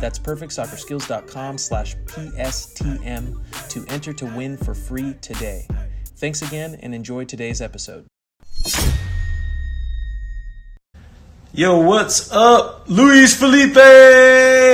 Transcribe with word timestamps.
That's 0.00 0.18
perfectsoccerskills.com 0.18 1.58
slash 1.58 1.94
PSTM 2.06 3.68
to 3.68 3.84
enter 3.88 4.12
to 4.14 4.26
win 4.26 4.56
for 4.56 4.74
free 4.74 5.14
today. 5.20 5.66
Thanks 6.16 6.40
again 6.42 6.78
and 6.82 6.94
enjoy 6.94 7.24
today's 7.24 7.60
episode. 7.60 8.06
Yo, 11.52 11.80
what's 11.80 12.32
up? 12.32 12.88
Luis 12.88 13.38
Felipe! 13.38 13.74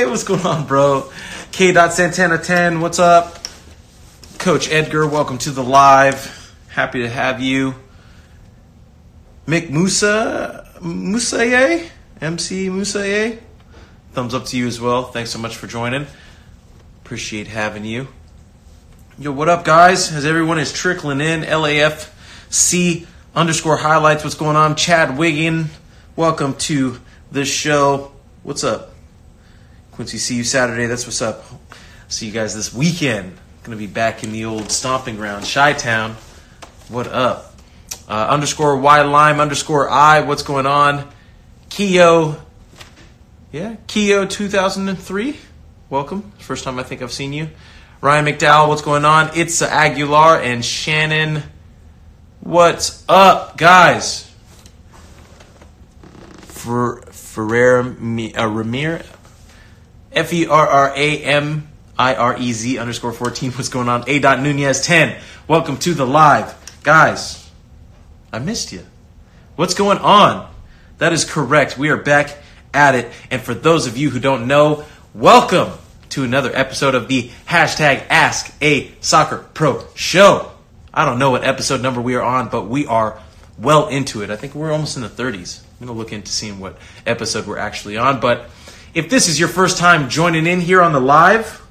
What's 0.08 0.24
going 0.24 0.44
on, 0.46 0.66
bro? 0.66 1.10
K. 1.50 1.72
Santana 1.88 2.38
10, 2.38 2.80
what's 2.80 2.98
up? 2.98 3.38
Coach 4.38 4.70
Edgar, 4.70 5.06
welcome 5.08 5.38
to 5.38 5.50
the 5.50 5.64
live. 5.64 6.54
Happy 6.68 7.00
to 7.00 7.08
have 7.08 7.40
you. 7.40 7.74
Mick 9.46 9.70
Musa, 9.70 10.68
Musaye? 10.80 11.88
MC 12.20 12.68
Musaye? 12.68 13.38
Thumbs 14.16 14.32
up 14.32 14.46
to 14.46 14.56
you 14.56 14.66
as 14.66 14.80
well. 14.80 15.02
Thanks 15.02 15.28
so 15.28 15.38
much 15.38 15.56
for 15.56 15.66
joining. 15.66 16.06
Appreciate 17.04 17.48
having 17.48 17.84
you. 17.84 18.08
Yo, 19.18 19.30
what 19.30 19.50
up, 19.50 19.62
guys? 19.62 20.10
As 20.10 20.24
everyone 20.24 20.58
is 20.58 20.72
trickling 20.72 21.20
in, 21.20 21.42
LAFC 21.42 23.06
underscore 23.34 23.76
highlights. 23.76 24.24
What's 24.24 24.34
going 24.34 24.56
on? 24.56 24.74
Chad 24.74 25.18
Wiggin, 25.18 25.66
welcome 26.16 26.54
to 26.54 26.98
the 27.30 27.44
show. 27.44 28.10
What's 28.42 28.64
up? 28.64 28.94
Quincy, 29.92 30.16
see 30.16 30.36
you 30.36 30.44
Saturday. 30.44 30.86
That's 30.86 31.04
what's 31.04 31.20
up. 31.20 31.44
See 32.08 32.24
you 32.24 32.32
guys 32.32 32.54
this 32.54 32.72
weekend. 32.72 33.36
Gonna 33.64 33.76
be 33.76 33.86
back 33.86 34.24
in 34.24 34.32
the 34.32 34.46
old 34.46 34.70
stomping 34.70 35.16
ground, 35.16 35.44
Chi 35.44 35.74
Town. 35.74 36.16
What 36.88 37.06
up? 37.06 37.54
Uh, 38.08 38.28
underscore 38.30 38.78
Y 38.78 39.02
Lime 39.02 39.40
underscore 39.40 39.90
I. 39.90 40.20
What's 40.20 40.42
going 40.42 40.64
on? 40.64 41.06
Keo. 41.68 42.45
Yeah, 43.56 43.76
Keo 43.86 44.26
2003. 44.26 45.34
Welcome. 45.88 46.30
First 46.38 46.64
time 46.64 46.78
I 46.78 46.82
think 46.82 47.00
I've 47.00 47.10
seen 47.10 47.32
you. 47.32 47.48
Ryan 48.02 48.26
McDowell. 48.26 48.68
What's 48.68 48.82
going 48.82 49.06
on? 49.06 49.30
It's 49.34 49.62
Aguilar 49.62 50.42
and 50.42 50.62
Shannon. 50.62 51.42
What's 52.40 53.02
up, 53.08 53.56
guys? 53.56 54.30
For 56.40 57.00
Ferrer 57.06 57.80
uh, 57.80 57.84
Ramir, 57.84 59.06
F 60.12 60.34
E 60.34 60.46
R 60.46 60.66
R 60.66 60.92
A 60.94 61.22
M 61.22 61.66
I 61.98 62.14
R 62.14 62.36
E 62.38 62.52
Z 62.52 62.76
underscore 62.76 63.14
14. 63.14 63.52
What's 63.52 63.70
going 63.70 63.88
on? 63.88 64.04
A. 64.06 64.18
Dot 64.18 64.42
Nunez 64.42 64.82
10. 64.82 65.18
Welcome 65.48 65.78
to 65.78 65.94
the 65.94 66.06
live. 66.06 66.54
Guys, 66.82 67.50
I 68.34 68.38
missed 68.38 68.70
you. 68.70 68.84
What's 69.54 69.72
going 69.72 69.96
on? 69.96 70.52
That 70.98 71.14
is 71.14 71.24
correct. 71.24 71.78
We 71.78 71.88
are 71.88 71.96
back 71.96 72.36
at 72.76 72.94
it. 72.94 73.10
And 73.30 73.42
for 73.42 73.54
those 73.54 73.86
of 73.86 73.96
you 73.96 74.10
who 74.10 74.20
don't 74.20 74.46
know, 74.46 74.84
welcome 75.14 75.72
to 76.10 76.22
another 76.22 76.50
episode 76.54 76.94
of 76.94 77.08
the 77.08 77.30
hashtag 77.46 78.04
Ask 78.08 78.54
a 78.62 78.92
Soccer 79.00 79.46
Pro 79.54 79.84
Show. 79.94 80.52
I 80.94 81.04
don't 81.04 81.18
know 81.18 81.30
what 81.30 81.42
episode 81.42 81.82
number 81.82 82.00
we 82.00 82.14
are 82.14 82.22
on, 82.22 82.48
but 82.48 82.68
we 82.68 82.86
are 82.86 83.20
well 83.58 83.88
into 83.88 84.22
it. 84.22 84.30
I 84.30 84.36
think 84.36 84.54
we're 84.54 84.70
almost 84.70 84.96
in 84.96 85.02
the 85.02 85.08
30s. 85.08 85.62
I'm 85.80 85.86
going 85.86 85.96
to 85.96 85.98
look 85.98 86.12
into 86.12 86.30
seeing 86.30 86.60
what 86.60 86.78
episode 87.06 87.46
we're 87.46 87.58
actually 87.58 87.96
on. 87.96 88.20
But 88.20 88.48
if 88.94 89.10
this 89.10 89.28
is 89.28 89.40
your 89.40 89.48
first 89.48 89.78
time 89.78 90.08
joining 90.08 90.46
in 90.46 90.60
here 90.60 90.82
on 90.82 90.92
the 90.92 91.00
live, 91.00 91.66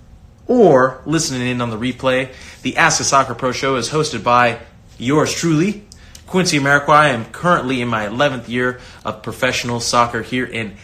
or 0.48 1.02
listening 1.06 1.48
in 1.48 1.62
on 1.62 1.70
the 1.70 1.78
replay. 1.78 2.32
The 2.62 2.78
Ask 2.78 3.02
a 3.02 3.04
Soccer 3.04 3.36
Pro 3.36 3.52
show 3.52 3.76
is 3.76 3.90
hosted 3.90 4.24
by 4.24 4.60
yours 4.98 5.34
truly, 5.34 5.84
Quincy 6.28 6.60
Amarikwa. 6.60 6.90
I 6.90 7.10
am 7.10 7.26
currently 7.26 7.82
in 7.82 7.88
my 7.88 8.08
11th 8.08 8.48
year 8.48 8.80
of 9.04 9.24
professional 9.24 9.80
soccer 9.80 10.22
here 10.22 10.46
in 10.46 10.76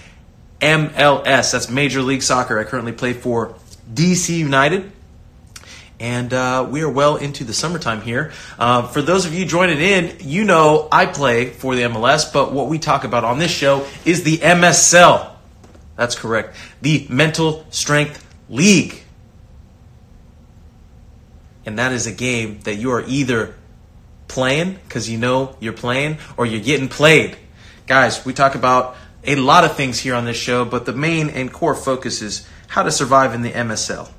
MLS. 0.61 1.51
That's 1.51 1.69
Major 1.69 2.01
League 2.01 2.21
Soccer. 2.21 2.59
I 2.59 2.63
currently 2.63 2.91
play 2.91 3.13
for 3.13 3.55
DC 3.93 4.37
United. 4.37 4.91
And 5.99 6.33
uh, 6.33 6.67
we 6.69 6.81
are 6.81 6.89
well 6.89 7.17
into 7.17 7.43
the 7.43 7.53
summertime 7.53 8.01
here. 8.01 8.31
Uh, 8.57 8.87
for 8.87 9.03
those 9.03 9.25
of 9.25 9.35
you 9.35 9.45
joining 9.45 9.79
in, 9.79 10.17
you 10.21 10.43
know 10.43 10.87
I 10.91 11.05
play 11.05 11.51
for 11.51 11.75
the 11.75 11.83
MLS, 11.83 12.31
but 12.33 12.51
what 12.53 12.69
we 12.69 12.79
talk 12.79 13.03
about 13.03 13.23
on 13.23 13.37
this 13.37 13.51
show 13.51 13.85
is 14.03 14.23
the 14.23 14.39
MSL. 14.39 15.29
That's 15.95 16.15
correct. 16.15 16.55
The 16.81 17.05
Mental 17.09 17.65
Strength 17.69 18.25
League. 18.49 19.03
And 21.67 21.77
that 21.77 21.91
is 21.91 22.07
a 22.07 22.11
game 22.11 22.61
that 22.61 22.75
you 22.75 22.91
are 22.91 23.03
either 23.05 23.53
playing 24.27 24.79
because 24.87 25.07
you 25.07 25.19
know 25.19 25.55
you're 25.59 25.73
playing 25.73 26.17
or 26.37 26.47
you're 26.47 26.61
getting 26.61 26.89
played. 26.89 27.37
Guys, 27.85 28.25
we 28.25 28.33
talk 28.33 28.55
about 28.55 28.95
a 29.23 29.35
lot 29.35 29.63
of 29.63 29.75
things 29.75 29.99
here 29.99 30.15
on 30.15 30.25
this 30.25 30.37
show, 30.37 30.65
but 30.65 30.85
the 30.85 30.93
main 30.93 31.29
and 31.29 31.51
core 31.51 31.75
focus 31.75 32.21
is 32.21 32.47
how 32.67 32.83
to 32.83 32.91
survive 32.91 33.33
in 33.33 33.41
the 33.41 33.51
MSL, 33.51 34.09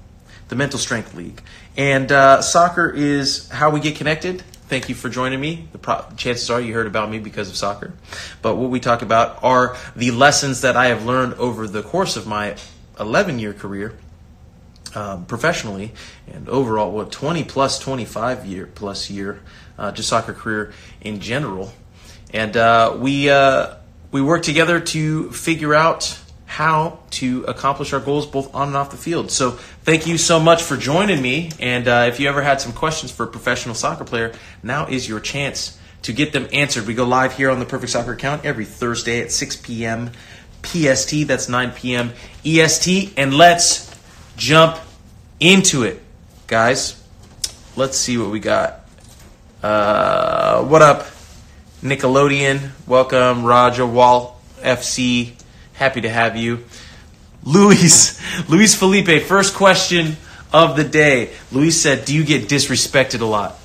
the 0.49 0.57
Mental 0.57 0.79
Strength 0.79 1.15
League. 1.15 1.41
And 1.77 2.13
uh, 2.13 2.43
soccer 2.43 2.89
is 2.89 3.49
how 3.49 3.71
we 3.71 3.81
get 3.81 3.97
connected. 3.97 4.43
Thank 4.69 4.89
you 4.89 4.95
for 4.95 5.09
joining 5.09 5.41
me. 5.41 5.69
The 5.73 5.79
pro- 5.79 6.05
chances 6.17 6.49
are 6.51 6.61
you 6.61 6.75
heard 6.75 6.87
about 6.87 7.11
me 7.11 7.19
because 7.19 7.49
of 7.49 7.57
soccer. 7.57 7.93
But 8.41 8.57
what 8.57 8.71
we 8.71 8.81
talk 8.81 9.03
about 9.03 9.43
are 9.43 9.77
the 9.97 10.13
lessons 10.13 10.61
that 10.63 10.77
I 10.77 10.87
have 10.87 11.05
learned 11.05 11.35
over 11.35 11.67
the 11.67 11.83
course 11.83 12.17
of 12.17 12.27
my 12.27 12.57
11 12.99 13.39
year 13.39 13.53
career 13.53 13.97
um, 14.95 15.25
professionally 15.25 15.93
and 16.27 16.49
overall, 16.49 16.93
what 16.93 17.11
20 17.11 17.45
plus 17.45 17.79
25 17.79 18.47
year 18.47 18.67
plus 18.67 19.11
year 19.11 19.41
uh, 19.79 19.91
just 19.91 20.09
soccer 20.09 20.35
career 20.35 20.73
in 21.01 21.21
general, 21.21 21.73
and 22.33 22.57
uh, 22.57 22.97
we 22.99 23.31
uh, 23.31 23.75
we 24.13 24.23
work 24.23 24.43
together 24.43 24.79
to 24.79 25.31
figure 25.33 25.75
out 25.75 26.19
how 26.45 26.99
to 27.09 27.45
accomplish 27.45 27.95
our 27.95 28.01
goals 28.01 28.27
both 28.27 28.55
on 28.55 28.69
and 28.69 28.77
off 28.77 28.91
the 28.91 28.97
field. 28.99 29.31
So 29.31 29.53
thank 29.53 30.07
you 30.07 30.19
so 30.19 30.39
much 30.39 30.63
for 30.63 30.77
joining 30.77 31.23
me. 31.23 31.51
And 31.59 31.89
uh, 31.89 32.05
if 32.09 32.21
you 32.21 32.29
ever 32.29 32.43
had 32.43 32.61
some 32.61 32.75
questions 32.75 33.11
for 33.11 33.25
a 33.25 33.27
professional 33.27 33.75
soccer 33.75 34.05
player, 34.05 34.35
now 34.63 34.87
is 34.87 35.09
your 35.09 35.19
chance 35.19 35.79
to 36.03 36.13
get 36.13 36.35
them 36.35 36.47
answered. 36.53 36.87
We 36.87 36.93
go 36.93 37.05
live 37.05 37.35
here 37.37 37.51
on 37.51 37.59
the 37.59 37.65
Perfect 37.65 37.93
Soccer 37.93 38.13
account 38.13 38.45
every 38.45 38.67
Thursday 38.67 39.23
at 39.23 39.33
6 39.33 39.57
p.m. 39.57 40.11
PST. 40.63 41.27
That's 41.27 41.49
9 41.49 41.71
p.m. 41.71 42.13
EST. 42.45 43.15
And 43.17 43.33
let's 43.33 43.91
jump 44.37 44.79
into 45.41 45.85
it, 45.85 46.03
guys. 46.47 47.03
Let's 47.77 47.97
see 47.97 48.19
what 48.19 48.31
we 48.31 48.41
got. 48.41 48.81
Uh, 49.63 50.65
what 50.65 50.83
up, 50.83 51.07
Nickelodeon? 51.83 52.71
Welcome, 52.87 53.45
Roger 53.45 53.85
Wall 53.85 54.41
FC. 54.61 55.33
Happy 55.73 56.03
to 56.03 56.09
have 56.09 56.37
you. 56.37 56.65
Luis, 57.43 58.21
Luis 58.49 58.77
Felipe, 58.77 59.25
first 59.25 59.55
question 59.55 60.17
of 60.53 60.77
the 60.77 60.85
day. 60.85 61.31
Luis 61.51 61.81
said, 61.81 62.05
Do 62.05 62.15
you 62.15 62.25
get 62.25 62.49
disrespected 62.49 63.21
a 63.21 63.25
lot? 63.25 63.59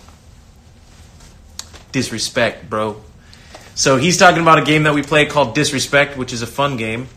Disrespect, 1.92 2.68
bro. 2.68 3.00
So 3.76 3.98
he's 3.98 4.18
talking 4.18 4.42
about 4.42 4.58
a 4.58 4.64
game 4.64 4.84
that 4.84 4.96
we 4.96 5.04
play 5.04 5.28
called 5.28 5.54
Disrespect, 5.54 6.18
which 6.18 6.34
is 6.34 6.42
a 6.42 6.48
fun 6.48 6.76
game, 6.76 7.10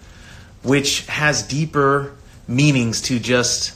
which 0.63 1.07
has 1.07 1.43
deeper 1.43 2.15
meanings 2.47 3.01
to 3.03 3.19
just 3.19 3.75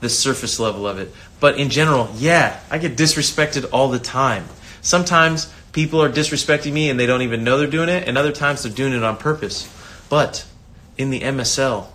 the 0.00 0.08
surface 0.08 0.60
level 0.60 0.86
of 0.86 1.00
it. 1.00 1.12
But 1.40 1.58
in 1.58 1.70
general, 1.70 2.08
yeah, 2.14 2.60
I 2.70 2.78
get 2.78 2.96
disrespected 2.96 3.68
all 3.72 3.88
the 3.88 3.98
time. 3.98 4.44
Sometimes 4.80 5.52
people 5.74 6.02
are 6.02 6.08
disrespecting 6.08 6.72
me 6.72 6.88
and 6.88 6.98
they 6.98 7.06
don't 7.06 7.22
even 7.22 7.44
know 7.44 7.58
they're 7.58 7.66
doing 7.66 7.90
it, 7.90 8.08
and 8.08 8.16
other 8.16 8.32
times 8.32 8.62
they're 8.62 8.72
doing 8.72 8.94
it 8.94 9.04
on 9.04 9.18
purpose. 9.18 9.68
But 10.08 10.46
in 10.96 11.10
the 11.10 11.20
MSL, 11.20 11.88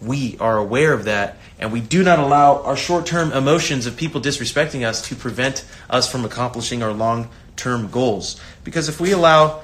we 0.00 0.36
are 0.38 0.56
aware 0.56 0.92
of 0.92 1.04
that 1.04 1.36
and 1.60 1.72
we 1.72 1.80
do 1.80 2.02
not 2.02 2.18
allow 2.18 2.62
our 2.62 2.76
short 2.76 3.04
term 3.04 3.32
emotions 3.32 3.86
of 3.86 3.96
people 3.96 4.20
disrespecting 4.20 4.84
us 4.84 5.06
to 5.08 5.14
prevent 5.14 5.64
us 5.90 6.10
from 6.10 6.24
accomplishing 6.24 6.82
our 6.82 6.92
long 6.92 7.28
term 7.54 7.88
goals. 7.90 8.40
Because 8.64 8.88
if 8.88 8.98
we 8.98 9.12
allow 9.12 9.60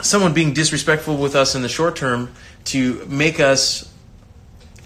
someone 0.00 0.32
being 0.32 0.54
disrespectful 0.54 1.16
with 1.16 1.34
us 1.34 1.56
in 1.56 1.62
the 1.62 1.68
short 1.68 1.96
term 1.96 2.32
to 2.66 3.04
make 3.06 3.40
us 3.40 3.92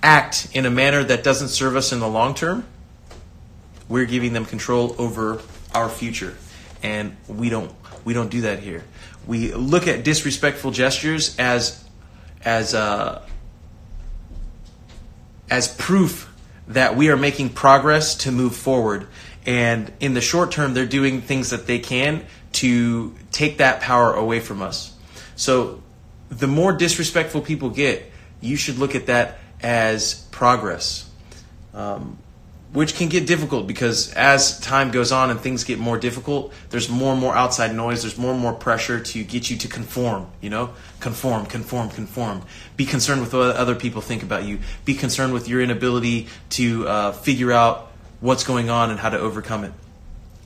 act 0.03 0.49
in 0.55 0.65
a 0.65 0.71
manner 0.71 1.05
that 1.05 1.23
doesn't 1.23 1.49
serve 1.49 1.77
us 1.77 1.93
in 1.93 2.01
the 2.01 2.09
long 2.09 2.35
term, 2.35 2.65
we're 3.91 4.07
giving 4.07 4.33
them 4.33 4.47
control 4.47 4.97
over 4.99 5.43
our 5.75 5.91
future. 5.91 6.35
And 6.83 7.17
we 7.27 7.49
don't 7.49 7.73
we 8.05 8.15
don't 8.15 8.31
do 8.31 8.43
that 8.43 8.61
here. 8.61 8.85
We 9.27 9.53
look 9.53 9.87
at 9.87 10.05
disrespectful 10.05 10.71
gestures 10.71 11.37
as 11.39 11.85
as 12.45 12.75
uh, 12.75 13.23
as 15.51 15.69
proof 15.69 16.33
that 16.69 16.97
we 16.97 17.09
are 17.09 17.17
making 17.17 17.51
progress 17.51 18.15
to 18.17 18.33
move 18.33 18.55
forward. 18.55 19.07
And 19.47 19.91
in 20.01 20.15
the 20.15 20.21
short 20.21 20.53
term, 20.53 20.75
they're 20.75 20.87
doing 20.87 21.23
things 21.23 21.51
that 21.51 21.67
they 21.67 21.79
can 21.79 22.27
to 22.53 23.15
take 23.33 23.59
that 23.59 23.81
power 23.81 24.13
away 24.13 24.41
from 24.41 24.61
us. 24.61 24.95
So 25.37 25.83
the 26.29 26.47
more 26.47 26.73
disrespectful 26.73 27.41
people 27.41 27.71
get, 27.71 28.11
you 28.41 28.57
should 28.57 28.79
look 28.79 28.95
at 28.95 29.07
that 29.07 29.39
as 29.63 30.15
progress. 30.31 31.09
Um, 31.73 32.19
which 32.73 32.95
can 32.95 33.09
get 33.09 33.27
difficult 33.27 33.67
because 33.67 34.13
as 34.13 34.61
time 34.61 34.91
goes 34.91 35.11
on 35.11 35.31
and 35.31 35.41
things 35.41 35.65
get 35.65 35.79
more 35.79 35.99
difficult, 35.99 36.53
there's 36.69 36.89
more 36.89 37.13
and 37.13 37.21
more 37.21 37.35
outside 37.35 37.75
noise, 37.75 38.03
there's 38.03 38.19
more 38.19 38.33
and 38.33 38.41
more 38.41 38.53
pressure 38.53 39.01
to 39.01 39.25
get 39.25 39.49
you 39.49 39.57
to 39.57 39.69
conform, 39.69 40.27
you 40.43 40.51
know? 40.51 40.71
Conform, 41.01 41.47
conform, 41.47 41.89
conform. 41.89 42.43
Be 42.77 42.85
concerned 42.85 43.23
with 43.23 43.33
what 43.33 43.57
other 43.57 43.75
people 43.75 44.03
think 44.03 44.23
about 44.23 44.45
you. 44.45 44.59
Be 44.85 44.95
concerned 44.95 45.33
with 45.33 45.49
your 45.49 45.63
inability 45.63 46.29
to 46.51 46.87
uh, 46.87 47.13
figure 47.13 47.53
out 47.53 47.91
what's 48.21 48.45
going 48.45 48.69
on 48.69 48.91
and 48.91 49.01
how 49.01 49.09
to 49.09 49.19
overcome 49.19 49.65
it. 49.65 49.73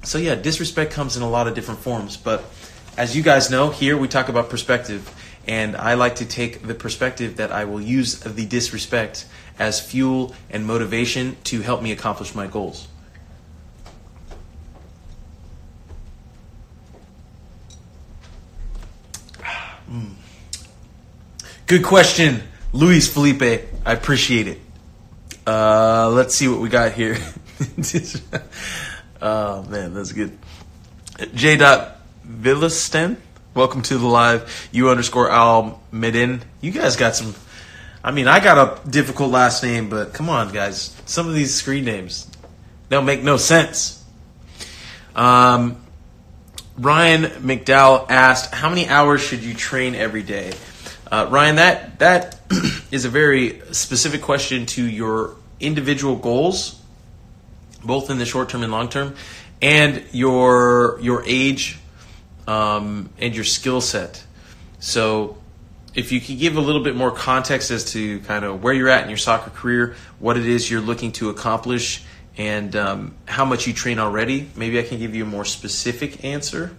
So, 0.04 0.18
yeah, 0.18 0.36
disrespect 0.36 0.92
comes 0.92 1.16
in 1.16 1.22
a 1.22 1.30
lot 1.30 1.48
of 1.48 1.54
different 1.54 1.80
forms, 1.80 2.16
but 2.16 2.44
as 2.96 3.16
you 3.16 3.22
guys 3.22 3.50
know, 3.50 3.70
here 3.70 3.96
we 3.96 4.06
talk 4.06 4.28
about 4.28 4.50
perspective, 4.50 5.12
and 5.46 5.76
I 5.76 5.94
like 5.94 6.16
to 6.16 6.26
take 6.26 6.66
the 6.66 6.74
perspective 6.74 7.36
that 7.36 7.50
I 7.50 7.64
will 7.64 7.80
use 7.80 8.20
the 8.20 8.44
disrespect 8.44 9.26
as 9.62 9.80
fuel 9.80 10.34
and 10.50 10.66
motivation 10.66 11.36
to 11.44 11.60
help 11.60 11.80
me 11.80 11.92
accomplish 11.92 12.34
my 12.34 12.48
goals. 12.48 12.88
Good 21.68 21.84
question, 21.84 22.42
Luis 22.72 23.06
Felipe. 23.12 23.68
I 23.86 23.92
appreciate 23.92 24.48
it. 24.48 24.58
Uh, 25.46 26.10
let's 26.10 26.34
see 26.34 26.48
what 26.48 26.58
we 26.58 26.68
got 26.68 26.90
here. 26.92 27.16
oh 29.22 29.62
man, 29.62 29.94
that's 29.94 30.10
good. 30.12 30.36
J. 31.34 31.56
Villisten, 32.26 33.16
welcome 33.54 33.82
to 33.82 33.96
the 33.98 34.06
live. 34.06 34.68
You 34.72 34.90
underscore 34.90 35.30
Al 35.30 35.80
Medin. 35.92 36.42
You 36.60 36.72
guys 36.72 36.96
got 36.96 37.14
some 37.14 37.34
I 38.04 38.10
mean, 38.10 38.26
I 38.26 38.40
got 38.40 38.58
a 38.58 38.88
difficult 38.88 39.30
last 39.30 39.62
name, 39.62 39.88
but 39.88 40.12
come 40.12 40.28
on, 40.28 40.52
guys. 40.52 40.96
Some 41.06 41.28
of 41.28 41.34
these 41.34 41.54
screen 41.54 41.84
names 41.84 42.28
don't 42.88 43.04
make 43.04 43.22
no 43.22 43.36
sense. 43.36 44.04
Um, 45.14 45.76
Ryan 46.76 47.24
McDowell 47.42 48.10
asked, 48.10 48.52
"How 48.52 48.68
many 48.68 48.88
hours 48.88 49.20
should 49.20 49.44
you 49.44 49.54
train 49.54 49.94
every 49.94 50.22
day?" 50.22 50.52
Uh, 51.10 51.28
Ryan, 51.30 51.56
that 51.56 51.98
that 52.00 52.40
is 52.90 53.04
a 53.04 53.08
very 53.08 53.60
specific 53.72 54.22
question 54.22 54.66
to 54.66 54.82
your 54.82 55.36
individual 55.60 56.16
goals, 56.16 56.80
both 57.84 58.10
in 58.10 58.18
the 58.18 58.24
short 58.24 58.48
term 58.48 58.62
and 58.62 58.72
long 58.72 58.88
term, 58.88 59.14
and 59.60 60.02
your 60.10 60.98
your 61.02 61.22
age 61.24 61.78
um, 62.48 63.10
and 63.18 63.34
your 63.34 63.44
skill 63.44 63.80
set. 63.80 64.24
So 64.80 65.36
if 65.94 66.12
you 66.12 66.20
could 66.20 66.38
give 66.38 66.56
a 66.56 66.60
little 66.60 66.82
bit 66.82 66.96
more 66.96 67.10
context 67.10 67.70
as 67.70 67.92
to 67.92 68.20
kind 68.20 68.44
of 68.44 68.62
where 68.62 68.72
you're 68.72 68.88
at 68.88 69.04
in 69.04 69.10
your 69.10 69.18
soccer 69.18 69.50
career, 69.50 69.94
what 70.18 70.36
it 70.36 70.46
is 70.46 70.70
you're 70.70 70.80
looking 70.80 71.12
to 71.12 71.30
accomplish, 71.30 72.04
and 72.36 72.74
um, 72.76 73.14
how 73.26 73.44
much 73.44 73.66
you 73.66 73.72
train 73.72 73.98
already, 73.98 74.48
maybe 74.56 74.78
I 74.78 74.82
can 74.82 74.98
give 74.98 75.14
you 75.14 75.24
a 75.24 75.26
more 75.26 75.44
specific 75.44 76.24
answer. 76.24 76.74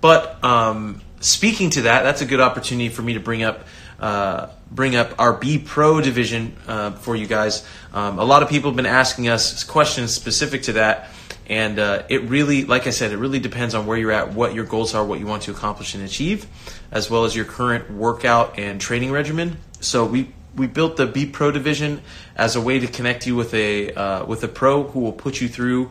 But 0.00 0.42
um, 0.44 1.00
speaking 1.20 1.70
to 1.70 1.82
that, 1.82 2.02
that's 2.02 2.20
a 2.20 2.26
good 2.26 2.40
opportunity 2.40 2.88
for 2.88 3.02
me 3.02 3.14
to 3.14 3.20
bring 3.20 3.42
up 3.42 3.64
uh, 4.00 4.48
bring 4.70 4.94
up 4.94 5.18
our 5.18 5.32
B 5.32 5.58
Pro 5.58 6.00
division 6.00 6.56
uh, 6.68 6.92
for 6.92 7.16
you 7.16 7.26
guys. 7.26 7.66
Um, 7.92 8.20
a 8.20 8.24
lot 8.24 8.44
of 8.44 8.48
people 8.48 8.70
have 8.70 8.76
been 8.76 8.86
asking 8.86 9.28
us 9.28 9.64
questions 9.64 10.14
specific 10.14 10.62
to 10.64 10.72
that. 10.74 11.08
And 11.48 11.78
uh, 11.78 12.02
it 12.08 12.22
really, 12.24 12.64
like 12.64 12.86
I 12.86 12.90
said, 12.90 13.10
it 13.10 13.16
really 13.16 13.38
depends 13.38 13.74
on 13.74 13.86
where 13.86 13.96
you're 13.96 14.12
at, 14.12 14.34
what 14.34 14.54
your 14.54 14.66
goals 14.66 14.94
are, 14.94 15.04
what 15.04 15.18
you 15.18 15.26
want 15.26 15.44
to 15.44 15.50
accomplish 15.50 15.94
and 15.94 16.04
achieve, 16.04 16.46
as 16.90 17.10
well 17.10 17.24
as 17.24 17.34
your 17.34 17.44
current 17.44 17.90
workout 17.90 18.58
and 18.58 18.80
training 18.80 19.12
regimen. 19.12 19.58
So 19.80 20.04
we 20.04 20.32
we 20.56 20.66
built 20.66 20.96
the 20.96 21.06
B 21.06 21.26
Pro 21.26 21.50
division 21.50 22.02
as 22.36 22.56
a 22.56 22.60
way 22.60 22.78
to 22.78 22.86
connect 22.86 23.26
you 23.26 23.36
with 23.36 23.54
a 23.54 23.92
uh, 23.92 24.24
with 24.24 24.42
a 24.44 24.48
pro 24.48 24.84
who 24.84 25.00
will 25.00 25.12
put 25.12 25.40
you 25.40 25.48
through 25.48 25.90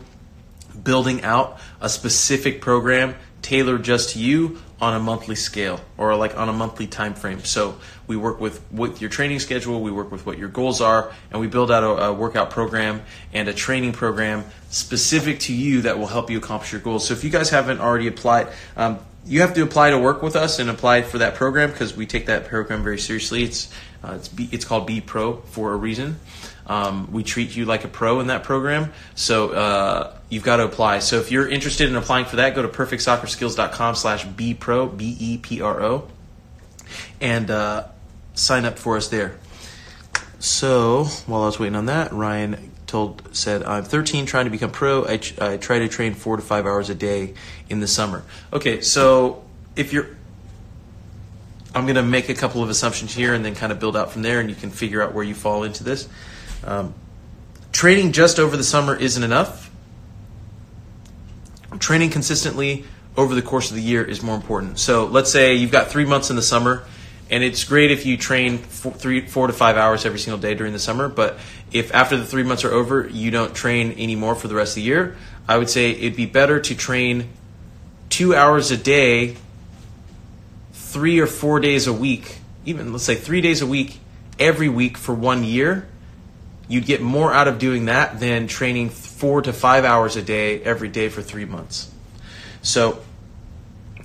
building 0.82 1.22
out 1.22 1.58
a 1.80 1.88
specific 1.88 2.60
program 2.60 3.14
tailored 3.42 3.82
just 3.82 4.10
to 4.10 4.18
you 4.18 4.58
on 4.80 4.94
a 4.94 4.98
monthly 5.00 5.34
scale 5.34 5.80
or 5.96 6.14
like 6.14 6.36
on 6.36 6.48
a 6.48 6.52
monthly 6.52 6.86
time 6.86 7.14
frame. 7.14 7.42
So 7.44 7.78
we 8.06 8.16
work 8.16 8.40
with 8.40 8.62
with 8.70 9.00
your 9.00 9.10
training 9.10 9.40
schedule, 9.40 9.80
we 9.80 9.90
work 9.90 10.12
with 10.12 10.26
what 10.26 10.38
your 10.38 10.48
goals 10.48 10.80
are, 10.80 11.12
and 11.30 11.40
we 11.40 11.46
build 11.46 11.70
out 11.70 11.82
a, 11.82 12.06
a, 12.06 12.12
workout 12.12 12.50
program 12.50 13.02
and 13.32 13.48
a 13.48 13.54
training 13.54 13.92
program 13.92 14.44
specific 14.70 15.40
to 15.40 15.54
you 15.54 15.82
that 15.82 15.98
will 15.98 16.06
help 16.06 16.30
you 16.30 16.38
accomplish 16.38 16.72
your 16.72 16.80
goals. 16.80 17.06
So 17.06 17.14
if 17.14 17.24
you 17.24 17.30
guys 17.30 17.50
haven't 17.50 17.80
already 17.80 18.06
applied, 18.06 18.48
um, 18.76 18.98
you 19.28 19.42
have 19.42 19.54
to 19.54 19.62
apply 19.62 19.90
to 19.90 19.98
work 19.98 20.22
with 20.22 20.34
us 20.34 20.58
and 20.58 20.70
apply 20.70 21.02
for 21.02 21.18
that 21.18 21.34
program 21.34 21.70
because 21.70 21.94
we 21.94 22.06
take 22.06 22.26
that 22.26 22.46
program 22.46 22.82
very 22.82 22.98
seriously. 22.98 23.44
It's 23.44 23.70
uh, 24.02 24.14
it's, 24.16 24.28
B, 24.28 24.48
it's 24.50 24.64
called 24.64 24.86
B 24.86 25.00
Pro 25.00 25.36
for 25.36 25.72
a 25.72 25.76
reason. 25.76 26.18
Um, 26.66 27.10
we 27.12 27.22
treat 27.22 27.54
you 27.54 27.64
like 27.64 27.84
a 27.84 27.88
pro 27.88 28.20
in 28.20 28.28
that 28.28 28.42
program. 28.42 28.92
So 29.14 29.50
uh, 29.50 30.16
you've 30.28 30.44
got 30.44 30.56
to 30.56 30.64
apply. 30.64 31.00
So 31.00 31.18
if 31.18 31.30
you're 31.30 31.48
interested 31.48 31.88
in 31.88 31.96
applying 31.96 32.26
for 32.26 32.36
that, 32.36 32.54
go 32.54 32.62
to 32.62 32.68
perfectsoccerskills.com 32.68 33.94
slash 33.94 34.26
bpro, 34.26 34.94
B-E-P-R-O, 34.94 36.08
and 37.20 37.50
uh, 37.50 37.86
sign 38.34 38.64
up 38.66 38.78
for 38.78 38.96
us 38.96 39.08
there. 39.08 39.38
So 40.38 41.04
while 41.26 41.42
I 41.42 41.46
was 41.46 41.58
waiting 41.58 41.76
on 41.76 41.86
that, 41.86 42.12
Ryan 42.12 42.67
told 42.88 43.36
said 43.36 43.62
I'm 43.62 43.84
13, 43.84 44.26
trying 44.26 44.46
to 44.46 44.50
become 44.50 44.72
pro. 44.72 45.04
I, 45.04 45.20
I 45.40 45.56
try 45.58 45.78
to 45.78 45.88
train 45.88 46.14
four 46.14 46.36
to 46.36 46.42
five 46.42 46.66
hours 46.66 46.90
a 46.90 46.94
day 46.94 47.34
in 47.68 47.78
the 47.78 47.86
summer. 47.86 48.24
Okay, 48.52 48.80
so 48.80 49.44
if 49.76 49.92
you're 49.92 50.08
I'm 51.74 51.84
going 51.84 51.96
to 51.96 52.02
make 52.02 52.28
a 52.28 52.34
couple 52.34 52.62
of 52.62 52.70
assumptions 52.70 53.14
here 53.14 53.34
and 53.34 53.44
then 53.44 53.54
kind 53.54 53.70
of 53.70 53.78
build 53.78 53.96
out 53.96 54.10
from 54.10 54.22
there, 54.22 54.40
and 54.40 54.48
you 54.48 54.56
can 54.56 54.70
figure 54.70 55.02
out 55.02 55.14
where 55.14 55.22
you 55.22 55.34
fall 55.34 55.64
into 55.64 55.84
this. 55.84 56.08
Um, 56.64 56.94
training 57.72 58.12
just 58.12 58.40
over 58.40 58.56
the 58.56 58.64
summer 58.64 58.96
isn't 58.96 59.22
enough. 59.22 59.70
Training 61.78 62.10
consistently 62.10 62.84
over 63.16 63.34
the 63.34 63.42
course 63.42 63.70
of 63.70 63.76
the 63.76 63.82
year 63.82 64.02
is 64.02 64.22
more 64.22 64.34
important. 64.34 64.78
So 64.78 65.04
let's 65.04 65.30
say 65.30 65.54
you've 65.54 65.70
got 65.70 65.88
three 65.88 66.06
months 66.06 66.30
in 66.30 66.36
the 66.36 66.42
summer, 66.42 66.84
and 67.30 67.44
it's 67.44 67.64
great 67.64 67.90
if 67.90 68.06
you 68.06 68.16
train 68.16 68.58
four, 68.58 68.92
three, 68.92 69.26
four 69.26 69.46
to 69.46 69.52
five 69.52 69.76
hours 69.76 70.06
every 70.06 70.18
single 70.18 70.38
day 70.38 70.54
during 70.54 70.72
the 70.72 70.78
summer. 70.78 71.08
But 71.08 71.38
if 71.72 71.94
after 71.94 72.16
the 72.16 72.24
three 72.24 72.42
months 72.42 72.64
are 72.64 72.72
over, 72.72 73.08
you 73.08 73.30
don't 73.30 73.54
train 73.54 73.92
anymore 73.98 74.34
for 74.34 74.48
the 74.48 74.54
rest 74.54 74.72
of 74.72 74.76
the 74.76 74.82
year, 74.82 75.16
I 75.46 75.58
would 75.58 75.70
say 75.70 75.90
it'd 75.90 76.16
be 76.16 76.26
better 76.26 76.60
to 76.60 76.74
train 76.74 77.28
two 78.08 78.34
hours 78.34 78.70
a 78.70 78.76
day, 78.76 79.36
three 80.72 81.20
or 81.20 81.26
four 81.26 81.60
days 81.60 81.86
a 81.86 81.92
week, 81.92 82.38
even 82.64 82.92
let's 82.92 83.04
say 83.04 83.14
three 83.14 83.40
days 83.40 83.62
a 83.62 83.66
week, 83.66 83.98
every 84.38 84.68
week 84.68 84.96
for 84.96 85.14
one 85.14 85.44
year 85.44 85.88
you'd 86.68 86.84
get 86.84 87.00
more 87.00 87.32
out 87.32 87.48
of 87.48 87.58
doing 87.58 87.86
that 87.86 88.20
than 88.20 88.46
training 88.46 88.90
four 88.90 89.42
to 89.42 89.52
five 89.52 89.84
hours 89.84 90.16
a 90.16 90.22
day 90.22 90.62
every 90.62 90.88
day 90.88 91.08
for 91.08 91.22
three 91.22 91.46
months. 91.46 91.90
So, 92.62 93.02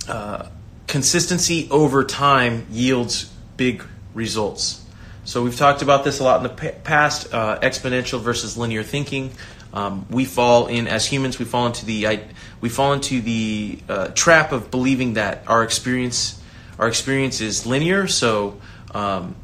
uh, 0.08 0.48
consistency 0.94 1.66
over 1.72 2.04
time 2.04 2.68
yields 2.70 3.24
big 3.56 3.82
results. 4.14 4.80
So 5.24 5.42
we've 5.42 5.56
talked 5.56 5.82
about 5.82 6.04
this 6.04 6.20
a 6.20 6.22
lot 6.22 6.36
in 6.36 6.44
the 6.44 6.72
past 6.84 7.34
uh, 7.34 7.58
exponential 7.58 8.20
versus 8.20 8.56
linear 8.56 8.84
thinking. 8.84 9.32
Um, 9.72 10.06
we 10.08 10.24
fall 10.24 10.68
in 10.68 10.86
as 10.86 11.04
humans 11.04 11.36
we 11.36 11.46
fall 11.46 11.66
into 11.66 11.84
the 11.84 12.20
we 12.60 12.68
fall 12.68 12.92
into 12.92 13.20
the 13.20 13.80
uh, 13.88 14.06
trap 14.14 14.52
of 14.52 14.70
believing 14.70 15.14
that 15.14 15.42
our 15.48 15.64
experience 15.64 16.40
our 16.78 16.86
experience 16.86 17.40
is 17.40 17.66
linear. 17.66 18.06
So 18.06 18.60
um, 18.94 19.34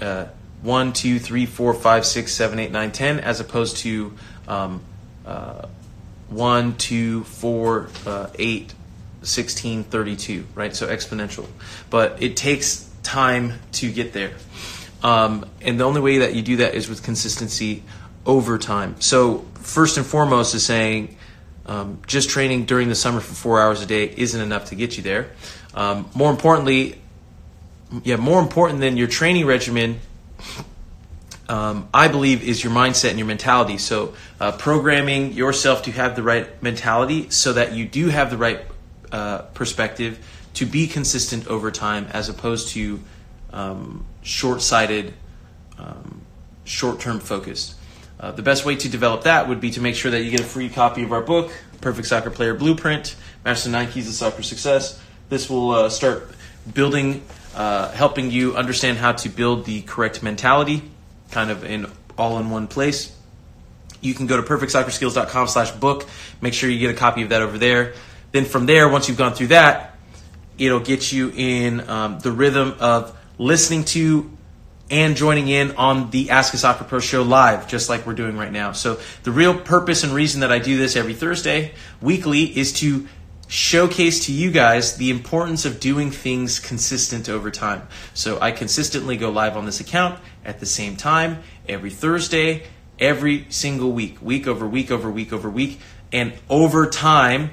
uh, 0.00 0.24
one, 0.62 0.92
two, 0.92 1.20
three, 1.20 1.46
four, 1.46 1.74
five, 1.74 2.06
six, 2.06 2.34
seven, 2.34 2.58
eight, 2.58 2.72
nine, 2.72 2.90
ten, 2.90 3.20
as 3.20 3.38
opposed 3.38 3.76
to 3.78 4.14
um, 4.48 4.80
uh, 5.24 5.68
one, 6.28 6.76
two, 6.76 7.22
four, 7.22 7.88
uh, 8.04 8.30
eight, 8.36 8.74
1632, 9.28 10.46
right? 10.54 10.74
So 10.74 10.88
exponential. 10.88 11.46
But 11.90 12.22
it 12.22 12.36
takes 12.36 12.88
time 13.02 13.54
to 13.72 13.90
get 13.92 14.12
there. 14.12 14.32
Um, 15.02 15.48
and 15.60 15.78
the 15.78 15.84
only 15.84 16.00
way 16.00 16.18
that 16.18 16.34
you 16.34 16.42
do 16.42 16.56
that 16.56 16.74
is 16.74 16.88
with 16.88 17.02
consistency 17.02 17.82
over 18.26 18.58
time. 18.58 19.00
So, 19.00 19.44
first 19.54 19.96
and 19.96 20.06
foremost, 20.06 20.54
is 20.54 20.64
saying 20.64 21.16
um, 21.66 22.00
just 22.06 22.30
training 22.30 22.64
during 22.64 22.88
the 22.88 22.94
summer 22.94 23.20
for 23.20 23.34
four 23.34 23.60
hours 23.60 23.82
a 23.82 23.86
day 23.86 24.12
isn't 24.16 24.40
enough 24.40 24.66
to 24.66 24.74
get 24.74 24.96
you 24.96 25.02
there. 25.02 25.30
Um, 25.74 26.08
more 26.14 26.30
importantly, 26.30 27.00
yeah, 28.02 28.16
more 28.16 28.40
important 28.40 28.80
than 28.80 28.96
your 28.96 29.06
training 29.06 29.46
regimen, 29.46 30.00
um, 31.48 31.88
I 31.94 32.08
believe, 32.08 32.42
is 32.42 32.62
your 32.62 32.72
mindset 32.72 33.10
and 33.10 33.18
your 33.18 33.28
mentality. 33.28 33.78
So, 33.78 34.14
uh, 34.40 34.52
programming 34.52 35.32
yourself 35.32 35.82
to 35.84 35.92
have 35.92 36.16
the 36.16 36.22
right 36.22 36.62
mentality 36.62 37.30
so 37.30 37.52
that 37.52 37.72
you 37.72 37.86
do 37.86 38.08
have 38.08 38.30
the 38.30 38.36
right 38.36 38.60
uh, 39.12 39.38
perspective 39.54 40.18
to 40.54 40.66
be 40.66 40.86
consistent 40.86 41.46
over 41.46 41.70
time 41.70 42.06
as 42.12 42.28
opposed 42.28 42.68
to 42.68 43.00
um, 43.52 44.04
short 44.22 44.62
sighted. 44.62 45.14
Um, 45.78 46.22
short 46.68 47.00
term 47.00 47.18
focused. 47.18 47.74
Uh, 48.20 48.32
the 48.32 48.42
best 48.42 48.64
way 48.64 48.76
to 48.76 48.88
develop 48.88 49.22
that 49.24 49.48
would 49.48 49.60
be 49.60 49.70
to 49.70 49.80
make 49.80 49.94
sure 49.94 50.10
that 50.10 50.22
you 50.22 50.30
get 50.30 50.40
a 50.40 50.44
free 50.44 50.68
copy 50.68 51.02
of 51.02 51.12
our 51.12 51.22
book, 51.22 51.52
Perfect 51.80 52.08
Soccer 52.08 52.30
Player 52.30 52.54
Blueprint, 52.54 53.16
Master 53.44 53.70
Nine 53.70 53.88
Keys 53.88 54.06
to 54.06 54.12
Soccer 54.12 54.42
Success. 54.42 55.00
This 55.28 55.48
will 55.48 55.70
uh, 55.70 55.88
start 55.88 56.28
building, 56.74 57.22
uh, 57.54 57.90
helping 57.92 58.30
you 58.30 58.56
understand 58.56 58.98
how 58.98 59.12
to 59.12 59.28
build 59.28 59.64
the 59.66 59.82
correct 59.82 60.22
mentality, 60.22 60.82
kind 61.30 61.50
of 61.50 61.64
in 61.64 61.86
all 62.16 62.38
in 62.38 62.50
one 62.50 62.66
place. 62.66 63.14
You 64.00 64.14
can 64.14 64.26
go 64.26 64.36
to 64.36 64.42
perfectsoccerskills.com 64.42 65.48
slash 65.48 65.70
book. 65.72 66.08
Make 66.40 66.54
sure 66.54 66.70
you 66.70 66.78
get 66.78 66.90
a 66.90 66.98
copy 66.98 67.22
of 67.22 67.28
that 67.30 67.42
over 67.42 67.58
there. 67.58 67.94
Then 68.32 68.44
from 68.44 68.66
there, 68.66 68.88
once 68.88 69.08
you've 69.08 69.18
gone 69.18 69.34
through 69.34 69.48
that, 69.48 69.96
it'll 70.58 70.80
get 70.80 71.12
you 71.12 71.32
in 71.34 71.88
um, 71.88 72.18
the 72.20 72.32
rhythm 72.32 72.76
of 72.80 73.16
listening 73.38 73.84
to 73.84 74.30
and 74.90 75.16
joining 75.16 75.48
in 75.48 75.72
on 75.76 76.10
the 76.10 76.30
Ask 76.30 76.54
a 76.54 76.56
Soccer 76.56 76.84
Pro 76.84 76.98
show 76.98 77.22
live, 77.22 77.68
just 77.68 77.88
like 77.88 78.06
we're 78.06 78.14
doing 78.14 78.36
right 78.38 78.52
now. 78.52 78.72
So 78.72 78.98
the 79.22 79.30
real 79.30 79.58
purpose 79.58 80.02
and 80.02 80.12
reason 80.12 80.40
that 80.40 80.50
I 80.50 80.58
do 80.58 80.78
this 80.78 80.96
every 80.96 81.14
Thursday 81.14 81.72
weekly 82.00 82.44
is 82.44 82.72
to 82.74 83.06
showcase 83.48 84.26
to 84.26 84.32
you 84.32 84.50
guys 84.50 84.96
the 84.96 85.10
importance 85.10 85.64
of 85.64 85.80
doing 85.80 86.10
things 86.10 86.58
consistent 86.58 87.28
over 87.28 87.50
time. 87.50 87.86
So 88.14 88.38
I 88.40 88.50
consistently 88.50 89.16
go 89.16 89.30
live 89.30 89.56
on 89.56 89.66
this 89.66 89.80
account 89.80 90.18
at 90.44 90.60
the 90.60 90.66
same 90.66 90.96
time 90.96 91.42
every 91.68 91.90
Thursday, 91.90 92.64
every 92.98 93.46
single 93.50 93.92
week, 93.92 94.20
week 94.22 94.46
over 94.46 94.66
week 94.66 94.90
over 94.90 95.10
week 95.10 95.32
over 95.32 95.48
week. 95.48 95.80
And 96.12 96.32
over 96.48 96.86
time, 96.88 97.50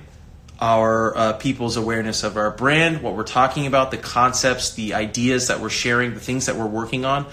our 0.66 1.16
uh, 1.16 1.34
people's 1.34 1.78
awareness 1.78 2.24
of 2.24 2.38
our 2.38 2.50
brand, 2.50 3.04
what 3.04 3.16
we're 3.16 3.22
talking 3.24 3.68
about, 3.68 3.92
the 3.92 4.00
concepts, 4.00 4.74
the 4.74 4.96
ideas 4.96 5.50
that 5.50 5.60
we're 5.60 5.70
sharing, 5.70 6.16
the 6.16 6.20
things 6.20 6.48
that 6.48 6.56
we're 6.56 6.66
working 6.66 7.06
on, 7.06 7.28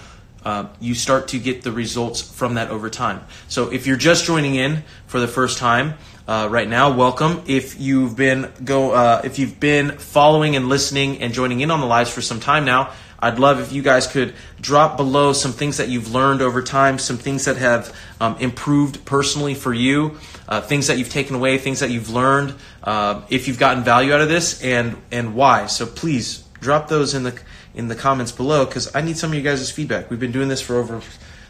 uh, 0.45 0.67
you 0.79 0.93
start 0.93 1.29
to 1.29 1.39
get 1.39 1.63
the 1.63 1.71
results 1.71 2.21
from 2.21 2.53
that 2.53 2.69
over 2.69 2.91
time. 2.91 3.25
So 3.47 3.71
if 3.71 3.87
you're 3.87 3.97
just 3.97 4.25
joining 4.25 4.53
in 4.53 4.83
for 5.07 5.19
the 5.19 5.27
first 5.27 5.57
time 5.57 5.95
uh, 6.27 6.47
right 6.51 6.69
now, 6.69 6.95
welcome. 6.95 7.41
If 7.47 7.81
you've 7.81 8.15
been 8.15 8.51
go, 8.63 8.91
uh, 8.91 9.21
if 9.23 9.39
you've 9.39 9.59
been 9.59 9.97
following 9.97 10.55
and 10.55 10.69
listening 10.69 11.19
and 11.23 11.33
joining 11.33 11.61
in 11.61 11.71
on 11.71 11.79
the 11.79 11.87
lives 11.87 12.11
for 12.11 12.21
some 12.21 12.39
time 12.39 12.65
now, 12.65 12.93
I'd 13.19 13.39
love 13.39 13.59
if 13.59 13.71
you 13.71 13.81
guys 13.81 14.05
could 14.05 14.35
drop 14.61 14.95
below 14.95 15.33
some 15.33 15.53
things 15.53 15.77
that 15.77 15.89
you've 15.89 16.13
learned 16.13 16.43
over 16.43 16.61
time, 16.61 16.99
some 16.99 17.17
things 17.17 17.45
that 17.45 17.57
have 17.57 17.95
um, 18.21 18.35
improved 18.37 19.05
personally 19.05 19.55
for 19.55 19.73
you, 19.73 20.19
uh, 20.47 20.61
things 20.61 20.87
that 20.87 20.97
you've 20.97 21.09
taken 21.09 21.35
away, 21.35 21.57
things 21.57 21.79
that 21.79 21.89
you've 21.89 22.09
learned, 22.09 22.55
uh, 22.83 23.21
if 23.29 23.47
you've 23.47 23.59
gotten 23.59 23.83
value 23.83 24.13
out 24.13 24.21
of 24.21 24.29
this, 24.29 24.63
and 24.63 24.97
and 25.11 25.35
why. 25.35 25.67
So 25.67 25.85
please 25.85 26.43
drop 26.59 26.87
those 26.87 27.13
in 27.13 27.23
the 27.23 27.39
in 27.73 27.87
the 27.87 27.95
comments 27.95 28.31
below 28.31 28.65
because 28.65 28.93
I 28.95 29.01
need 29.01 29.17
some 29.17 29.31
of 29.31 29.35
you 29.35 29.41
guys' 29.41 29.71
feedback. 29.71 30.09
We've 30.09 30.19
been 30.19 30.31
doing 30.31 30.49
this 30.49 30.61
for 30.61 30.75
over 30.75 31.01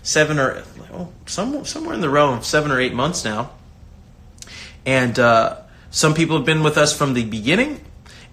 seven 0.01 0.39
or 0.39 0.63
oh, 0.91 1.09
some, 1.25 1.65
somewhere 1.65 1.95
in 1.95 2.01
the 2.01 2.09
realm 2.09 2.37
of 2.37 2.45
seven 2.45 2.71
or 2.71 2.79
eight 2.79 2.93
months 2.93 3.23
now, 3.23 3.51
and 4.85 5.17
uh, 5.17 5.57
some 5.91 6.13
people 6.13 6.37
have 6.37 6.45
been 6.45 6.63
with 6.63 6.77
us 6.77 6.95
from 6.97 7.13
the 7.13 7.25
beginning, 7.25 7.83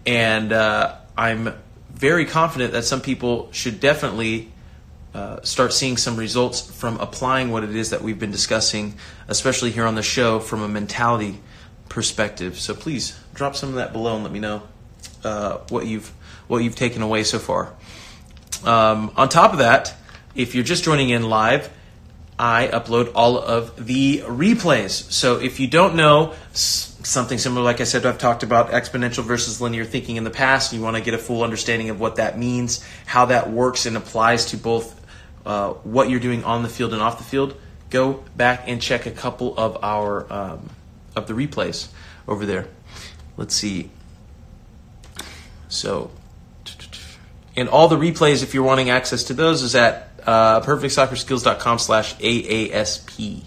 and 0.07 0.53
uh, 0.53 0.97
I'm 1.17 1.55
very 1.93 2.25
confident 2.25 2.73
that 2.73 2.85
some 2.85 3.01
people 3.01 3.51
should 3.53 3.81
definitely 3.81 4.50
uh, 5.15 5.43
start 5.43 5.73
seeing 5.73 5.97
some 5.97 6.17
results 6.17 6.61
from 6.61 6.99
applying 6.99 7.51
what 7.51 7.65
it 7.65 7.75
is 7.75 7.91
that 7.91 8.03
we've 8.03 8.19
been 8.19 8.31
discussing, 8.31 8.95
especially 9.29 9.71
here 9.71 9.87
on 9.87 9.95
the 9.97 10.03
show 10.03 10.39
from 10.39 10.63
a 10.63 10.69
mentality 10.69 11.41
perspective. 11.89 12.59
So 12.59 12.75
please 12.75 13.19
drop 13.35 13.57
some 13.57 13.71
of 13.71 13.75
that 13.77 13.93
below 13.93 14.15
and 14.15 14.23
let 14.23 14.33
me 14.33 14.39
know 14.39 14.63
uh, 15.25 15.59
what 15.69 15.87
you've 15.87 16.13
what 16.47 16.63
you've 16.63 16.77
taken 16.77 17.03
away 17.03 17.25
so 17.25 17.39
far. 17.39 17.73
Um, 18.65 19.13
on 19.17 19.29
top 19.29 19.53
of 19.53 19.59
that, 19.59 19.95
if 20.35 20.55
you're 20.55 20.65
just 20.65 20.85
joining 20.85 21.11
in 21.11 21.29
live, 21.29 21.71
I 22.39 22.69
upload 22.69 23.13
all 23.15 23.39
of 23.39 23.87
the 23.87 24.23
replays. 24.27 24.91
So 25.13 25.39
if 25.39 25.61
you 25.61 25.69
don't 25.69 25.95
know 25.95 26.35
something 26.53 27.39
similar, 27.39 27.63
like 27.63 27.81
I 27.81 27.85
said, 27.85 28.07
I've 28.07 28.19
talked 28.19 28.43
about 28.43 28.71
exponential 28.71 29.25
versus 29.25 29.61
linear 29.61 29.85
thinking 29.85 30.17
in 30.17 30.25
the 30.25 30.31
past, 30.31 30.73
and 30.73 30.81
you 30.81 30.85
want 30.85 30.97
to 30.97 31.03
get 31.03 31.15
a 31.15 31.19
full 31.19 31.43
understanding 31.43 31.91
of 31.91 32.01
what 32.01 32.17
that 32.17 32.39
means, 32.39 32.85
how 33.07 33.27
that 33.27 33.51
works 33.51 33.87
and 33.87 33.97
applies 33.97 34.47
to 34.47 34.57
both 34.57 35.00
uh, 35.45 35.71
what 35.71 36.11
you're 36.11 36.21
doing 36.21 36.45
on 36.45 36.63
the 36.63 36.69
field 36.69 36.93
and 36.93 37.03
off 37.03 37.19
the 37.19 37.25
field, 37.25 37.55
go 37.89 38.25
back 38.37 38.65
and 38.67 38.81
check 38.81 39.07
a 39.07 39.11
couple 39.11 39.57
of 39.59 39.83
our 39.83 40.31
um, 40.33 40.71
of 41.17 41.27
the 41.27 41.35
replays 41.35 41.89
over 42.29 42.47
there. 42.47 42.69
Let's 43.37 43.55
see. 43.55 43.91
So, 45.69 46.11
and 47.57 47.69
all 47.69 47.89
the 47.89 47.97
replays, 47.97 48.43
if 48.43 48.55
you're 48.55 48.65
wanting 48.65 48.91
access 48.91 49.25
to 49.25 49.35
those, 49.35 49.63
is 49.63 49.75
at 49.75 50.11
uh, 50.27 50.61
perfectsoccerskills.com 50.61 51.79
slash 51.79 52.17
AASP. 52.17 53.45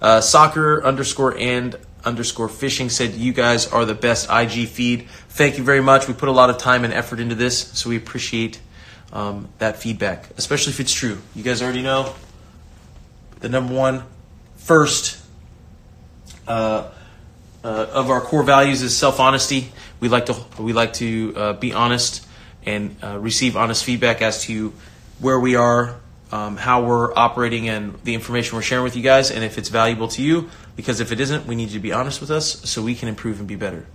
Uh, 0.00 0.20
soccer 0.20 0.82
underscore 0.82 1.36
and 1.36 1.76
underscore 2.04 2.48
fishing 2.48 2.88
said 2.88 3.12
you 3.12 3.32
guys 3.32 3.66
are 3.66 3.84
the 3.84 3.94
best 3.94 4.28
IG 4.30 4.68
feed. 4.68 5.08
Thank 5.28 5.58
you 5.58 5.64
very 5.64 5.82
much. 5.82 6.08
We 6.08 6.14
put 6.14 6.28
a 6.28 6.32
lot 6.32 6.48
of 6.48 6.58
time 6.58 6.84
and 6.84 6.92
effort 6.92 7.20
into 7.20 7.34
this, 7.34 7.58
so 7.58 7.90
we 7.90 7.96
appreciate 7.96 8.60
um, 9.12 9.48
that 9.58 9.76
feedback, 9.76 10.30
especially 10.36 10.72
if 10.72 10.80
it's 10.80 10.92
true. 10.92 11.18
You 11.34 11.42
guys 11.42 11.62
already 11.62 11.82
know 11.82 12.14
the 13.40 13.48
number 13.48 13.74
one 13.74 14.04
first 14.56 15.22
uh, 16.46 16.90
uh, 17.64 17.86
of 17.92 18.10
our 18.10 18.20
core 18.20 18.42
values 18.42 18.82
is 18.82 18.96
self 18.96 19.20
honesty. 19.20 19.72
We 19.98 20.08
like 20.08 20.26
to 20.26 20.36
we 20.58 20.72
like 20.72 20.94
to 20.94 21.34
uh, 21.36 21.52
be 21.54 21.72
honest 21.72 22.26
and 22.64 22.96
uh, 23.02 23.18
receive 23.18 23.56
honest 23.56 23.84
feedback 23.84 24.22
as 24.22 24.42
to 24.42 24.72
where 25.18 25.38
we 25.40 25.56
are, 25.56 25.96
um, 26.30 26.56
how 26.56 26.84
we're 26.84 27.14
operating, 27.14 27.68
and 27.68 27.98
the 28.04 28.14
information 28.14 28.56
we're 28.56 28.62
sharing 28.62 28.84
with 28.84 28.96
you 28.96 29.02
guys, 29.02 29.30
and 29.30 29.44
if 29.44 29.58
it's 29.58 29.68
valuable 29.68 30.08
to 30.08 30.22
you. 30.22 30.50
Because 30.76 31.00
if 31.00 31.12
it 31.12 31.20
isn't, 31.20 31.46
we 31.46 31.54
need 31.54 31.68
you 31.68 31.74
to 31.74 31.80
be 31.80 31.92
honest 31.92 32.20
with 32.20 32.30
us 32.30 32.68
so 32.68 32.82
we 32.82 32.94
can 32.94 33.08
improve 33.08 33.38
and 33.38 33.48
be 33.48 33.56
better. 33.56 33.86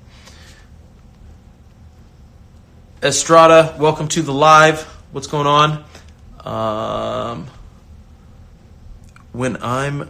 Estrada, 3.01 3.75
welcome 3.79 4.07
to 4.09 4.21
the 4.21 4.33
live. 4.33 4.94
What's 5.15 5.27
going 5.27 5.47
on? 5.47 5.85
Um, 6.41 7.47
when 9.31 9.63
I'm 9.63 10.09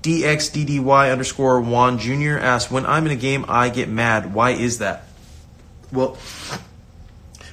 DXDDY 0.00 1.12
underscore 1.12 1.60
Juan 1.60 1.98
Jr. 1.98 2.38
asks, 2.38 2.70
when 2.70 2.86
I'm 2.86 3.04
in 3.04 3.12
a 3.12 3.16
game, 3.16 3.44
I 3.46 3.68
get 3.68 3.90
mad. 3.90 4.32
Why 4.32 4.52
is 4.52 4.78
that? 4.78 5.04
Well, 5.92 6.14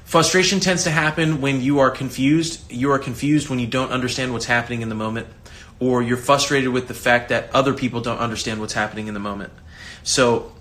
Frustration 0.06 0.62
tends 0.62 0.86
to 0.86 0.90
happen 0.90 1.42
when 1.42 1.60
you 1.60 1.80
are 1.80 1.92
confused. 1.92 2.72
You 2.72 2.92
are 2.92 3.00
confused 3.00 3.50
when 3.50 3.60
you 3.60 3.68
don't 3.68 3.92
understand 3.92 4.32
what's 4.32 4.46
happening 4.46 4.82
in 4.82 4.88
the 4.88 4.96
moment, 4.96 5.28
or 5.82 6.02
you're 6.02 6.16
frustrated 6.16 6.70
with 6.70 6.88
the 6.88 6.94
fact 6.94 7.28
that 7.28 7.54
other 7.54 7.74
people 7.74 8.00
don't 8.00 8.20
understand 8.20 8.62
what's 8.62 8.72
happening 8.72 9.10
in 9.10 9.14
the 9.14 9.20
moment. 9.20 9.52
So, 10.04 10.54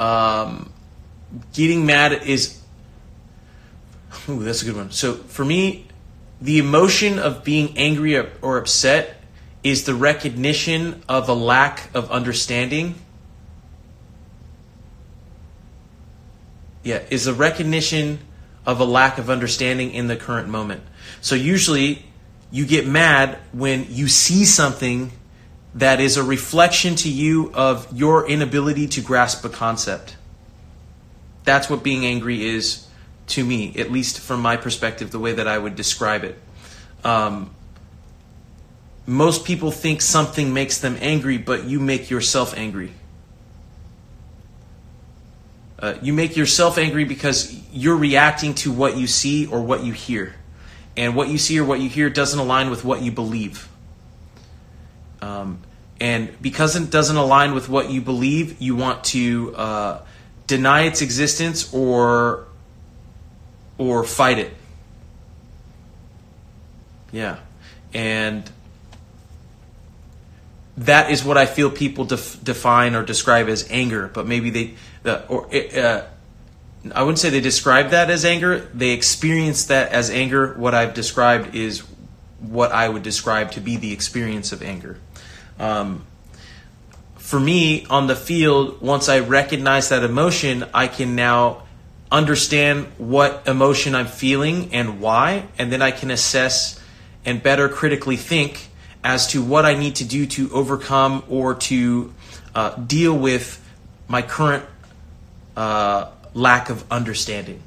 um, 0.00 0.72
getting 1.52 1.86
mad 1.86 2.12
is. 2.24 2.60
Ooh, 4.28 4.42
that's 4.42 4.62
a 4.62 4.66
good 4.66 4.76
one. 4.76 4.90
So, 4.90 5.14
for 5.14 5.44
me, 5.44 5.86
the 6.40 6.58
emotion 6.58 7.18
of 7.18 7.44
being 7.44 7.76
angry 7.78 8.16
or 8.16 8.58
upset 8.58 9.22
is 9.62 9.84
the 9.84 9.94
recognition 9.94 11.02
of 11.08 11.28
a 11.28 11.34
lack 11.34 11.94
of 11.94 12.10
understanding. 12.10 12.96
Yeah, 16.82 17.02
is 17.10 17.28
a 17.28 17.34
recognition 17.34 18.18
of 18.66 18.80
a 18.80 18.84
lack 18.84 19.18
of 19.18 19.30
understanding 19.30 19.92
in 19.92 20.08
the 20.08 20.16
current 20.16 20.48
moment. 20.48 20.82
So 21.20 21.34
usually 21.34 22.04
you 22.50 22.66
get 22.66 22.86
mad 22.86 23.38
when 23.52 23.86
you 23.88 24.08
see 24.08 24.44
something 24.44 25.12
that 25.74 26.00
is 26.00 26.16
a 26.16 26.22
reflection 26.22 26.96
to 26.96 27.08
you 27.08 27.52
of 27.54 27.86
your 27.96 28.28
inability 28.28 28.88
to 28.88 29.00
grasp 29.00 29.44
a 29.44 29.48
concept. 29.48 30.16
That's 31.44 31.70
what 31.70 31.82
being 31.82 32.04
angry 32.04 32.44
is 32.44 32.86
to 33.32 33.44
me, 33.44 33.74
at 33.76 33.90
least 33.90 34.20
from 34.20 34.40
my 34.40 34.56
perspective, 34.56 35.10
the 35.10 35.18
way 35.18 35.32
that 35.32 35.48
I 35.48 35.58
would 35.58 35.76
describe 35.76 36.24
it. 36.24 36.38
Um, 37.04 37.54
most 39.06 39.44
people 39.44 39.70
think 39.70 40.00
something 40.00 40.54
makes 40.54 40.78
them 40.78 40.96
angry, 41.00 41.38
but 41.38 41.64
you 41.64 41.80
make 41.80 42.10
yourself 42.10 42.56
angry. 42.56 42.92
Uh, 45.78 45.94
you 46.00 46.12
make 46.12 46.36
yourself 46.36 46.78
angry 46.78 47.04
because 47.04 47.52
you're 47.72 47.96
reacting 47.96 48.54
to 48.54 48.70
what 48.70 48.96
you 48.96 49.06
see 49.06 49.46
or 49.46 49.60
what 49.60 49.82
you 49.82 49.92
hear. 49.92 50.34
And 50.96 51.16
what 51.16 51.28
you 51.28 51.38
see 51.38 51.58
or 51.58 51.64
what 51.64 51.80
you 51.80 51.88
hear 51.88 52.10
doesn't 52.10 52.38
align 52.38 52.70
with 52.70 52.84
what 52.84 53.02
you 53.02 53.10
believe. 53.10 53.68
Um, 55.20 55.60
and 55.98 56.40
because 56.40 56.76
it 56.76 56.90
doesn't 56.90 57.16
align 57.16 57.54
with 57.54 57.68
what 57.68 57.90
you 57.90 58.00
believe, 58.00 58.60
you 58.60 58.76
want 58.76 59.04
to 59.04 59.56
uh, 59.56 60.02
deny 60.46 60.82
its 60.82 61.00
existence 61.00 61.72
or 61.72 62.46
or 63.78 64.04
fight 64.04 64.38
it. 64.38 64.54
Yeah, 67.10 67.38
and 67.92 68.50
that 70.76 71.10
is 71.10 71.24
what 71.24 71.36
I 71.36 71.46
feel 71.46 71.70
people 71.70 72.04
def- 72.04 72.42
define 72.42 72.94
or 72.94 73.02
describe 73.02 73.48
as 73.48 73.70
anger. 73.70 74.10
But 74.12 74.26
maybe 74.26 74.50
they 74.50 74.74
the 75.02 75.26
or 75.26 75.46
uh, 75.54 76.04
I 76.94 77.02
wouldn't 77.02 77.18
say 77.18 77.30
they 77.30 77.40
describe 77.40 77.90
that 77.90 78.10
as 78.10 78.24
anger. 78.24 78.60
They 78.74 78.90
experience 78.90 79.66
that 79.66 79.92
as 79.92 80.10
anger. 80.10 80.54
What 80.54 80.74
I've 80.74 80.94
described 80.94 81.54
is 81.54 81.80
what 82.40 82.72
I 82.72 82.88
would 82.88 83.02
describe 83.02 83.52
to 83.52 83.60
be 83.60 83.76
the 83.76 83.92
experience 83.92 84.52
of 84.52 84.62
anger. 84.62 84.98
Um, 85.60 86.04
for 87.16 87.38
me, 87.38 87.86
on 87.86 88.08
the 88.08 88.16
field, 88.16 88.80
once 88.82 89.08
I 89.08 89.20
recognize 89.20 89.90
that 89.90 90.02
emotion, 90.02 90.64
I 90.74 90.88
can 90.88 91.14
now 91.14 91.61
understand 92.12 92.86
what 92.98 93.48
emotion 93.48 93.94
I'm 93.94 94.06
feeling 94.06 94.72
and 94.74 95.00
why, 95.00 95.46
and 95.58 95.72
then 95.72 95.80
I 95.80 95.90
can 95.90 96.10
assess 96.10 96.78
and 97.24 97.42
better 97.42 97.68
critically 97.68 98.16
think 98.16 98.68
as 99.02 99.28
to 99.28 99.42
what 99.42 99.64
I 99.64 99.74
need 99.74 99.96
to 99.96 100.04
do 100.04 100.26
to 100.26 100.52
overcome 100.52 101.24
or 101.28 101.54
to 101.54 102.12
uh, 102.54 102.76
deal 102.76 103.16
with 103.16 103.58
my 104.08 104.20
current 104.20 104.64
uh, 105.56 106.10
lack 106.34 106.68
of 106.68 106.84
understanding. 106.90 107.60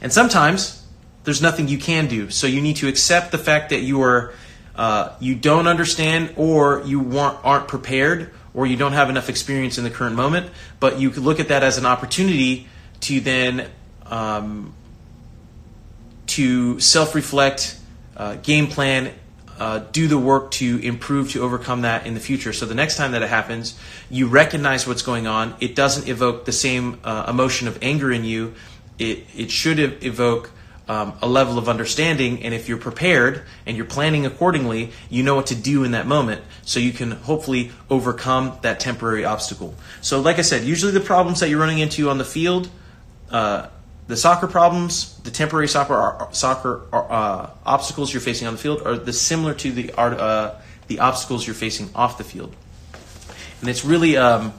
And 0.00 0.12
sometimes 0.12 0.84
there's 1.24 1.42
nothing 1.42 1.68
you 1.68 1.78
can 1.78 2.06
do, 2.06 2.30
so 2.30 2.46
you 2.46 2.62
need 2.62 2.76
to 2.76 2.88
accept 2.88 3.32
the 3.32 3.38
fact 3.38 3.70
that 3.70 3.80
you 3.80 4.02
are 4.02 4.32
uh, 4.76 5.14
you 5.20 5.36
don't 5.36 5.68
understand 5.68 6.34
or 6.36 6.82
you 6.84 7.18
aren't 7.18 7.68
prepared 7.68 8.32
or 8.54 8.66
you 8.66 8.76
don't 8.76 8.92
have 8.92 9.08
enough 9.08 9.28
experience 9.28 9.78
in 9.78 9.84
the 9.84 9.90
current 9.90 10.16
moment. 10.16 10.50
But 10.80 10.98
you 10.98 11.10
could 11.10 11.22
look 11.22 11.38
at 11.38 11.48
that 11.48 11.62
as 11.62 11.78
an 11.78 11.86
opportunity 11.86 12.66
to 13.04 13.20
then 13.20 13.70
um, 14.06 14.74
to 16.26 16.80
self-reflect, 16.80 17.76
uh, 18.16 18.36
game 18.36 18.66
plan, 18.66 19.12
uh, 19.58 19.78
do 19.92 20.08
the 20.08 20.18
work 20.18 20.50
to 20.50 20.78
improve 20.80 21.30
to 21.32 21.42
overcome 21.42 21.82
that 21.82 22.06
in 22.06 22.14
the 22.14 22.20
future. 22.20 22.52
So 22.52 22.66
the 22.66 22.74
next 22.74 22.96
time 22.96 23.12
that 23.12 23.22
it 23.22 23.28
happens, 23.28 23.78
you 24.10 24.26
recognize 24.26 24.86
what's 24.86 25.02
going 25.02 25.26
on. 25.26 25.54
It 25.60 25.76
doesn't 25.76 26.08
evoke 26.08 26.44
the 26.44 26.52
same 26.52 26.98
uh, 27.04 27.26
emotion 27.28 27.68
of 27.68 27.78
anger 27.82 28.10
in 28.10 28.24
you. 28.24 28.54
It 28.98 29.26
it 29.36 29.50
should 29.50 29.78
evoke 29.78 30.50
um, 30.88 31.14
a 31.22 31.28
level 31.28 31.58
of 31.58 31.68
understanding. 31.68 32.42
And 32.42 32.52
if 32.52 32.68
you're 32.68 32.78
prepared 32.78 33.42
and 33.66 33.76
you're 33.76 33.86
planning 33.86 34.26
accordingly, 34.26 34.92
you 35.08 35.22
know 35.22 35.34
what 35.34 35.46
to 35.46 35.54
do 35.54 35.84
in 35.84 35.92
that 35.92 36.06
moment. 36.06 36.42
So 36.62 36.80
you 36.80 36.92
can 36.92 37.12
hopefully 37.12 37.70
overcome 37.88 38.58
that 38.62 38.80
temporary 38.80 39.24
obstacle. 39.24 39.74
So, 40.00 40.20
like 40.20 40.38
I 40.38 40.42
said, 40.42 40.64
usually 40.64 40.92
the 40.92 41.00
problems 41.00 41.40
that 41.40 41.48
you're 41.48 41.60
running 41.60 41.78
into 41.78 42.10
on 42.10 42.18
the 42.18 42.24
field, 42.24 42.68
uh, 43.34 43.68
the 44.06 44.16
soccer 44.16 44.46
problems, 44.46 45.18
the 45.24 45.30
temporary 45.32 45.66
soccer 45.66 46.28
soccer 46.30 46.82
uh, 46.92 47.50
obstacles 47.66 48.14
you're 48.14 48.20
facing 48.20 48.46
on 48.46 48.54
the 48.54 48.60
field 48.60 48.82
are 48.86 48.96
the 48.96 49.12
similar 49.12 49.54
to 49.54 49.72
the 49.72 49.92
uh, 49.98 50.54
the 50.86 51.00
obstacles 51.00 51.44
you're 51.44 51.54
facing 51.54 51.90
off 51.96 52.16
the 52.16 52.22
field. 52.22 52.54
And 53.60 53.68
it's 53.68 53.84
really, 53.84 54.16
um, 54.16 54.52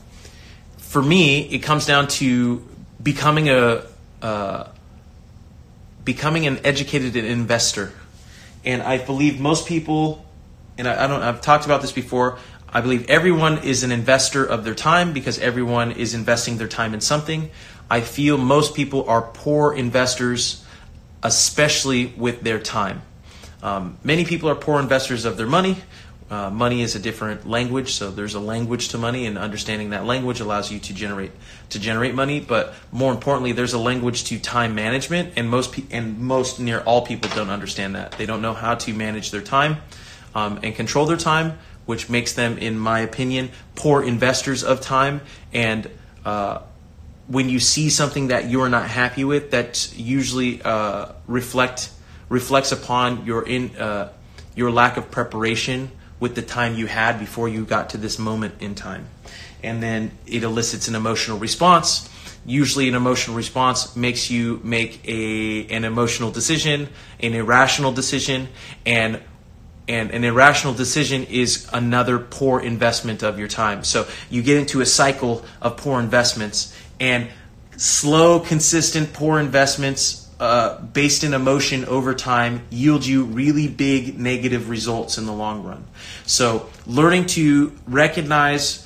for 0.78 1.02
me, 1.02 1.44
it 1.44 1.60
comes 1.60 1.86
down 1.86 2.10
to 2.20 2.68
becoming 3.02 3.48
a 3.48 3.84
uh, 4.22 4.68
becoming 6.04 6.46
an 6.46 6.60
educated 6.66 7.16
investor. 7.16 7.94
And 8.66 8.82
I 8.82 8.98
believe 8.98 9.40
most 9.40 9.68
people, 9.68 10.26
and 10.78 10.86
I, 10.86 11.06
I 11.06 11.08
don't, 11.08 11.22
I've 11.22 11.40
talked 11.40 11.64
about 11.64 11.82
this 11.82 11.94
before. 11.94 12.40
I 12.68 12.82
believe 12.82 13.10
everyone 13.10 13.60
is 13.60 13.84
an 13.84 13.94
investor 13.94 14.44
of 14.44 14.66
their 14.66 14.76
time 14.76 15.14
because 15.14 15.40
everyone 15.40 15.94
is 15.94 16.14
investing 16.14 16.58
their 16.58 16.68
time 16.68 16.94
in 16.94 17.00
something. 17.00 17.50
I 17.90 18.02
feel 18.02 18.38
most 18.38 18.76
people 18.76 19.08
are 19.10 19.22
poor 19.22 19.74
investors, 19.74 20.64
especially 21.22 22.08
with 22.18 22.42
their 22.42 22.60
time. 22.60 23.02
Um, 23.62 23.98
many 24.04 24.26
people 24.26 24.50
are 24.50 24.56
poor 24.56 24.80
investors 24.80 25.26
of 25.26 25.38
their 25.38 25.48
money. 25.48 25.78
Uh, 26.30 26.50
money 26.50 26.82
is 26.82 26.96
a 26.96 27.00
different 27.00 27.48
language, 27.48 27.94
so 27.94 28.10
there's 28.10 28.34
a 28.34 28.40
language 28.40 28.88
to 28.90 28.98
money, 28.98 29.28
and 29.28 29.38
understanding 29.38 29.92
that 29.92 30.06
language 30.06 30.40
allows 30.40 30.72
you 30.72 30.80
to 30.80 30.94
generate 30.94 31.32
to 31.70 31.80
generate 31.80 32.16
money. 32.16 32.40
But 32.40 32.74
more 32.92 33.14
importantly, 33.14 33.52
there's 33.52 33.74
a 33.74 33.80
language 33.80 34.24
to 34.26 34.40
time 34.40 34.74
management, 34.74 35.34
and 35.36 35.48
most 35.48 35.72
pe- 35.74 35.84
and 35.92 36.20
most 36.20 36.60
near 36.60 36.80
all 36.82 37.06
people 37.06 37.30
don't 37.36 37.52
understand 37.52 37.94
that. 37.94 38.14
They 38.14 38.26
don't 38.26 38.42
know 38.42 38.54
how 38.54 38.74
to 38.74 38.94
manage 38.94 39.30
their 39.30 39.42
time 39.42 39.78
um, 40.34 40.60
and 40.64 40.76
control 40.76 41.06
their 41.06 41.18
time, 41.18 41.60
which 41.86 42.10
makes 42.10 42.34
them, 42.34 42.58
in 42.58 42.80
my 42.80 43.00
opinion, 43.02 43.52
poor 43.76 44.02
investors 44.04 44.64
of 44.64 44.82
time. 44.82 45.22
And 45.54 45.92
uh, 46.26 46.62
when 47.28 47.50
you 47.50 47.60
see 47.60 47.90
something 47.90 48.28
that 48.28 48.50
you're 48.50 48.70
not 48.70 48.90
happy 48.90 49.24
with, 49.24 49.52
that 49.52 49.94
usually 49.96 50.62
uh, 50.62 51.14
reflect 51.28 51.90
reflects 52.30 52.72
upon 52.72 53.26
your 53.26 53.48
in 53.48 53.76
uh, 53.78 54.12
your 54.56 54.72
lack 54.72 54.98
of 54.98 55.12
preparation 55.12 55.92
with 56.20 56.36
the 56.36 56.42
time 56.42 56.76
you 56.76 56.88
had 56.88 57.20
before 57.20 57.50
you 57.50 57.66
got 57.66 57.90
to 57.92 57.98
this 57.98 58.18
moment 58.18 58.56
in 58.62 58.74
time. 58.76 59.08
And 59.64 59.82
then 59.82 60.12
it 60.26 60.44
elicits 60.44 60.88
an 60.88 60.96
emotional 60.96 61.38
response. 61.38 62.10
Usually, 62.46 62.88
an 62.88 62.96
emotional 62.96 63.36
response 63.36 63.96
makes 63.96 64.30
you 64.30 64.62
make 64.64 65.02
a 65.08 65.66
an 65.68 65.84
emotional 65.84 66.32
decision, 66.32 66.90
an 67.20 67.34
irrational 67.34 67.92
decision, 67.92 68.50
and 68.86 69.20
and 69.88 70.12
an 70.12 70.24
irrational 70.24 70.74
decision 70.74 71.26
is 71.26 71.68
another 71.74 72.18
poor 72.18 72.60
investment 72.60 73.24
of 73.24 73.38
your 73.38 73.48
time. 73.48 73.84
So 73.84 74.08
you 74.30 74.42
get 74.42 74.58
into 74.58 74.82
a 74.82 74.86
cycle 74.86 75.44
of 75.62 75.78
poor 75.78 76.00
investments 76.00 76.76
and 77.00 77.30
slow, 77.78 78.40
consistent, 78.40 79.14
poor 79.14 79.40
investments 79.40 80.30
uh, 80.40 80.82
based 80.82 81.24
in 81.24 81.34
emotion 81.34 81.86
over 81.86 82.14
time 82.14 82.66
yield 82.70 83.06
you 83.06 83.24
really 83.24 83.68
big 83.68 84.20
negative 84.20 84.70
results 84.70 85.18
in 85.18 85.26
the 85.26 85.34
long 85.34 85.64
run. 85.64 85.86
So, 86.26 86.68
learning 86.86 87.28
to 87.28 87.74
recognize 87.88 88.86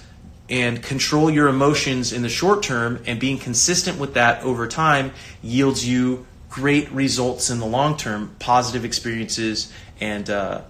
and 0.49 0.81
control 0.81 1.29
your 1.29 1.47
emotions 1.47 2.11
in 2.11 2.21
the 2.21 2.29
short 2.29 2.63
term 2.63 3.01
and 3.05 3.19
being 3.19 3.37
consistent 3.37 3.99
with 3.99 4.15
that 4.15 4.43
over 4.43 4.67
time 4.67 5.11
yields 5.41 5.87
you 5.87 6.25
great 6.49 6.91
results 6.91 7.49
in 7.49 7.59
the 7.59 7.65
long 7.65 7.97
term, 7.97 8.35
positive 8.39 8.83
experiences 8.85 9.71
and 10.01 10.29
uh, 10.29 10.61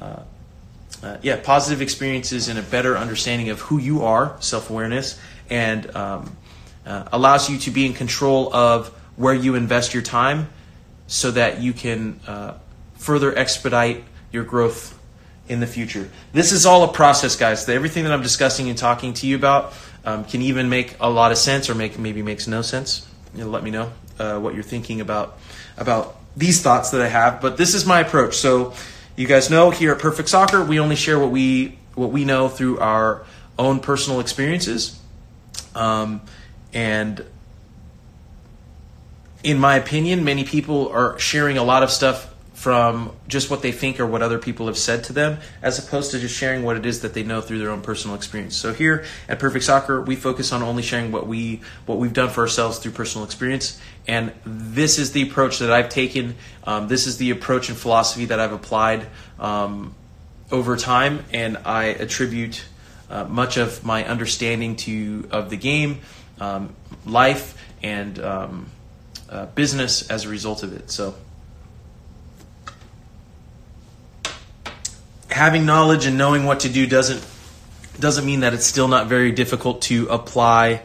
uh, 0.00 0.22
uh, 1.02 1.16
yeah, 1.22 1.36
positive 1.36 1.80
experiences 1.80 2.48
and 2.48 2.58
a 2.58 2.62
better 2.62 2.96
understanding 2.96 3.50
of 3.50 3.60
who 3.60 3.78
you 3.78 4.02
are, 4.02 4.36
self 4.40 4.70
awareness, 4.70 5.18
and 5.48 5.94
um, 5.94 6.36
uh, 6.88 7.08
allows 7.12 7.48
you 7.48 7.58
to 7.58 7.70
be 7.70 7.86
in 7.86 7.92
control 7.92 8.52
of 8.54 8.88
where 9.16 9.34
you 9.34 9.54
invest 9.54 9.94
your 9.94 10.02
time 10.02 10.48
so 11.06 11.30
that 11.30 11.60
you 11.60 11.72
can 11.72 12.18
uh, 12.26 12.54
further 12.96 13.36
expedite 13.36 14.04
your 14.32 14.44
growth 14.44 14.98
in 15.48 15.60
the 15.60 15.66
future. 15.66 16.08
This 16.32 16.52
is 16.52 16.66
all 16.66 16.84
a 16.84 16.92
process, 16.92 17.36
guys. 17.36 17.68
Everything 17.68 18.04
that 18.04 18.12
I'm 18.12 18.22
discussing 18.22 18.68
and 18.68 18.76
talking 18.76 19.14
to 19.14 19.26
you 19.26 19.36
about 19.36 19.72
um, 20.04 20.24
can 20.24 20.42
even 20.42 20.68
make 20.68 20.96
a 21.00 21.10
lot 21.10 21.30
of 21.32 21.38
sense 21.38 21.68
or 21.68 21.74
make 21.74 21.98
maybe 21.98 22.22
makes 22.22 22.46
no 22.46 22.62
sense. 22.62 23.06
You 23.34 23.44
know, 23.44 23.50
let 23.50 23.62
me 23.62 23.70
know 23.70 23.92
uh, 24.18 24.38
what 24.38 24.54
you're 24.54 24.62
thinking 24.62 25.00
about 25.00 25.38
about 25.76 26.16
these 26.36 26.62
thoughts 26.62 26.90
that 26.90 27.00
I 27.00 27.08
have. 27.08 27.40
But 27.40 27.56
this 27.56 27.74
is 27.74 27.84
my 27.84 28.00
approach. 28.00 28.36
So 28.36 28.74
you 29.16 29.26
guys 29.26 29.50
know 29.50 29.70
here 29.70 29.92
at 29.92 29.98
Perfect 29.98 30.28
Soccer, 30.28 30.64
we 30.64 30.80
only 30.80 30.96
share 30.96 31.18
what 31.18 31.30
we 31.30 31.78
what 31.94 32.10
we 32.12 32.24
know 32.24 32.48
through 32.48 32.78
our 32.78 33.24
own 33.58 33.80
personal 33.80 34.20
experiences. 34.20 34.98
Um, 35.74 36.20
and 36.72 37.24
in 39.42 39.58
my 39.58 39.76
opinion, 39.76 40.24
many 40.24 40.44
people 40.44 40.88
are 40.88 41.18
sharing 41.18 41.58
a 41.58 41.62
lot 41.62 41.82
of 41.82 41.90
stuff 41.90 42.34
from 42.58 43.12
just 43.28 43.50
what 43.50 43.62
they 43.62 43.70
think 43.70 44.00
or 44.00 44.06
what 44.06 44.20
other 44.20 44.36
people 44.36 44.66
have 44.66 44.76
said 44.76 45.04
to 45.04 45.12
them, 45.12 45.38
as 45.62 45.78
opposed 45.78 46.10
to 46.10 46.18
just 46.18 46.36
sharing 46.36 46.64
what 46.64 46.76
it 46.76 46.84
is 46.84 47.02
that 47.02 47.14
they 47.14 47.22
know 47.22 47.40
through 47.40 47.60
their 47.60 47.70
own 47.70 47.80
personal 47.80 48.16
experience. 48.16 48.56
So 48.56 48.72
here 48.72 49.04
at 49.28 49.38
Perfect 49.38 49.64
Soccer, 49.64 50.00
we 50.02 50.16
focus 50.16 50.52
on 50.52 50.60
only 50.64 50.82
sharing 50.82 51.12
what 51.12 51.28
we 51.28 51.60
what 51.86 51.98
we've 51.98 52.12
done 52.12 52.30
for 52.30 52.40
ourselves 52.40 52.78
through 52.78 52.92
personal 52.92 53.24
experience, 53.24 53.80
and 54.08 54.32
this 54.44 54.98
is 54.98 55.12
the 55.12 55.22
approach 55.22 55.60
that 55.60 55.70
I've 55.70 55.88
taken. 55.88 56.34
Um, 56.64 56.88
this 56.88 57.06
is 57.06 57.16
the 57.18 57.30
approach 57.30 57.68
and 57.68 57.78
philosophy 57.78 58.24
that 58.24 58.40
I've 58.40 58.52
applied 58.52 59.06
um, 59.38 59.94
over 60.50 60.76
time, 60.76 61.24
and 61.32 61.58
I 61.58 61.84
attribute 61.84 62.64
uh, 63.08 63.22
much 63.22 63.56
of 63.56 63.84
my 63.84 64.04
understanding 64.04 64.74
to 64.76 65.28
of 65.30 65.48
the 65.50 65.56
game, 65.56 66.00
um, 66.40 66.74
life, 67.04 67.62
and 67.82 68.18
um, 68.18 68.70
uh, 69.28 69.46
business 69.46 70.08
as 70.10 70.24
a 70.24 70.28
result 70.28 70.62
of 70.62 70.72
it. 70.72 70.90
So, 70.90 71.14
having 75.30 75.66
knowledge 75.66 76.06
and 76.06 76.18
knowing 76.18 76.44
what 76.44 76.60
to 76.60 76.68
do 76.68 76.86
doesn't 76.86 77.24
doesn't 78.00 78.24
mean 78.24 78.40
that 78.40 78.54
it's 78.54 78.66
still 78.66 78.88
not 78.88 79.08
very 79.08 79.32
difficult 79.32 79.82
to 79.82 80.06
apply 80.08 80.82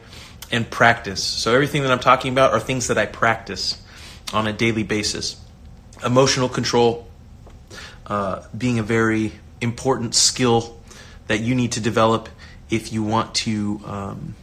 and 0.52 0.70
practice. 0.70 1.24
So 1.24 1.54
everything 1.54 1.84
that 1.84 1.92
I'm 1.92 2.00
talking 2.00 2.32
about 2.32 2.54
are 2.54 2.60
things 2.60 2.88
that 2.88 2.98
I 2.98 3.06
practice 3.06 3.82
on 4.34 4.48
a 4.48 4.54
daily 4.54 4.84
basis. 4.84 5.40
Emotional 6.04 6.50
control 6.50 7.08
uh, 8.08 8.44
being 8.58 8.80
a 8.80 8.84
very 8.84 9.34
important 9.62 10.16
skill 10.16 10.80
that 11.28 11.40
you 11.40 11.56
need 11.56 11.74
to 11.74 11.80
develop 11.80 12.30
if 12.70 12.92
you 12.92 13.04
want 13.04 13.36
to 13.36 13.82
um, 13.86 14.36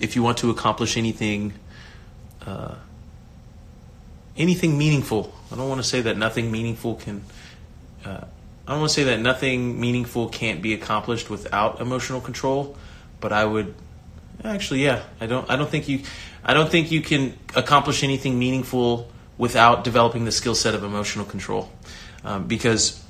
if 0.00 0.16
you 0.16 0.22
want 0.22 0.38
to 0.38 0.50
accomplish 0.50 0.96
anything 0.96 1.54
uh, 2.46 2.74
anything 4.36 4.76
meaningful. 4.76 5.32
I 5.50 5.56
don't 5.56 5.68
want 5.68 5.80
to 5.80 5.86
say 5.86 6.00
that 6.02 6.16
nothing 6.16 6.50
meaningful 6.50 6.96
can. 6.96 7.24
Uh, 8.04 8.24
I 8.66 8.72
don't 8.72 8.80
want 8.80 8.90
to 8.90 8.94
say 8.94 9.04
that 9.04 9.20
nothing 9.20 9.80
meaningful 9.80 10.28
can't 10.28 10.60
be 10.60 10.74
accomplished 10.74 11.30
without 11.30 11.80
emotional 11.80 12.20
control, 12.20 12.76
but 13.20 13.32
I 13.32 13.44
would 13.44 13.74
Actually, 14.44 14.84
yeah. 14.84 15.02
I 15.20 15.26
don't. 15.26 15.48
I 15.50 15.56
don't 15.56 15.68
think 15.68 15.88
you. 15.88 16.02
I 16.44 16.54
don't 16.54 16.70
think 16.70 16.90
you 16.90 17.00
can 17.00 17.36
accomplish 17.54 18.02
anything 18.02 18.38
meaningful 18.38 19.10
without 19.38 19.84
developing 19.84 20.24
the 20.24 20.32
skill 20.32 20.54
set 20.54 20.74
of 20.74 20.84
emotional 20.84 21.24
control, 21.24 21.70
um, 22.24 22.46
because 22.46 23.02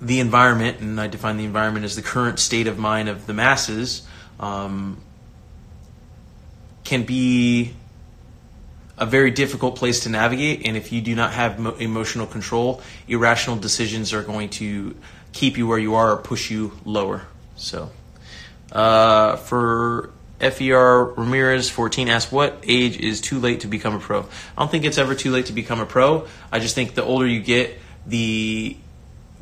the 0.00 0.20
environment, 0.20 0.80
and 0.80 1.00
I 1.00 1.06
define 1.06 1.36
the 1.36 1.44
environment 1.44 1.84
as 1.84 1.96
the 1.96 2.02
current 2.02 2.38
state 2.38 2.66
of 2.66 2.78
mind 2.78 3.08
of 3.08 3.26
the 3.26 3.32
masses, 3.32 4.06
um, 4.40 5.00
can 6.86 7.02
be 7.04 7.74
a 8.96 9.04
very 9.04 9.30
difficult 9.30 9.76
place 9.76 10.00
to 10.04 10.08
navigate. 10.08 10.66
And 10.66 10.76
if 10.76 10.92
you 10.92 11.00
do 11.02 11.14
not 11.14 11.32
have 11.32 11.58
mo- 11.58 11.74
emotional 11.74 12.26
control, 12.26 12.80
irrational 13.08 13.56
decisions 13.56 14.12
are 14.14 14.22
going 14.22 14.48
to 14.50 14.96
keep 15.32 15.58
you 15.58 15.66
where 15.66 15.78
you 15.78 15.94
are 15.96 16.12
or 16.12 16.16
push 16.16 16.50
you 16.50 16.72
lower. 16.84 17.26
So, 17.56 17.90
uh, 18.72 19.36
for 19.36 20.10
FER 20.40 21.12
Ramirez 21.16 21.68
14 21.68 22.08
asks, 22.08 22.32
What 22.32 22.62
age 22.66 22.96
is 22.98 23.20
too 23.20 23.38
late 23.38 23.60
to 23.60 23.66
become 23.66 23.94
a 23.94 23.98
pro? 23.98 24.20
I 24.20 24.26
don't 24.58 24.70
think 24.70 24.84
it's 24.84 24.98
ever 24.98 25.14
too 25.14 25.30
late 25.30 25.46
to 25.46 25.52
become 25.52 25.80
a 25.80 25.86
pro. 25.86 26.26
I 26.50 26.58
just 26.58 26.74
think 26.74 26.94
the 26.94 27.04
older 27.04 27.26
you 27.26 27.40
get, 27.40 27.78
the 28.06 28.76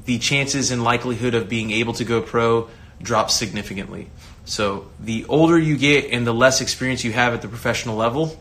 the 0.04 0.18
chances 0.18 0.70
and 0.70 0.84
likelihood 0.84 1.34
of 1.34 1.48
being 1.48 1.70
able 1.70 1.94
to 1.94 2.04
go 2.04 2.20
pro 2.20 2.68
drops 3.00 3.34
significantly. 3.34 4.10
So 4.44 4.90
the 5.00 5.24
older 5.26 5.58
you 5.58 5.76
get 5.76 6.10
and 6.10 6.26
the 6.26 6.34
less 6.34 6.60
experience 6.60 7.04
you 7.04 7.12
have 7.12 7.32
at 7.34 7.42
the 7.42 7.48
professional 7.48 7.96
level, 7.96 8.40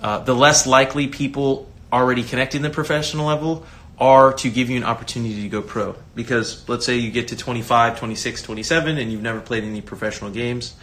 uh, 0.00 0.20
the 0.20 0.34
less 0.34 0.66
likely 0.66 1.08
people 1.08 1.70
already 1.92 2.22
connected 2.22 2.56
in 2.56 2.62
the 2.62 2.70
professional 2.70 3.26
level 3.26 3.66
are 3.98 4.32
to 4.34 4.50
give 4.50 4.68
you 4.68 4.76
an 4.76 4.84
opportunity 4.84 5.42
to 5.42 5.48
go 5.48 5.62
pro. 5.62 5.94
Because 6.14 6.68
let's 6.68 6.84
say 6.84 6.96
you 6.96 7.10
get 7.10 7.28
to 7.28 7.36
25, 7.36 7.98
26, 7.98 8.42
27, 8.42 8.98
and 8.98 9.12
you've 9.12 9.22
never 9.22 9.40
played 9.40 9.64
any 9.64 9.80
professional 9.80 10.30
games. 10.30 10.74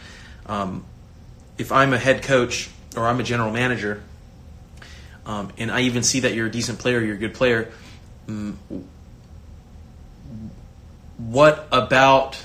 Um, 0.46 0.84
if 1.58 1.70
I'm 1.70 1.92
a 1.92 1.98
head 1.98 2.22
coach 2.22 2.70
or 2.96 3.06
I'm 3.06 3.20
a 3.20 3.22
general 3.22 3.52
manager, 3.52 4.02
um, 5.26 5.52
and 5.58 5.70
I 5.70 5.82
even 5.82 6.02
see 6.02 6.20
that 6.20 6.34
you're 6.34 6.46
a 6.46 6.50
decent 6.50 6.80
player, 6.80 7.00
you're 7.00 7.14
a 7.14 7.18
good 7.18 7.34
player, 7.34 7.70
um, 8.28 8.58
what 11.18 11.68
about 11.70 12.44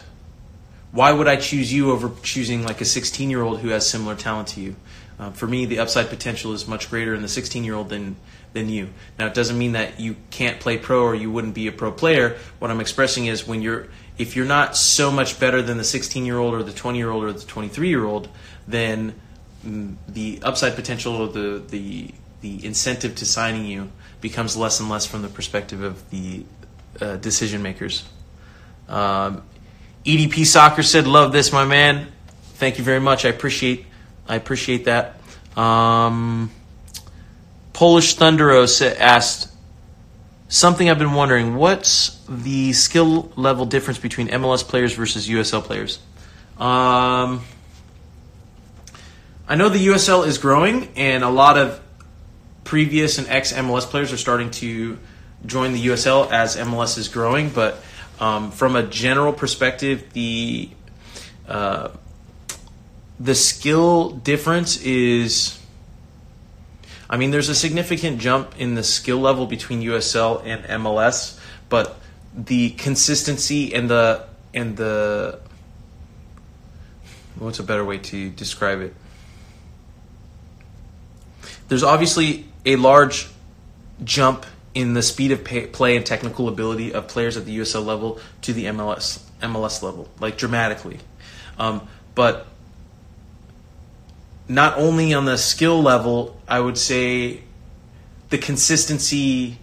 why 0.92 1.12
would 1.12 1.28
I 1.28 1.36
choose 1.36 1.72
you 1.72 1.92
over 1.92 2.12
choosing 2.24 2.64
like 2.64 2.82
a 2.82 2.86
16 2.86 3.30
year 3.30 3.42
old 3.42 3.60
who 3.60 3.70
has 3.70 3.88
similar 3.88 4.16
talent 4.16 4.50
to 4.50 4.62
you? 4.62 4.76
Uh, 5.20 5.32
for 5.32 5.48
me, 5.48 5.66
the 5.66 5.80
upside 5.80 6.10
potential 6.10 6.54
is 6.54 6.68
much 6.68 6.90
greater 6.90 7.14
in 7.14 7.22
the 7.22 7.28
16 7.28 7.64
year 7.64 7.76
old 7.76 7.90
than 7.90 8.16
than 8.54 8.70
you. 8.70 8.90
Now, 9.20 9.28
it 9.28 9.36
doesn't 9.36 9.58
mean 9.58 9.74
that 9.74 10.00
you 10.00 10.16
can't 10.32 10.60
play 10.60 10.78
pro 10.78 11.04
or 11.04 11.14
you 11.14 11.30
wouldn't 11.32 11.54
be 11.54 11.68
a 11.68 11.72
pro 11.72 11.92
player. 11.92 12.38
What 12.58 12.72
I'm 12.72 12.82
expressing 12.82 13.28
is 13.28 13.48
when 13.48 13.62
you're 13.62 13.88
if 14.18 14.36
you're 14.36 14.46
not 14.46 14.76
so 14.76 15.12
much 15.12 15.40
better 15.40 15.62
than 15.62 15.78
the 15.78 15.84
16 15.84 16.26
year 16.26 16.38
old 16.38 16.54
or 16.54 16.64
the 16.64 16.72
20 16.72 16.98
year 16.98 17.12
old 17.12 17.24
or 17.24 17.34
the 17.34 17.46
23 17.46 17.90
year 17.90 18.06
old, 18.06 18.30
then 18.68 19.14
mm, 19.66 19.96
the 20.08 20.40
upside 20.42 20.76
potential 20.76 21.16
or 21.16 21.28
the 21.28 21.62
the 21.68 22.14
the 22.42 22.66
incentive 22.66 23.16
to 23.16 23.26
signing 23.26 23.66
you 23.66 23.92
becomes 24.22 24.56
less 24.58 24.80
and 24.80 24.90
less 24.90 25.06
from 25.06 25.22
the 25.22 25.28
perspective 25.28 25.84
of 25.84 26.10
the 26.10 26.46
uh, 27.02 27.18
decision 27.18 27.62
makers. 27.62 28.08
Um, 28.88 29.44
EDP 30.06 30.46
Soccer 30.46 30.84
said, 30.84 31.08
"Love 31.08 31.32
this, 31.32 31.52
my 31.52 31.66
man. 31.66 32.12
Thank 32.56 32.78
you 32.78 32.84
very 32.84 33.00
much. 33.00 33.26
I 33.26 33.30
appreciate 33.30 33.86
I 34.28 34.36
appreciate 34.36 34.86
that." 34.86 35.20
Um, 35.58 36.52
Polish 37.74 38.18
Thundero 38.18 38.66
asked 39.00 39.52
something 40.48 40.90
I've 40.90 41.00
been 41.00 41.14
wondering: 41.14 41.56
What's 41.56 42.20
the 42.28 42.74
skill 42.74 43.32
level 43.36 43.66
difference 43.66 44.00
between 44.00 44.28
MLS 44.30 44.68
players 44.68 44.94
versus 44.94 45.28
USL 45.28 45.64
players? 45.64 46.00
Um, 46.58 47.44
I 49.48 49.56
know 49.56 49.70
the 49.70 49.88
USL 49.88 50.28
is 50.28 50.38
growing, 50.38 50.90
and 50.96 51.24
a 51.24 51.30
lot 51.30 51.58
of 51.58 51.82
previous 52.64 53.18
and 53.18 53.28
ex 53.28 53.52
MLS 53.54 53.82
players 53.82 54.14
are 54.14 54.18
starting 54.18 54.52
to 54.52 54.98
join 55.46 55.74
the 55.74 55.88
USL 55.88 56.30
as 56.32 56.56
MLS 56.56 56.98
is 56.98 57.08
growing, 57.08 57.50
but 57.50 57.82
um, 58.20 58.52
from 58.52 58.76
a 58.76 58.84
general 58.84 59.34
perspective, 59.34 60.14
the 60.14 60.70
uh, 61.48 61.90
the 63.20 63.36
skill 63.36 64.12
difference 64.12 64.82
is. 64.82 65.56
I 67.12 67.18
mean, 67.18 67.32
there's 67.32 67.50
a 67.50 67.56
significant 67.56 68.20
jump 68.20 68.54
in 68.60 68.76
the 68.76 68.84
skill 68.84 69.18
level 69.18 69.48
between 69.48 69.82
USL 69.82 70.46
and 70.46 70.64
MLS, 70.84 71.40
but 71.68 72.00
the 72.36 72.70
consistency 72.72 73.74
and 73.74 73.90
the 73.90 74.26
and 74.54 74.78
the 74.78 75.40
what's 77.40 77.60
a 77.60 77.64
better 77.64 77.86
way 77.86 77.98
to 77.98 78.30
describe 78.30 78.82
it? 78.82 78.94
There's 81.68 81.84
obviously 81.84 82.46
a 82.66 82.76
large 82.76 83.28
jump 84.04 84.46
in 84.74 84.94
the 84.94 85.02
speed 85.02 85.32
of 85.32 85.44
pay, 85.44 85.68
play 85.68 85.96
and 85.96 86.06
technical 86.06 86.48
ability 86.48 86.94
of 86.94 87.08
players 87.08 87.38
at 87.38 87.46
the 87.46 87.58
USL 87.60 87.86
level 87.86 88.20
to 88.44 88.54
the 88.54 88.66
MLS 88.66 89.24
MLS 89.42 89.82
level, 89.82 90.10
like 90.20 90.38
dramatically. 90.38 91.00
Um, 91.58 91.88
but 92.16 92.48
not 94.48 94.78
only 94.78 95.14
on 95.14 95.26
the 95.26 95.38
skill 95.38 95.82
level, 95.82 96.40
I 96.48 96.60
would 96.60 96.78
say 96.78 97.42
the 98.30 98.38
consistency 98.38 99.58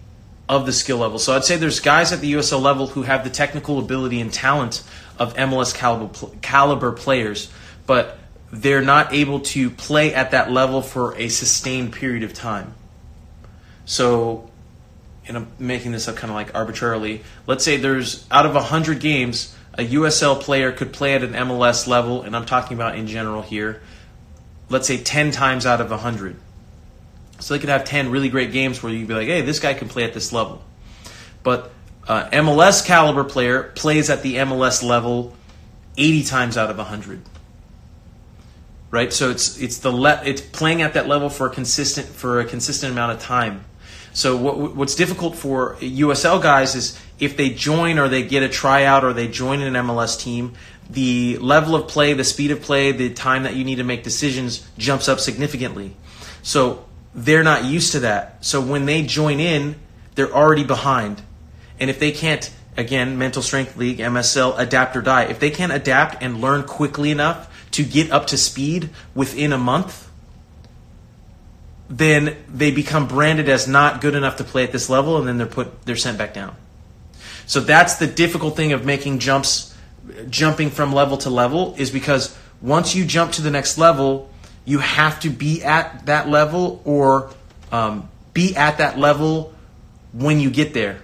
of 0.49 0.65
the 0.65 0.73
skill 0.73 0.99
level. 0.99 1.19
So 1.19 1.35
I'd 1.35 1.45
say 1.45 1.57
there's 1.57 1.81
guys 1.81 2.13
at 2.13 2.21
the 2.21 2.35
USL 2.35 2.63
level 2.63 2.87
who 2.87 3.03
have 3.03 3.25
the 3.25 3.31
technical 3.31 3.79
ability 3.79 4.21
and 4.21 4.33
talent 4.33 4.83
of 5.19 5.35
MLS 5.35 5.75
caliber, 5.75 6.29
caliber 6.41 6.93
players, 6.93 7.51
but 7.87 8.19
they're 8.53 8.83
not 8.83 9.13
able 9.13 9.41
to 9.41 9.71
play 9.71 10.15
at 10.15 10.31
that 10.31 10.51
level 10.51 10.83
for 10.83 11.17
a 11.17 11.29
sustained 11.29 11.93
period 11.93 12.23
of 12.23 12.33
time. 12.33 12.75
So 13.85 14.51
and 15.29 15.37
I'm 15.37 15.49
making 15.59 15.93
this 15.93 16.09
up 16.09 16.17
kind 16.17 16.31
of 16.31 16.35
like 16.35 16.55
arbitrarily. 16.55 17.23
Let's 17.47 17.65
say 17.65 17.77
there's 17.77 18.27
out 18.31 18.47
of 18.47 18.55
100 18.55 19.01
games, 19.01 19.55
a 19.75 19.85
USL 19.85 20.41
player 20.41 20.73
could 20.73 20.93
play 20.93 21.15
at 21.15 21.23
an 21.23 21.33
MLS 21.33 21.87
level, 21.87 22.23
and 22.23 22.37
I'm 22.37 22.47
talking 22.47 22.77
about 22.77 22.97
in 22.97 23.07
general 23.07 23.43
here, 23.43 23.83
let's 24.69 24.87
say 24.87 24.99
10 24.99 25.33
times 25.33 25.67
out 25.67 25.81
of 25.81 25.91
100. 25.91 26.37
So 27.41 27.55
they 27.55 27.61
could 27.61 27.69
have 27.69 27.85
10 27.85 28.11
really 28.11 28.29
great 28.29 28.53
games 28.53 28.83
where 28.83 28.93
you'd 28.93 29.09
be 29.09 29.15
like, 29.15 29.29
hey, 29.29 29.43
this 29.43 29.61
guy 29.61 29.75
can 29.75 29.89
play 29.89 30.05
at 30.05 30.15
this 30.15 30.33
level. 30.33 30.63
But 31.43 31.71
uh, 32.09 32.29
MLS 32.31 32.85
caliber 32.85 33.25
player 33.25 33.65
plays 33.75 34.11
at 34.11 34.23
the 34.23 34.37
MLS 34.37 34.83
level 34.83 35.35
80 35.99 36.25
times 36.25 36.57
out 36.57 36.71
of 36.71 36.79
100. 36.79 37.21
Right? 38.91 39.13
So 39.13 39.31
it's 39.31 39.59
it's 39.61 39.79
the 39.79 39.91
le- 39.91 40.23
it's 40.25 40.41
playing 40.41 40.81
at 40.81 40.95
that 40.95 41.09
level 41.09 41.29
for 41.29 41.49
a 41.49 41.51
consistent 41.51 42.07
for 42.07 42.41
a 42.41 42.45
consistent 42.45 42.93
amount 42.93 43.13
of 43.13 43.21
time 43.21 43.65
so 44.17 44.35
what, 44.35 44.75
what's 44.75 44.95
difficult 44.95 45.37
for 45.37 45.75
USL 45.75 46.43
guys 46.43 46.75
is 46.75 46.99
if 47.19 47.37
they 47.37 47.51
join 47.51 47.99
or 47.99 48.09
they 48.09 48.23
get 48.23 48.43
a 48.43 48.49
tryout 48.49 49.05
or 49.05 49.13
they 49.13 49.29
join 49.29 49.61
an 49.61 49.75
MLS 49.75 50.19
team, 50.19 50.55
the 50.89 51.37
level 51.37 51.75
of 51.75 51.87
play, 51.87 52.15
the 52.15 52.25
speed 52.25 52.51
of 52.51 52.63
play, 52.63 52.93
the 52.93 53.13
time 53.13 53.43
that 53.43 53.57
you 53.57 53.63
need 53.63 53.75
to 53.75 53.85
make 53.85 54.05
decisions 54.05 54.67
jumps 54.79 55.11
up 55.11 55.21
significantly. 55.21 55.95
So 56.43 56.87
they're 57.15 57.45
not 57.45 57.67
used 57.67 57.93
to 57.93 58.01
that. 58.01 58.43
So 58.43 58.59
when 58.59 58.87
they 58.87 59.03
join 59.03 59.39
in, 59.39 59.77
they're 60.15 60.35
already 60.35 60.65
behind. 60.65 61.21
And 61.79 61.91
if 61.91 61.99
they 61.99 62.11
can't, 62.11 62.51
again, 62.75 63.19
mental 63.19 63.43
strength 63.43 63.77
league, 63.77 63.99
MSL, 63.99 64.59
adapt 64.59 64.97
or 64.97 65.03
die, 65.03 65.25
if 65.25 65.41
they 65.41 65.51
can't 65.51 65.73
adapt 65.73 66.23
and 66.23 66.41
learn 66.41 66.63
quickly 66.63 67.11
enough 67.11 67.55
to 67.73 67.85
get 67.85 68.11
up 68.11 68.29
to 68.29 68.39
speed 68.39 68.89
within 69.15 69.53
a 69.53 69.59
month, 69.59 70.06
then 71.89 72.37
they 72.49 72.71
become 72.71 73.07
branded 73.07 73.49
as 73.49 73.69
not 73.69 74.01
good 74.01 74.15
enough 74.15 74.37
to 74.37 74.45
play 74.45 74.65
at 74.65 74.73
this 74.73 74.91
level, 74.91 75.19
and 75.19 75.29
then 75.29 75.39
they're 75.39 75.47
put 75.47 75.85
they're 75.85 75.97
sent 75.97 76.19
back 76.19 76.35
down. 76.35 76.57
So 77.47 77.61
that's 77.61 77.97
the 77.97 78.07
difficult 78.07 78.57
thing 78.57 78.73
of 78.73 78.85
making 78.85 79.21
jumps, 79.21 79.77
jumping 80.29 80.71
from 80.71 80.93
level 80.93 81.17
to 81.19 81.31
level, 81.31 81.75
is 81.79 81.91
because 81.91 82.37
once 82.61 82.95
you 82.95 83.05
jump 83.05 83.33
to 83.33 83.43
the 83.43 83.51
next 83.51 83.79
level, 83.79 84.29
you 84.65 84.79
have 84.79 85.21
to 85.21 85.31
be 85.31 85.63
at 85.63 86.07
that 86.07 86.29
level 86.29 86.83
or 86.85 87.31
um, 87.71 88.09
be 88.33 88.57
at 88.57 88.79
that 88.79 88.99
level 88.99 89.55
when 90.13 90.41
you 90.41 90.51
get 90.51 90.75
there. 90.75 91.01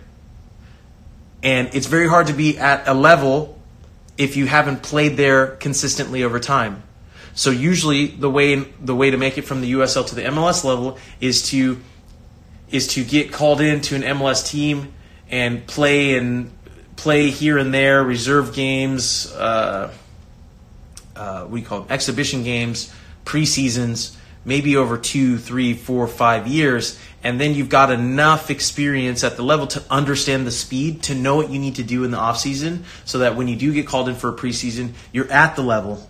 And 1.45 1.75
it's 1.75 1.87
very 1.87 2.09
hard 2.09 2.29
to 2.29 2.33
be 2.33 2.59
at 2.59 2.88
a 2.88 2.95
level 2.95 3.59
if 4.18 4.37
you 4.37 4.47
haven't 4.47 4.83
played 4.83 5.16
there 5.16 5.49
consistently 5.57 6.25
over 6.25 6.40
time. 6.40 6.83
So 7.35 7.51
usually 7.51 8.07
the 8.07 8.31
way 8.31 8.57
the 8.57 8.95
way 8.95 9.11
to 9.11 9.16
make 9.16 9.38
it 9.38 9.42
from 9.42 9.61
the 9.61 9.73
USL 9.73 10.07
to 10.09 10.14
the 10.14 10.23
MLS 10.23 10.64
level 10.64 10.99
is 11.21 11.49
to 11.51 11.81
is 12.71 12.88
to 12.88 13.05
get 13.05 13.33
called 13.33 13.61
into 13.61 13.95
an 13.95 14.03
MLS 14.03 14.49
team 14.49 14.92
and 15.31 15.66
play 15.66 16.16
and 16.16 16.51
play 16.97 17.31
here 17.31 17.59
and 17.59 17.73
there, 17.73 18.03
reserve 18.03 18.55
games, 18.55 19.33
uh, 19.33 19.92
uh, 21.16 21.47
we 21.49 21.62
call 21.62 21.81
them 21.81 21.90
exhibition 21.90 22.45
games, 22.45 22.92
preseasons, 23.25 24.16
maybe 24.45 24.77
over 24.77 24.97
two, 24.99 25.38
three, 25.38 25.75
four, 25.75 26.07
five 26.07 26.47
years, 26.47 26.99
and 27.23 27.40
then 27.40 27.55
you've 27.55 27.68
got 27.68 27.90
enough 27.90 28.51
experience 28.51 29.25
at 29.25 29.37
the 29.37 29.42
level 29.42 29.66
to 29.66 29.83
understand 29.90 30.47
the 30.47 30.51
speed, 30.51 31.03
to 31.03 31.14
know 31.14 31.37
what 31.37 31.51
you 31.51 31.59
need 31.59 31.77
to 31.77 31.83
do 31.83 32.05
in 32.05 32.11
the 32.11 32.16
off 32.16 32.38
season, 32.38 32.85
so 33.05 33.18
that 33.18 33.37
when 33.37 33.49
you 33.49 33.57
do 33.57 33.73
get 33.73 33.87
called 33.87 34.09
in 34.09 34.14
for 34.14 34.31
a 34.31 34.33
preseason, 34.33 34.92
you're 35.12 35.31
at 35.31 35.57
the 35.57 35.62
level 35.62 36.09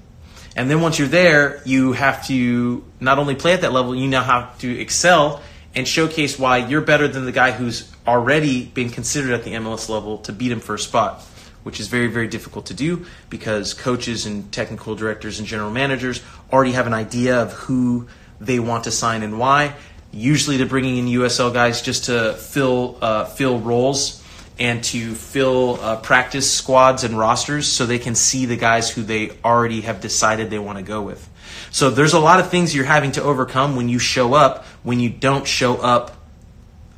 And 0.55 0.71
then 0.71 0.81
once 0.81 0.99
you're 0.99 1.09
there, 1.09 1.63
you 1.65 1.93
have 1.93 2.27
to 2.27 2.85
not 3.01 3.19
only 3.19 3.35
play 3.35 3.55
at 3.55 3.63
that 3.63 3.73
level, 3.73 3.95
you 3.95 4.07
now 4.07 4.23
have 4.23 4.59
to 4.59 4.81
excel 4.81 5.43
and 5.75 5.89
showcase 5.89 6.39
why 6.39 6.59
you're 6.59 6.83
better 6.83 7.09
than 7.09 7.25
the 7.25 7.33
guy 7.33 7.53
who's 7.53 7.91
already 8.07 8.67
been 8.67 8.91
considered 8.91 9.33
at 9.33 9.45
the 9.45 9.53
MLS 9.53 9.89
level 9.89 10.19
to 10.19 10.33
beat 10.33 10.53
him 10.53 10.61
for 10.61 10.75
a 10.75 10.79
spot, 10.79 11.23
which 11.63 11.81
is 11.81 11.89
very, 11.89 12.09
very 12.09 12.29
difficult 12.29 12.67
to 12.67 12.75
do 12.75 13.07
because 13.31 13.73
coaches 13.73 14.27
and 14.27 14.53
technical 14.53 14.95
directors 14.95 15.39
and 15.39 15.49
general 15.49 15.71
managers 15.71 16.23
already 16.53 16.73
have 16.73 16.87
an 16.87 16.95
idea 16.95 17.41
of 17.41 17.53
who 17.53 18.07
they 18.41 18.59
want 18.59 18.85
to 18.85 18.91
sign 18.91 19.23
and 19.23 19.39
why. 19.39 19.75
Usually, 20.11 20.59
they're 20.59 20.67
bringing 20.67 20.99
in 20.99 21.07
USL 21.07 21.55
guys 21.55 21.81
just 21.81 22.05
to 22.05 22.35
fill 22.35 22.99
uh, 23.01 23.25
fill 23.25 23.59
roles 23.59 24.22
and 24.63 24.85
to 24.85 25.13
fill 25.17 25.81
uh, 25.81 25.97
practice 25.97 26.49
squads 26.49 27.03
and 27.03 27.19
rosters 27.19 27.67
so 27.67 27.85
they 27.85 27.99
can 27.99 28.15
see 28.15 28.47
the 28.47 28.57
guys 28.57 28.89
who 28.89 29.03
they 29.03 29.33
already 29.45 29.81
have 29.81 30.01
decided 30.01 30.51
they 30.51 30.59
want 30.59 30.79
to 30.79 30.85
go 30.85 31.03
with. 31.03 31.29
So 31.73 31.91
there's 31.91 32.13
a 32.13 32.21
lot 32.21 32.39
of 32.39 32.49
things 32.49 32.73
you're 32.73 32.85
having 32.85 33.11
to 33.13 33.23
overcome 33.25 33.75
when 33.75 33.89
you 33.89 33.99
show 33.99 34.35
up 34.35 34.65
when 34.85 35.01
you 35.01 35.11
don't 35.11 35.49
show 35.49 35.79
up 35.79 36.17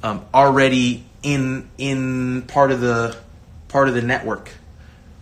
um, 0.02 0.26
already 0.34 1.06
in 1.22 1.70
in 1.78 2.42
part 2.42 2.70
of 2.70 2.82
the 2.82 3.16
part 3.68 3.88
of 3.88 3.94
the 3.94 4.02
network, 4.02 4.50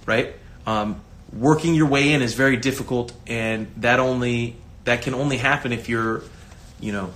right? 0.04 0.34
Um, 0.66 1.00
working 1.32 1.76
your 1.76 1.86
way 1.86 2.12
in 2.12 2.22
is 2.22 2.34
very 2.34 2.56
difficult, 2.56 3.12
and 3.28 3.70
that 3.76 4.00
only 4.00 4.56
that 4.82 5.02
can 5.02 5.14
only 5.14 5.36
happen 5.36 5.72
if 5.72 5.88
you're, 5.88 6.24
you 6.80 6.90
know, 6.90 7.12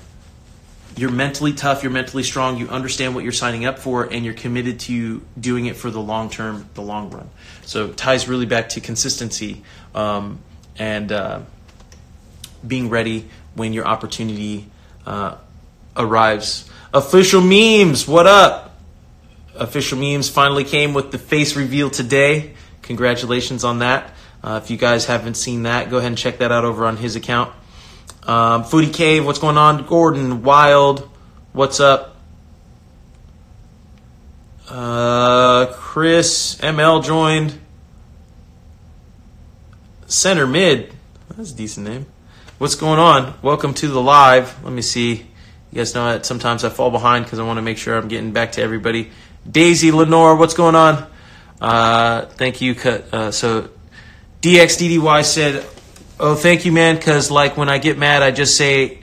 you're 0.97 1.11
mentally 1.11 1.53
tough, 1.53 1.83
you're 1.83 1.93
mentally 1.93 2.23
strong, 2.23 2.57
you 2.57 2.69
understand 2.69 3.15
what 3.15 3.23
you're 3.23 3.33
signing 3.33 3.67
up 3.67 3.79
for, 3.79 4.05
and 4.05 4.25
you're 4.25 4.35
committed 4.35 4.81
to 4.81 5.23
doing 5.39 5.67
it 5.67 5.77
for 5.77 5.91
the 5.91 6.01
long 6.01 6.31
term, 6.31 6.69
the 6.75 6.83
long 6.83 7.11
run. 7.11 7.29
So 7.63 7.89
ties 7.93 8.29
really 8.29 8.47
back 8.47 8.71
to 8.71 8.81
consistency 8.81 9.63
um, 9.95 10.41
and 10.79 11.13
uh, 11.13 11.41
being 12.67 12.89
ready 12.89 13.29
when 13.55 13.75
your 13.75 13.87
opportunity 13.87 14.71
uh, 15.05 15.37
arrives. 15.97 16.69
Official 16.95 17.43
memes, 17.43 18.09
what 18.09 18.27
up? 18.27 18.79
Official 19.55 19.99
memes 19.99 20.31
finally 20.31 20.65
came 20.65 20.95
with 20.95 21.13
the 21.13 21.19
face 21.19 21.57
reveal 21.57 21.91
today. 21.91 22.55
Congratulations 22.83 23.65
on 23.65 23.81
that. 23.81 24.15
Uh, 24.43 24.61
if 24.63 24.71
you 24.71 24.77
guys 24.77 25.07
haven't 25.07 25.35
seen 25.35 25.65
that, 25.65 25.91
go 25.91 25.99
ahead 25.99 26.09
and 26.09 26.19
check 26.19 26.39
that 26.39 26.53
out 26.53 26.65
over 26.65 26.87
on 26.87 26.97
his 26.97 27.17
account. 27.17 27.53
Um, 28.27 28.65
Foodie 28.65 28.93
Cave, 28.93 29.25
what's 29.25 29.39
going 29.39 29.57
on? 29.57 29.87
Gordon 29.87 30.43
Wild, 30.43 31.09
what's 31.53 31.79
up? 31.79 32.17
Uh, 34.69 35.67
Chris 35.67 36.57
ML 36.57 37.05
joined. 37.05 37.57
Center 40.09 40.45
mid, 40.45 40.93
that's 41.37 41.53
a 41.53 41.55
decent 41.55 41.87
name. 41.87 42.07
What's 42.59 42.75
going 42.75 42.99
on? 42.99 43.35
Welcome 43.43 43.75
to 43.75 43.87
the 43.87 44.03
live. 44.03 44.65
Let 44.65 44.73
me 44.73 44.83
see. 44.83 45.27
You 45.71 45.77
guys 45.77 45.95
know 45.95 46.11
that 46.11 46.27
sometimes 46.27 46.65
I 46.65 46.69
fall 46.71 46.91
behind 46.91 47.27
because 47.27 47.39
I 47.39 47.45
want 47.45 47.59
to 47.59 47.63
make 47.63 47.79
sure 47.79 47.97
I'm 47.97 48.09
getting 48.09 48.33
back 48.33 48.53
to 48.53 48.63
everybody. 48.63 49.13
Daisy 49.49 49.93
Lenore, 49.93 50.35
what's 50.35 50.55
going 50.55 50.75
on? 50.75 51.09
Uh, 51.61 52.27
thank 52.27 52.61
you. 52.61 52.75
Uh, 53.13 53.31
so 53.31 53.71
DXDDY 54.43 55.25
said, 55.25 55.65
"Oh, 56.19 56.35
thank 56.35 56.65
you, 56.65 56.73
man." 56.73 56.97
Because 56.97 57.31
like 57.31 57.57
when 57.57 57.69
I 57.69 57.79
get 57.79 57.99
mad, 57.99 58.23
I 58.23 58.31
just 58.31 58.57
say 58.57 58.99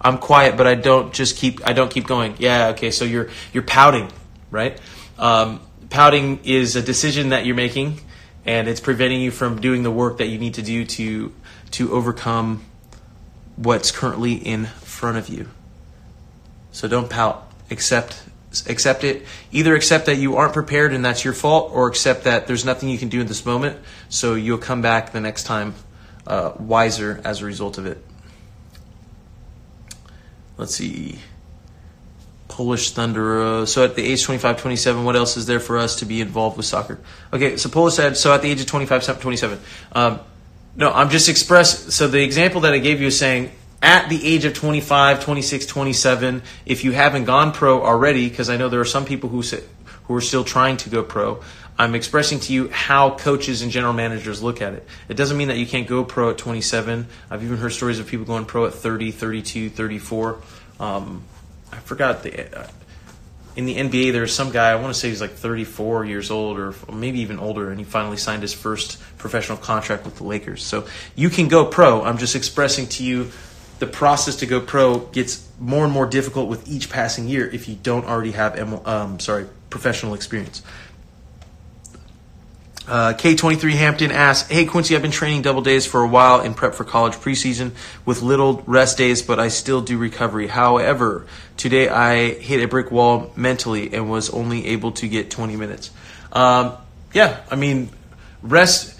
I'm 0.00 0.18
quiet, 0.18 0.56
but 0.56 0.66
I 0.66 0.74
don't 0.74 1.12
just 1.12 1.36
keep. 1.36 1.66
I 1.66 1.72
don't 1.72 1.90
keep 1.90 2.06
going. 2.06 2.34
Yeah, 2.38 2.68
okay. 2.68 2.90
So 2.90 3.04
you're 3.04 3.30
you're 3.52 3.62
pouting, 3.62 4.10
right? 4.50 4.78
Um, 5.18 5.60
pouting 5.90 6.40
is 6.44 6.74
a 6.76 6.82
decision 6.82 7.28
that 7.30 7.46
you're 7.46 7.56
making, 7.56 8.00
and 8.44 8.68
it's 8.68 8.80
preventing 8.80 9.20
you 9.20 9.30
from 9.30 9.60
doing 9.60 9.82
the 9.82 9.90
work 9.90 10.18
that 10.18 10.26
you 10.26 10.38
need 10.38 10.54
to 10.54 10.62
do 10.62 10.84
to 10.84 11.32
to 11.72 11.92
overcome 11.92 12.64
what's 13.56 13.90
currently 13.92 14.34
in 14.34 14.66
front 14.66 15.18
of 15.18 15.28
you. 15.28 15.48
So 16.72 16.88
don't 16.88 17.08
pout. 17.08 17.48
Accept 17.70 18.22
accept 18.66 19.04
it. 19.04 19.24
Either 19.50 19.74
accept 19.74 20.06
that 20.06 20.16
you 20.16 20.36
aren't 20.36 20.52
prepared 20.52 20.92
and 20.92 21.04
that's 21.04 21.24
your 21.24 21.32
fault, 21.32 21.70
or 21.72 21.86
accept 21.86 22.24
that 22.24 22.46
there's 22.46 22.64
nothing 22.64 22.88
you 22.88 22.98
can 22.98 23.08
do 23.08 23.20
in 23.20 23.26
this 23.26 23.46
moment. 23.46 23.78
So 24.08 24.34
you'll 24.34 24.58
come 24.58 24.82
back 24.82 25.12
the 25.12 25.20
next 25.20 25.44
time 25.44 25.74
uh, 26.26 26.52
wiser 26.58 27.20
as 27.24 27.42
a 27.42 27.44
result 27.44 27.78
of 27.78 27.86
it. 27.86 28.02
Let's 30.56 30.74
see. 30.74 31.18
Polish 32.48 32.90
Thunder. 32.90 33.42
Uh, 33.42 33.66
so 33.66 33.84
at 33.84 33.96
the 33.96 34.04
age 34.04 34.22
25, 34.24 34.60
27, 34.60 35.04
what 35.04 35.16
else 35.16 35.36
is 35.36 35.46
there 35.46 35.60
for 35.60 35.78
us 35.78 35.96
to 35.96 36.04
be 36.04 36.20
involved 36.20 36.56
with 36.56 36.66
soccer? 36.66 37.00
Okay, 37.32 37.56
so 37.56 37.68
Polish 37.70 37.94
said, 37.94 38.16
so 38.16 38.32
at 38.34 38.42
the 38.42 38.50
age 38.50 38.60
of 38.60 38.66
25, 38.66 39.20
27. 39.20 39.58
Um, 39.92 40.20
no, 40.76 40.90
I'm 40.92 41.08
just 41.08 41.28
express. 41.28 41.94
So 41.94 42.08
the 42.08 42.22
example 42.22 42.60
that 42.62 42.74
I 42.74 42.78
gave 42.78 43.00
you 43.00 43.08
is 43.08 43.18
saying 43.18 43.50
at 43.82 44.08
the 44.08 44.24
age 44.24 44.44
of 44.44 44.54
25, 44.54 45.24
26, 45.24 45.66
27, 45.66 46.42
if 46.66 46.84
you 46.84 46.92
haven't 46.92 47.24
gone 47.24 47.52
pro 47.52 47.82
already, 47.82 48.28
because 48.28 48.48
I 48.48 48.56
know 48.56 48.68
there 48.68 48.80
are 48.80 48.84
some 48.84 49.04
people 49.04 49.28
who 49.28 49.42
say, 49.42 49.62
who 50.04 50.14
are 50.14 50.20
still 50.20 50.44
trying 50.44 50.76
to 50.78 50.90
go 50.90 51.02
pro, 51.02 51.42
I'm 51.82 51.96
expressing 51.96 52.38
to 52.38 52.52
you 52.52 52.68
how 52.68 53.16
coaches 53.16 53.62
and 53.62 53.72
general 53.72 53.92
managers 53.92 54.40
look 54.40 54.62
at 54.62 54.72
it. 54.74 54.86
It 55.08 55.14
doesn't 55.14 55.36
mean 55.36 55.48
that 55.48 55.56
you 55.58 55.66
can't 55.66 55.88
go 55.88 56.04
pro 56.04 56.30
at 56.30 56.38
27. 56.38 57.08
I've 57.28 57.42
even 57.42 57.56
heard 57.56 57.72
stories 57.72 57.98
of 57.98 58.06
people 58.06 58.24
going 58.24 58.44
pro 58.44 58.66
at 58.66 58.74
30, 58.74 59.10
32, 59.10 59.68
34. 59.68 60.38
Um, 60.78 61.24
I 61.72 61.76
forgot 61.78 62.22
the. 62.22 62.60
Uh, 62.60 62.68
in 63.56 63.66
the 63.66 63.76
NBA, 63.76 64.12
there's 64.12 64.32
some 64.32 64.50
guy, 64.50 64.70
I 64.70 64.76
want 64.76 64.94
to 64.94 64.98
say 64.98 65.08
he's 65.08 65.20
like 65.20 65.32
34 65.32 66.04
years 66.04 66.30
old 66.30 66.58
or 66.58 66.74
maybe 66.90 67.18
even 67.18 67.38
older, 67.40 67.70
and 67.70 67.78
he 67.78 67.84
finally 67.84 68.16
signed 68.16 68.42
his 68.42 68.54
first 68.54 69.02
professional 69.18 69.58
contract 69.58 70.04
with 70.04 70.16
the 70.16 70.24
Lakers. 70.24 70.62
So 70.62 70.86
you 71.16 71.30
can 71.30 71.48
go 71.48 71.66
pro. 71.66 72.02
I'm 72.02 72.16
just 72.16 72.36
expressing 72.36 72.86
to 72.86 73.04
you 73.04 73.30
the 73.80 73.88
process 73.88 74.36
to 74.36 74.46
go 74.46 74.60
pro 74.60 75.00
gets 75.00 75.46
more 75.58 75.82
and 75.84 75.92
more 75.92 76.06
difficult 76.06 76.48
with 76.48 76.66
each 76.68 76.88
passing 76.88 77.26
year 77.28 77.50
if 77.50 77.68
you 77.68 77.74
don't 77.74 78.06
already 78.06 78.30
have 78.30 78.56
um, 78.86 79.18
sorry 79.18 79.48
professional 79.68 80.14
experience. 80.14 80.62
Uh, 82.88 83.14
K23 83.14 83.72
Hampton 83.72 84.10
asks, 84.10 84.50
Hey 84.50 84.64
Quincy, 84.64 84.96
I've 84.96 85.02
been 85.02 85.12
training 85.12 85.42
double 85.42 85.62
days 85.62 85.86
for 85.86 86.02
a 86.02 86.08
while 86.08 86.40
in 86.40 86.52
prep 86.52 86.74
for 86.74 86.84
college 86.84 87.14
preseason 87.14 87.72
with 88.04 88.22
little 88.22 88.62
rest 88.66 88.98
days, 88.98 89.22
but 89.22 89.38
I 89.38 89.48
still 89.48 89.80
do 89.80 89.96
recovery. 89.98 90.48
However, 90.48 91.26
today 91.56 91.88
I 91.88 92.32
hit 92.34 92.60
a 92.60 92.66
brick 92.66 92.90
wall 92.90 93.32
mentally 93.36 93.94
and 93.94 94.10
was 94.10 94.30
only 94.30 94.66
able 94.68 94.92
to 94.92 95.08
get 95.08 95.30
20 95.30 95.56
minutes. 95.56 95.90
Um, 96.32 96.72
yeah, 97.12 97.40
I 97.50 97.56
mean, 97.56 97.90
rest, 98.42 98.98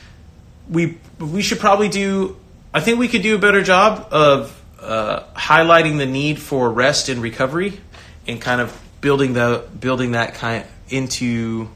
we, 0.71 0.99
we 1.19 1.43
should 1.43 1.59
probably 1.59 1.89
do, 1.89 2.37
I 2.73 2.81
think 2.81 3.01
we 3.01 3.09
could 3.09 3.23
do 3.23 3.35
a 3.35 3.39
better 3.39 3.63
job 3.63 4.09
of 4.13 4.63
uh, 4.83 5.25
highlighting 5.35 5.99
the 5.99 6.07
need 6.07 6.39
for 6.39 6.71
rest 6.71 7.09
and 7.09 7.21
recovery, 7.21 7.81
and 8.27 8.41
kind 8.41 8.61
of 8.61 8.77
building 9.01 9.33
the 9.33 9.65
building 9.79 10.13
that 10.13 10.35
kind 10.35 10.65
into 10.89 11.69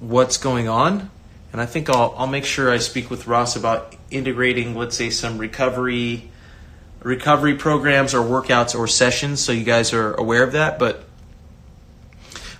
what's 0.00 0.36
going 0.36 0.68
on. 0.68 1.10
And 1.52 1.60
I 1.60 1.66
think 1.66 1.88
I'll 1.88 2.14
I'll 2.18 2.26
make 2.26 2.44
sure 2.44 2.70
I 2.70 2.78
speak 2.78 3.10
with 3.10 3.26
Ross 3.26 3.54
about 3.56 3.94
integrating, 4.10 4.74
let's 4.74 4.96
say, 4.96 5.10
some 5.10 5.38
recovery 5.38 6.30
recovery 7.02 7.54
programs 7.54 8.14
or 8.14 8.24
workouts 8.24 8.76
or 8.76 8.88
sessions, 8.88 9.40
so 9.40 9.52
you 9.52 9.62
guys 9.62 9.92
are 9.92 10.14
aware 10.14 10.42
of 10.42 10.52
that. 10.52 10.78
But 10.78 11.04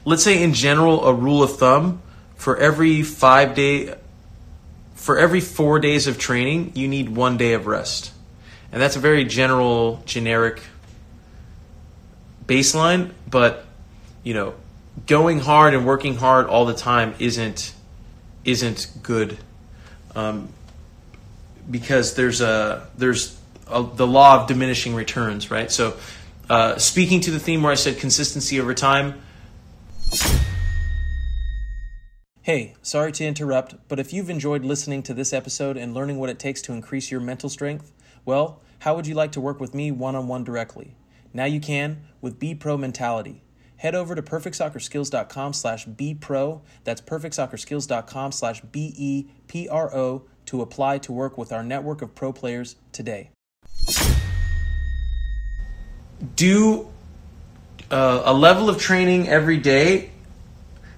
let's 0.04 0.22
say 0.22 0.42
in 0.42 0.52
general, 0.54 1.04
a 1.04 1.14
rule 1.14 1.42
of 1.42 1.56
thumb 1.56 2.02
for 2.36 2.56
every 2.56 3.02
five 3.02 3.54
day 3.54 3.94
for 4.94 5.18
every 5.18 5.40
four 5.40 5.80
days 5.80 6.06
of 6.06 6.18
training, 6.18 6.72
you 6.74 6.88
need 6.88 7.08
one 7.08 7.36
day 7.36 7.52
of 7.52 7.66
rest. 7.66 8.12
And 8.72 8.80
that's 8.80 8.96
a 8.96 9.00
very 9.00 9.24
general, 9.24 10.02
generic 10.06 10.62
baseline, 12.46 13.10
but 13.28 13.66
you 14.22 14.34
know, 14.34 14.54
going 15.06 15.40
hard 15.40 15.74
and 15.74 15.86
working 15.86 16.16
hard 16.16 16.46
all 16.46 16.64
the 16.66 16.74
time 16.74 17.14
isn't 17.18 17.74
isn't 18.44 18.90
good 19.02 19.38
um, 20.14 20.48
because 21.70 22.14
there's 22.14 22.40
a 22.40 22.88
there's 22.96 23.38
a, 23.66 23.82
the 23.82 24.06
law 24.06 24.42
of 24.42 24.48
diminishing 24.48 24.94
returns, 24.94 25.50
right? 25.50 25.70
So, 25.70 25.96
uh, 26.48 26.76
speaking 26.78 27.20
to 27.22 27.30
the 27.30 27.38
theme 27.38 27.62
where 27.62 27.72
I 27.72 27.76
said 27.76 27.98
consistency 27.98 28.60
over 28.60 28.74
time. 28.74 29.20
Hey, 32.42 32.74
sorry 32.82 33.10
to 33.12 33.24
interrupt, 33.24 33.76
but 33.88 33.98
if 33.98 34.12
you've 34.12 34.28
enjoyed 34.28 34.64
listening 34.64 35.02
to 35.04 35.14
this 35.14 35.32
episode 35.32 35.78
and 35.78 35.94
learning 35.94 36.18
what 36.18 36.28
it 36.28 36.38
takes 36.38 36.60
to 36.62 36.74
increase 36.74 37.10
your 37.10 37.20
mental 37.20 37.48
strength, 37.48 37.90
well, 38.26 38.60
how 38.80 38.94
would 38.94 39.06
you 39.06 39.14
like 39.14 39.32
to 39.32 39.40
work 39.40 39.60
with 39.60 39.72
me 39.72 39.90
one 39.90 40.14
on 40.14 40.28
one 40.28 40.44
directly? 40.44 40.94
Now 41.32 41.46
you 41.46 41.58
can 41.58 42.02
with 42.20 42.38
Be 42.38 42.54
Pro 42.54 42.76
Mentality. 42.76 43.43
Head 43.84 43.94
over 43.94 44.14
to 44.14 44.22
perfectsoccerskills.com 44.22 45.52
slash 45.52 45.86
bpro. 45.86 46.62
That's 46.84 47.02
perfectsoccerskills.com 47.02 48.32
slash 48.32 48.62
B-E-P-R-O 48.62 50.22
to 50.46 50.62
apply 50.62 50.96
to 50.98 51.12
work 51.12 51.36
with 51.36 51.52
our 51.52 51.62
network 51.62 52.00
of 52.00 52.14
pro 52.14 52.32
players 52.32 52.76
today. 52.92 53.28
Do 56.34 56.88
uh, 57.90 58.22
a 58.24 58.32
level 58.32 58.70
of 58.70 58.78
training 58.78 59.28
every 59.28 59.58
day 59.58 60.12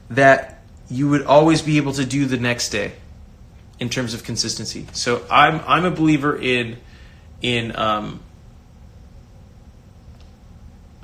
that 0.09 0.63
you 0.89 1.09
would 1.09 1.27
always 1.27 1.63
be 1.63 1.79
able 1.79 1.95
to 1.95 2.05
do 2.05 2.25
the 2.25 2.37
next 2.37 2.69
day. 2.69 2.93
in 3.81 3.89
terms 3.89 4.15
of 4.15 4.23
consistency. 4.23 4.87
So 4.93 5.27
I'm 5.29 5.61
I'm 5.67 5.85
a 5.85 5.91
believer 5.91 6.41
in 6.41 6.79
in 7.43 7.75
um, 7.77 8.21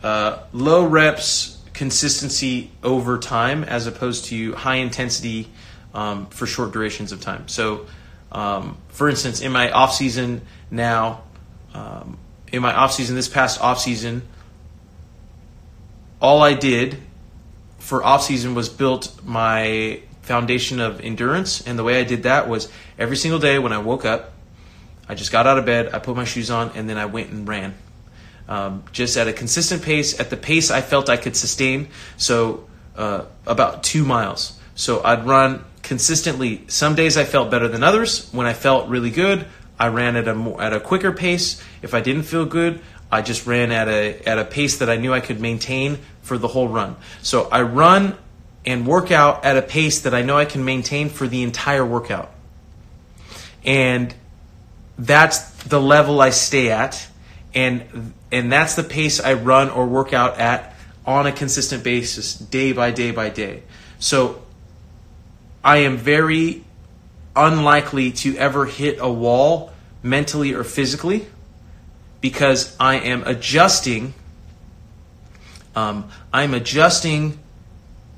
uh, 0.03 0.45
low 0.53 0.87
reps 0.87 1.59
consistency 1.73 2.71
over 2.83 3.19
time 3.19 3.65
as 3.65 3.87
opposed 3.87 4.27
to 4.27 4.53
high 4.55 4.77
intensity 4.77 5.49
um, 5.95 6.27
for 6.27 6.47
short 6.47 6.73
durations 6.73 7.13
of 7.13 7.21
time. 7.21 7.49
So, 7.49 7.87
um, 8.31 8.77
for 8.89 9.09
instance, 9.09 9.41
in 9.41 9.53
my 9.53 9.71
off 9.71 9.95
season 9.95 10.43
now, 10.71 11.23
um, 11.75 12.19
in 12.53 12.63
my 12.63 12.75
off 12.75 12.93
season, 12.93 13.17
this 13.17 13.29
past 13.29 13.61
off 13.61 13.81
season, 13.81 14.23
all 16.21 16.43
I 16.43 16.55
did 16.55 16.99
for 17.79 18.03
off 18.03 18.23
season 18.23 18.55
was 18.55 18.69
built 18.69 19.13
my 19.25 20.01
foundation 20.23 20.81
of 20.81 21.01
endurance, 21.01 21.67
and 21.67 21.79
the 21.79 21.85
way 21.85 22.01
I 22.01 22.05
did 22.05 22.23
that 22.23 22.49
was 22.49 22.71
every 22.99 23.17
single 23.17 23.41
day 23.41 23.59
when 23.59 23.73
I 23.73 23.79
woke 23.79 24.05
up, 24.05 24.33
I 25.09 25.15
just 25.15 25.33
got 25.33 25.47
out 25.47 25.59
of 25.59 25.67
bed, 25.67 25.93
I 25.93 25.99
put 25.99 26.15
my 26.15 26.25
shoes 26.25 26.51
on, 26.51 26.71
and 26.75 26.89
then 26.89 26.97
I 26.97 27.07
went 27.07 27.31
and 27.31 27.47
ran. 27.47 27.75
Um, 28.49 28.85
just 28.93 29.17
at 29.17 29.29
a 29.29 29.33
consistent 29.33 29.83
pace, 29.83 30.19
at 30.19 30.31
the 30.31 30.37
pace 30.37 30.71
I 30.71 30.81
felt 30.81 31.09
I 31.09 31.17
could 31.17 31.37
sustain. 31.37 31.89
So 32.17 32.67
uh, 32.97 33.25
about 33.47 33.83
two 33.83 34.05
miles. 34.05 34.59
So 34.75 35.03
I'd 35.03 35.27
run 35.27 35.65
consistently. 35.83 36.65
Some 36.69 36.95
days 36.95 37.17
I 37.17 37.25
felt 37.25 37.51
better 37.51 37.69
than 37.69 37.83
others. 37.83 38.29
When 38.33 38.47
I 38.47 38.53
felt 38.53 38.89
really 38.89 39.11
good, 39.11 39.47
I 39.79 39.89
ran 39.89 40.17
at 40.17 40.29
a 40.29 40.35
more, 40.35 40.61
at 40.61 40.73
a 40.73 40.81
quicker 40.81 41.13
pace. 41.13 41.63
If 41.83 41.95
I 41.95 42.01
didn't 42.01 42.25
feel 42.25 42.45
good, 42.45 42.81
I 43.11 43.23
just 43.23 43.47
ran 43.47 43.73
at 43.73 43.89
a 43.89 44.23
at 44.27 44.39
a 44.39 44.45
pace 44.45 44.79
that 44.79 44.89
I 44.89 44.97
knew 44.97 45.13
I 45.13 45.21
could 45.21 45.41
maintain 45.41 45.99
for 46.23 46.39
the 46.39 46.49
whole 46.49 46.69
run. 46.69 46.97
So 47.21 47.49
I 47.51 47.63
run 47.63 48.17
and 48.65 48.87
work 48.87 49.11
out 49.11 49.45
at 49.45 49.57
a 49.57 49.63
pace 49.63 50.03
that 50.03 50.15
I 50.15 50.23
know 50.23 50.39
I 50.39 50.45
can 50.45 50.65
maintain 50.65 51.09
for 51.09 51.27
the 51.27 51.43
entire 51.43 51.85
workout. 51.85 52.33
And 53.65 54.15
that's 54.99 55.41
the 55.65 55.81
level 55.81 56.21
I 56.21 56.31
stay 56.31 56.71
at 56.71 57.07
and 57.55 58.15
and 58.31 58.53
that's 58.53 58.75
the 58.75 58.83
pace 58.83 59.21
I 59.21 59.35
run 59.35 59.71
or 59.71 59.87
work 59.87 60.13
out 60.13 60.39
at 60.39 60.75
on 61.05 61.27
a 61.27 61.33
consistent 61.33 61.83
basis 61.83 62.35
day 62.35 62.73
by 62.73 62.91
day 62.91 63.11
by 63.11 63.29
day. 63.29 63.63
So 63.99 64.43
I 65.65 65.79
am 65.79 65.97
very 65.97 66.65
unlikely 67.35 68.13
to 68.13 68.37
ever 68.37 68.67
hit 68.67 68.99
a 69.01 69.11
wall 69.11 69.73
mentally 70.03 70.55
or 70.55 70.65
physically 70.65 71.27
because 72.21 72.77
I 72.79 72.97
am 72.97 73.25
adjusting 73.25 74.15
um, 75.75 76.11
I'm 76.33 76.55
adjusting 76.55 77.39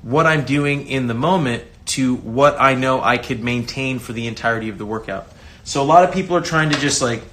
what 0.01 0.25
I'm 0.25 0.45
doing 0.45 0.87
in 0.87 1.07
the 1.07 1.13
moment 1.13 1.63
to 1.85 2.15
what 2.15 2.59
I 2.59 2.75
know 2.75 3.01
I 3.01 3.17
could 3.17 3.43
maintain 3.43 3.99
for 3.99 4.13
the 4.13 4.27
entirety 4.27 4.69
of 4.69 4.77
the 4.77 4.85
workout. 4.85 5.27
So 5.63 5.81
a 5.81 5.85
lot 5.85 6.03
of 6.03 6.13
people 6.13 6.35
are 6.35 6.41
trying 6.41 6.71
to 6.71 6.79
just 6.79 7.01
like 7.01 7.23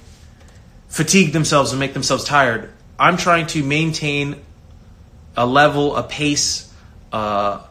fatigue 0.93 1.33
themselves 1.33 1.71
and 1.71 1.79
make 1.79 1.93
themselves 1.93 2.23
tired. 2.23 2.71
I'm 2.99 3.17
trying 3.17 3.47
to 3.47 3.63
maintain 3.63 4.35
a 5.35 5.43
level, 5.43 5.95
a 5.95 6.03
pace 6.03 6.71
uh, 7.11 7.63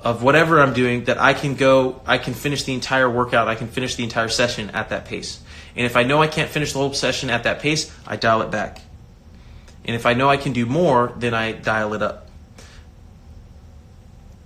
of 0.00 0.22
whatever 0.22 0.62
I'm 0.62 0.72
doing 0.72 1.04
that 1.04 1.18
I 1.18 1.34
can 1.34 1.56
go, 1.56 2.00
I 2.06 2.16
can 2.16 2.32
finish 2.32 2.62
the 2.62 2.72
entire 2.72 3.08
workout, 3.08 3.48
I 3.48 3.54
can 3.54 3.68
finish 3.68 3.96
the 3.96 4.02
entire 4.02 4.30
session 4.30 4.70
at 4.70 4.88
that 4.88 5.04
pace. 5.04 5.42
And 5.76 5.84
if 5.84 5.94
I 5.94 6.04
know 6.04 6.22
I 6.22 6.26
can't 6.26 6.48
finish 6.48 6.72
the 6.72 6.78
whole 6.78 6.94
session 6.94 7.28
at 7.28 7.42
that 7.44 7.60
pace, 7.60 7.94
I 8.06 8.16
dial 8.16 8.40
it 8.40 8.50
back. 8.50 8.80
And 9.84 9.94
if 9.94 10.06
I 10.06 10.14
know 10.14 10.30
I 10.30 10.38
can 10.38 10.54
do 10.54 10.64
more, 10.64 11.12
then 11.18 11.34
I 11.34 11.52
dial 11.52 11.92
it 11.92 12.00
up. 12.00 12.30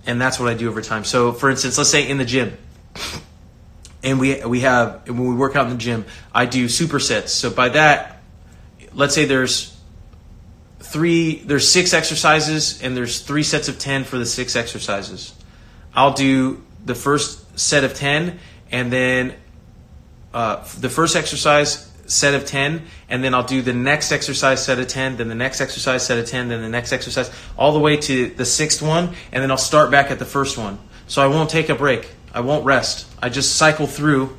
And 0.05 0.19
that's 0.19 0.41
what 0.41 0.49
I 0.49 0.55
do 0.55 0.67
over 0.67 0.81
time. 0.81 1.05
So, 1.05 1.31
for 1.31 1.49
instance, 1.49 1.77
let's 1.77 1.89
say 1.89 2.05
in 2.09 2.17
the 2.17 2.25
gym, 2.25 2.57
and 4.03 4.19
we 4.19 4.43
we 4.45 4.61
have 4.61 5.07
when 5.07 5.27
we 5.27 5.35
work 5.35 5.55
out 5.55 5.65
in 5.65 5.71
the 5.71 5.77
gym, 5.77 6.05
I 6.33 6.45
do 6.45 6.65
supersets. 6.65 7.29
So 7.29 7.49
by 7.49 7.69
that, 7.69 8.21
let's 8.93 9.13
say 9.13 9.25
there's 9.25 9.77
three, 10.79 11.39
there's 11.39 11.69
six 11.69 11.93
exercises, 11.93 12.81
and 12.81 12.95
there's 12.95 13.21
three 13.21 13.43
sets 13.43 13.67
of 13.67 13.79
ten 13.79 14.03
for 14.03 14.17
the 14.17 14.25
six 14.25 14.55
exercises. 14.55 15.33
I'll 15.93 16.13
do 16.13 16.63
the 16.85 16.95
first 16.95 17.59
set 17.59 17.83
of 17.83 17.93
ten, 17.93 18.39
and 18.71 18.91
then 18.91 19.35
uh, 20.33 20.63
the 20.79 20.89
first 20.89 21.15
exercise 21.15 21.89
set 22.05 22.33
of 22.33 22.43
10 22.43 22.81
and 23.07 23.23
then 23.23 23.35
I'll 23.35 23.43
do 23.43 23.61
the 23.61 23.73
next 23.73 24.11
exercise 24.11 24.65
set 24.65 24.79
of 24.79 24.87
10 24.87 25.17
then 25.17 25.27
the 25.27 25.35
next 25.35 25.61
exercise 25.61 26.05
set 26.05 26.17
of 26.17 26.25
10 26.25 26.47
then 26.47 26.61
the 26.61 26.69
next 26.69 26.91
exercise 26.91 27.31
all 27.55 27.71
the 27.71 27.79
way 27.79 27.97
to 27.97 28.29
the 28.31 28.45
sixth 28.45 28.81
one 28.81 29.13
and 29.31 29.43
then 29.43 29.51
I'll 29.51 29.57
start 29.57 29.91
back 29.91 30.09
at 30.09 30.17
the 30.17 30.25
first 30.25 30.57
one 30.57 30.79
so 31.07 31.21
I 31.21 31.27
won't 31.27 31.51
take 31.51 31.69
a 31.69 31.75
break 31.75 32.09
I 32.33 32.41
won't 32.41 32.65
rest. 32.65 33.07
I 33.21 33.29
just 33.29 33.55
cycle 33.55 33.87
through 33.87 34.37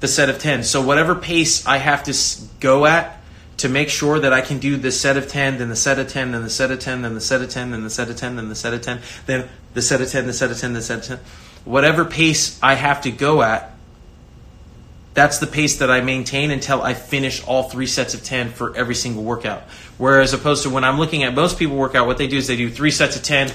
the 0.00 0.08
set 0.08 0.28
of 0.28 0.38
10. 0.38 0.64
So 0.64 0.82
whatever 0.82 1.14
pace 1.14 1.66
I 1.66 1.78
have 1.78 2.04
to 2.04 2.14
go 2.60 2.86
at 2.86 3.20
to 3.58 3.68
make 3.68 3.88
sure 3.88 4.18
that 4.18 4.32
I 4.32 4.40
can 4.40 4.58
do 4.58 4.76
the 4.76 4.90
set 4.90 5.16
of 5.16 5.28
10, 5.28 5.58
then 5.58 5.68
the 5.68 5.76
set 5.76 5.98
of 5.98 6.08
10, 6.08 6.32
then 6.32 6.42
the 6.42 6.50
set 6.50 6.70
of 6.70 6.80
10, 6.80 7.02
then 7.02 7.12
the 7.12 7.20
set 7.20 7.40
of 7.42 7.50
10, 7.50 7.70
then 7.70 7.82
the 7.82 7.90
set 7.90 8.10
of 8.10 8.16
10, 8.16 8.36
then 8.36 8.48
the 8.48 8.54
set 8.54 8.74
of 8.74 8.82
10, 8.82 9.00
then 9.26 9.48
the 9.74 9.82
set 9.82 10.00
of 10.00 10.10
10, 10.10 10.26
the 10.26 10.32
set 10.32 10.50
of 10.50 10.58
10, 10.58 10.72
the 10.72 10.82
set 10.82 10.98
of 10.98 11.04
10. 11.04 11.18
Whatever 11.64 12.04
pace 12.04 12.58
I 12.62 12.74
have 12.74 13.02
to 13.02 13.10
go 13.10 13.42
at, 13.42 13.70
that's 15.14 15.38
the 15.38 15.46
pace 15.46 15.78
that 15.78 15.90
I 15.90 16.00
maintain 16.00 16.50
until 16.50 16.82
I 16.82 16.94
finish 16.94 17.44
all 17.44 17.64
three 17.64 17.86
sets 17.86 18.14
of 18.14 18.24
10 18.24 18.50
for 18.50 18.76
every 18.76 18.96
single 18.96 19.22
workout. 19.22 19.62
Whereas 19.96 20.34
opposed 20.34 20.64
to 20.64 20.70
when 20.70 20.82
I'm 20.82 20.98
looking 20.98 21.22
at 21.22 21.34
most 21.34 21.56
people 21.56 21.76
work 21.76 21.94
out, 21.94 22.08
what 22.08 22.18
they 22.18 22.26
do 22.26 22.36
is 22.36 22.48
they 22.48 22.56
do 22.56 22.68
three 22.68 22.90
sets 22.90 23.14
of 23.14 23.22
10, 23.22 23.52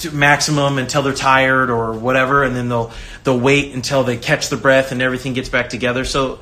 to 0.00 0.10
maximum 0.10 0.78
until 0.78 1.02
they're 1.02 1.12
tired 1.12 1.70
or 1.70 1.92
whatever, 1.92 2.42
and 2.44 2.54
then 2.54 2.68
they'll 2.68 2.92
they'll 3.24 3.38
wait 3.38 3.74
until 3.74 4.04
they 4.04 4.16
catch 4.16 4.48
the 4.48 4.56
breath 4.56 4.92
and 4.92 5.00
everything 5.02 5.34
gets 5.34 5.48
back 5.48 5.68
together. 5.68 6.04
So, 6.04 6.40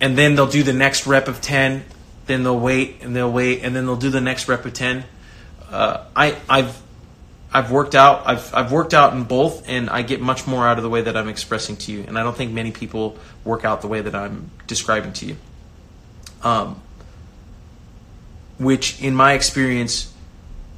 and 0.00 0.16
then 0.16 0.34
they'll 0.34 0.46
do 0.46 0.62
the 0.62 0.72
next 0.72 1.06
rep 1.06 1.28
of 1.28 1.40
ten. 1.40 1.84
Then 2.26 2.42
they'll 2.42 2.58
wait 2.58 3.02
and 3.02 3.14
they'll 3.14 3.32
wait 3.32 3.62
and 3.64 3.74
then 3.74 3.86
they'll 3.86 3.96
do 3.96 4.10
the 4.10 4.20
next 4.20 4.48
rep 4.48 4.64
of 4.64 4.72
ten. 4.72 5.04
Uh, 5.70 6.04
I 6.14 6.36
I've 6.48 6.80
I've 7.52 7.70
worked 7.70 7.94
out 7.94 8.22
I've 8.26 8.54
I've 8.54 8.72
worked 8.72 8.94
out 8.94 9.12
in 9.12 9.24
both, 9.24 9.68
and 9.68 9.90
I 9.90 10.02
get 10.02 10.20
much 10.20 10.46
more 10.46 10.66
out 10.66 10.78
of 10.78 10.84
the 10.84 10.90
way 10.90 11.02
that 11.02 11.16
I'm 11.16 11.28
expressing 11.28 11.76
to 11.78 11.92
you. 11.92 12.04
And 12.06 12.18
I 12.18 12.22
don't 12.22 12.36
think 12.36 12.52
many 12.52 12.70
people 12.70 13.18
work 13.44 13.64
out 13.64 13.80
the 13.80 13.88
way 13.88 14.00
that 14.00 14.14
I'm 14.14 14.50
describing 14.66 15.12
to 15.14 15.26
you. 15.26 15.36
Um, 16.42 16.80
which, 18.58 19.00
in 19.02 19.14
my 19.14 19.32
experience, 19.32 20.12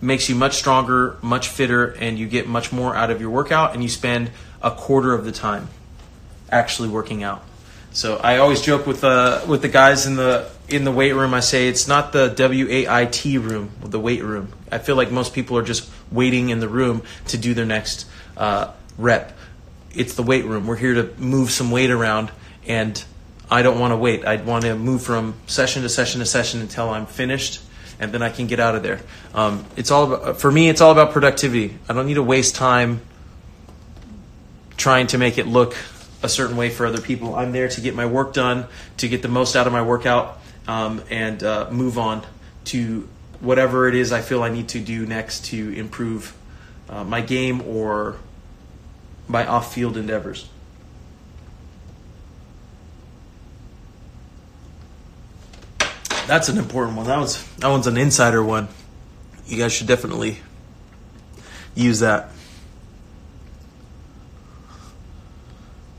makes 0.03 0.29
you 0.29 0.35
much 0.35 0.57
stronger, 0.57 1.17
much 1.23 1.49
fitter, 1.49 1.87
and 1.93 2.19
you 2.19 2.27
get 2.27 2.47
much 2.47 2.73
more 2.73 2.95
out 2.95 3.11
of 3.11 3.21
your 3.21 3.31
workout, 3.31 3.73
and 3.73 3.83
you 3.83 3.89
spend 3.89 4.31
a 4.61 4.71
quarter 4.71 5.15
of 5.15 5.25
the 5.25 5.33
time 5.33 5.69
actually 6.51 6.89
working 6.89 7.23
out. 7.23 7.43
So 7.93 8.17
I 8.17 8.39
always 8.39 8.61
joke 8.61 8.87
with 8.87 9.05
uh, 9.05 9.43
with 9.47 9.63
the 9.63 9.69
guys 9.69 10.07
in 10.07 10.17
the 10.17 10.51
in 10.69 10.85
the 10.85 10.93
weight 10.93 11.13
room. 11.15 11.35
I 11.35 11.41
say 11.41 11.69
it's 11.69 11.87
not 11.87 12.13
the 12.13 12.29
W 12.29 12.67
A 12.69 12.89
I 12.89 13.07
T 13.07 13.39
room, 13.39 13.71
the 13.85 14.01
weight 14.01 14.23
room. 14.23 14.49
I 14.71 14.79
feel 14.79 14.97
like 14.97 15.11
most 15.11 15.35
people 15.35 15.57
are 15.59 15.63
just 15.63 15.91
waiting 16.11 16.51
in 16.51 16.61
the 16.61 16.69
room 16.69 17.03
to 17.29 17.39
do 17.39 17.55
their 17.55 17.67
next 17.67 18.07
uh, 18.37 18.73
rep. 18.99 19.37
It's 19.95 20.15
the 20.15 20.23
weight 20.23 20.47
room. 20.47 20.67
We're 20.67 20.77
here 20.77 20.95
to 20.95 21.13
move 21.19 21.51
some 21.51 21.71
weight 21.71 21.91
around, 21.91 22.31
and 22.67 23.03
I 23.51 23.61
don't 23.61 23.79
want 23.79 23.93
to 23.93 23.99
wait. 23.99 24.25
I 24.25 24.37
want 24.37 24.65
to 24.65 24.75
move 24.75 25.03
from 25.03 25.35
session 25.47 25.83
to 25.83 25.91
session 25.91 26.21
to 26.21 26.27
session 26.27 26.63
until 26.63 26.89
I'm 26.89 27.05
finished 27.05 27.61
and 28.03 28.11
then 28.11 28.21
I 28.21 28.31
can 28.31 28.49
get 28.49 28.59
out 28.59 28.75
of 28.75 28.83
there. 28.83 29.01
Um, 29.33 29.65
it's 29.77 29.93
all 29.93 30.13
about, 30.13 30.41
for 30.41 30.51
me. 30.51 30.69
It's 30.69 30.81
all 30.81 30.91
about 30.91 31.13
productivity. 31.13 31.79
I 31.89 31.93
don't 31.93 32.07
need 32.07 32.15
to 32.15 32.23
waste 32.23 32.57
time 32.57 33.01
trying 34.77 35.07
to 35.07 35.19
make 35.19 35.39
it 35.39 35.47
look 35.47 35.77
a 36.21 36.29
certain 36.29 36.57
way 36.57 36.69
for 36.69 36.85
other 36.85 37.01
people. 37.01 37.37
I'm 37.37 37.53
there 37.53 37.69
to 37.69 37.81
get 37.81 37.95
my 37.95 38.07
work 38.07 38.35
done, 38.35 38.67
to 38.97 39.09
get 39.09 39.23
the 39.23 39.29
most 39.29 39.55
out 39.55 39.69
of 39.69 39.73
my 39.73 39.83
workout, 39.83 40.41
um, 40.67 41.01
and 41.11 41.45
uh, 41.45 41.71
move 41.71 41.97
on 41.97 42.27
to 42.67 43.09
whatever 43.39 43.87
it 43.87 43.95
is 43.95 44.13
I 44.13 44.21
feel 44.21 44.43
I 44.43 44.51
need 44.51 44.69
to 44.71 44.81
do 44.81 45.07
next 45.07 45.45
to 45.47 45.73
improve 45.73 46.37
uh, 46.89 47.05
my 47.05 47.21
game 47.21 47.63
or 47.63 48.17
my 49.29 49.47
off-field 49.47 49.97
endeavors. 49.97 50.49
That's 56.33 56.49
an 56.49 56.57
important 56.57 56.97
one. 56.97 57.05
That 57.09 57.19
was 57.19 57.47
that 57.59 57.69
one's 57.69 57.87
an 57.87 57.99
insider 57.99 58.43
one. 58.43 58.67
You 59.45 59.59
guys 59.59 59.71
should 59.75 59.87
definitely 59.87 60.39
use 61.75 62.01
that. 62.01 62.31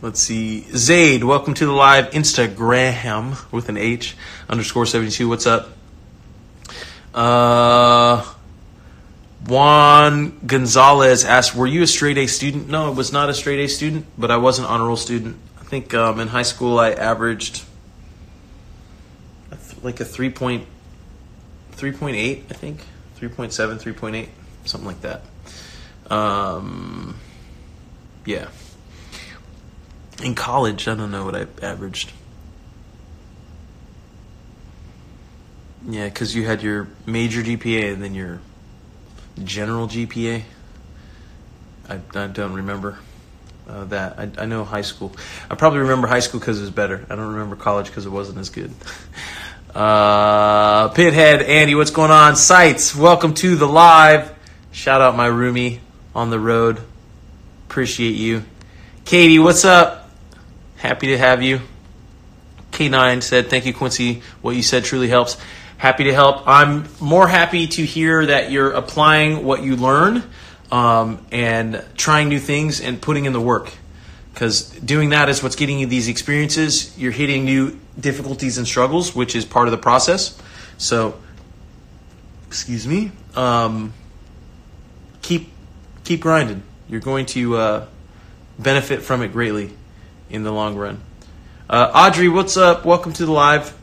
Let's 0.02 0.20
see. 0.20 0.62
Zaid, 0.76 1.24
welcome 1.24 1.54
to 1.54 1.68
the 1.68 1.72
live 1.72 2.10
Instagram 2.14 3.52
with 3.52 3.70
an 3.70 3.78
H 3.78 4.18
underscore 4.50 4.88
72. 4.88 5.30
What's 5.30 5.46
up? 5.46 5.70
Uh, 7.14 8.26
Juan 9.46 10.40
Gonzalez 10.48 11.26
asked, 11.26 11.54
Were 11.54 11.68
you 11.68 11.84
a 11.84 11.88
straight 11.88 12.18
A 12.18 12.26
student? 12.26 12.70
No, 12.70 12.88
I 12.88 12.90
was 12.90 13.14
not 13.14 13.30
a 13.30 13.36
straight 13.36 13.60
A 13.60 13.68
student, 13.68 14.08
but 14.18 14.32
I 14.32 14.38
was 14.38 14.58
an 14.58 14.66
honor 14.66 14.88
roll 14.88 14.96
student. 14.96 15.36
I 15.62 15.64
think 15.64 15.94
um, 15.94 16.20
in 16.20 16.30
high 16.30 16.42
school 16.42 16.80
I 16.80 16.90
averaged 16.90 17.66
like 19.84 20.00
a 20.00 20.06
3 20.06 20.30
point, 20.30 20.68
3.8, 21.74 22.16
I 22.50 22.54
think. 22.54 22.80
3.7, 23.20 23.82
3.8, 23.82 24.30
something 24.66 24.88
like 24.88 25.02
that. 25.02 25.24
Um, 26.12 27.16
yeah. 28.26 28.48
In 30.22 30.36
college, 30.36 30.88
I 30.88 30.96
don't 30.96 31.12
know 31.12 31.26
what 31.26 31.36
I 31.36 31.48
averaged. 31.62 32.12
Yeah, 35.88 36.06
because 36.06 36.36
you 36.36 36.46
had 36.46 36.62
your 36.62 36.88
major 37.06 37.42
GPA 37.42 37.94
and 37.94 38.04
then 38.04 38.14
your 38.14 38.40
general 39.44 39.88
GPA. 39.88 40.44
I, 41.90 42.00
I 42.16 42.28
don't 42.28 42.54
remember 42.54 43.00
uh, 43.68 43.86
that. 43.86 44.18
I, 44.18 44.30
I 44.38 44.46
know 44.46 44.64
high 44.64 44.82
school. 44.82 45.14
I 45.50 45.56
probably 45.56 45.80
remember 45.80 46.08
high 46.08 46.22
school 46.22 46.40
because 46.40 46.60
it 46.60 46.62
was 46.62 46.72
better. 46.72 47.06
I 47.10 47.16
don't 47.16 47.34
remember 47.34 47.56
college 47.56 47.88
because 47.88 48.06
it 48.06 48.12
wasn't 48.12 48.38
as 48.38 48.50
good. 48.50 48.74
Uh, 49.74 50.90
Pithead, 50.90 51.48
Andy, 51.48 51.74
what's 51.74 51.90
going 51.90 52.12
on? 52.12 52.36
Sites, 52.36 52.96
welcome 52.96 53.34
to 53.34 53.56
the 53.56 53.68
live. 53.68 54.32
Shout 54.72 55.02
out 55.02 55.16
my 55.16 55.28
roomie 55.28 55.80
on 56.14 56.30
the 56.30 56.40
road. 56.40 56.80
Appreciate 57.68 58.12
you. 58.12 58.44
Katie, 59.04 59.40
what's 59.40 59.66
up? 59.66 60.12
Happy 60.76 61.08
to 61.08 61.18
have 61.18 61.42
you. 61.42 61.60
K9 62.72 63.24
said, 63.24 63.50
Thank 63.50 63.66
you, 63.66 63.74
Quincy. 63.74 64.22
What 64.44 64.56
you 64.56 64.62
said 64.62 64.84
truly 64.84 65.08
helps. 65.08 65.38
Happy 65.78 66.04
to 66.04 66.14
help. 66.14 66.48
I'm 66.48 66.88
more 67.00 67.28
happy 67.28 67.66
to 67.66 67.84
hear 67.84 68.28
that 68.28 68.52
you're 68.52 68.74
applying 68.74 69.44
what 69.44 69.64
you 69.64 69.76
learn 69.76 70.24
um, 70.72 71.26
and 71.32 71.84
trying 71.98 72.30
new 72.30 72.40
things 72.40 72.80
and 72.80 73.02
putting 73.02 73.26
in 73.26 73.34
the 73.34 73.42
work. 73.42 73.74
Because 74.44 74.72
doing 74.72 75.12
that 75.12 75.30
is 75.30 75.42
what's 75.42 75.56
getting 75.56 75.80
you 75.80 75.88
these 75.88 76.10
experiences. 76.10 76.98
You're 76.98 77.14
hitting 77.14 77.46
new 77.46 77.80
difficulties 77.98 78.58
and 78.58 78.68
struggles, 78.68 79.16
which 79.16 79.38
is 79.38 79.46
part 79.46 79.70
of 79.70 79.72
the 79.72 79.78
process. 79.78 80.38
So, 80.78 81.18
excuse 82.46 82.86
me. 82.86 83.14
Um, 83.38 83.94
keep 85.22 85.50
keep 86.04 86.20
grinding. 86.20 86.62
You're 86.90 87.00
going 87.00 87.26
to 87.28 87.56
uh, 87.56 87.88
benefit 88.60 89.02
from 89.02 89.22
it 89.22 89.30
greatly 89.30 89.72
in 90.30 90.44
the 90.44 90.52
long 90.52 90.76
run. 90.76 91.02
Uh, 91.70 91.90
Audrey, 91.96 92.28
what's 92.28 92.58
up? 92.58 92.84
Welcome 92.84 93.14
to 93.14 93.26
the 93.26 93.32
live. 93.32 93.74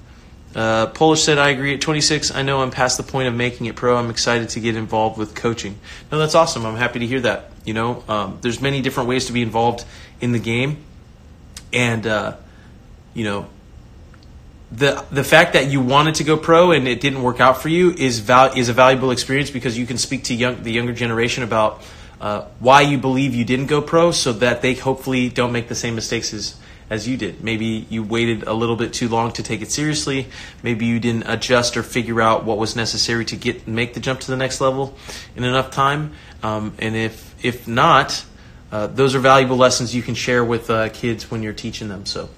Uh, 0.55 0.89
Polish 0.89 1.23
said, 1.23 1.39
I 1.39 1.51
agree. 1.51 1.73
At 1.73 1.81
26, 1.81 2.35
I 2.35 2.43
know 2.43 2.61
I'm 2.61 2.71
past 2.71 2.99
the 2.99 3.03
point 3.03 3.29
of 3.29 3.35
making 3.35 3.65
it 3.65 3.77
pro. 3.77 3.97
I'm 3.97 4.11
excited 4.11 4.51
to 4.51 4.61
get 4.61 4.77
involved 4.77 5.17
with 5.17 5.35
coaching. 5.35 5.79
No, 6.13 6.19
that's 6.19 6.35
awesome. 6.35 6.67
I'm 6.67 6.77
happy 6.77 6.99
to 6.99 7.07
hear 7.07 7.21
that. 7.23 7.51
You 7.71 7.75
know, 7.75 8.03
um, 8.09 8.39
there's 8.41 8.61
many 8.61 8.83
different 8.83 9.09
ways 9.09 9.27
to 9.27 9.33
be 9.33 9.43
involved 9.43 9.85
in 10.21 10.33
the 10.33 10.41
game, 10.41 10.79
and 11.73 12.05
uh, 12.05 12.37
you 13.15 13.23
know, 13.23 13.47
the 14.73 15.07
the 15.13 15.23
fact 15.23 15.53
that 15.53 15.71
you 15.71 15.81
wanted 15.81 16.17
to 16.17 16.25
go 16.25 16.37
pro 16.37 16.73
and 16.73 16.89
it 16.89 17.01
didn't 17.01 17.23
work 17.23 17.39
out 17.39 17.63
for 17.63 17.69
you 17.69 17.93
is 17.93 18.19
val- 18.19 18.53
is 18.59 18.69
a 18.69 18.73
valuable 18.73 19.13
experience 19.13 19.53
because 19.53 19.79
you 19.79 19.87
can 19.87 19.99
speak 19.99 20.25
to 20.25 20.35
young 20.35 20.65
the 20.65 20.73
younger 20.73 20.93
generation 20.93 21.45
about 21.45 21.81
uh, 22.21 22.47
why 22.59 22.81
you 22.81 22.99
believe 22.99 23.37
you 23.37 23.45
didn't 23.45 23.67
go 23.67 23.81
pro, 23.81 24.11
so 24.11 24.33
that 24.33 24.63
they 24.63 24.75
hopefully 24.75 25.29
don't 25.29 25.53
make 25.53 25.69
the 25.69 25.77
same 25.77 25.95
mistakes 25.95 26.35
as 26.35 26.57
as 26.91 27.07
you 27.07 27.17
did. 27.17 27.41
Maybe 27.41 27.87
you 27.89 28.03
waited 28.03 28.49
a 28.49 28.53
little 28.53 28.75
bit 28.75 28.93
too 28.93 29.09
long 29.09 29.31
to 29.35 29.45
take 29.45 29.63
it 29.63 29.71
seriously. 29.71 30.27
Maybe 30.65 30.87
you 30.87 30.99
didn't 30.99 31.29
adjust 31.29 31.77
or 31.77 31.85
figure 31.85 32.21
out 32.21 32.43
what 32.43 32.59
was 32.59 32.75
necessary 32.75 33.25
to 33.27 33.37
get 33.37 33.69
make 33.69 33.95
the 33.95 34.01
jump 34.01 34.19
to 34.23 34.27
the 34.33 34.37
next 34.37 34.61
level 34.61 34.99
in 35.37 35.45
enough 35.45 35.71
time. 35.71 36.15
Um, 36.43 36.75
and 36.81 36.97
if 36.97 37.30
if 37.43 37.67
not, 37.67 38.25
uh, 38.73 38.87
those 38.87 39.15
are 39.15 39.19
valuable 39.19 39.57
lessons 39.57 39.95
you 39.95 40.03
can 40.03 40.15
share 40.15 40.45
with 40.45 40.71
uh, 40.71 40.89
kids 40.91 41.31
when 41.31 41.43
you're 41.43 41.53
teaching 41.53 41.89
them. 41.89 42.07
So, 42.07 42.29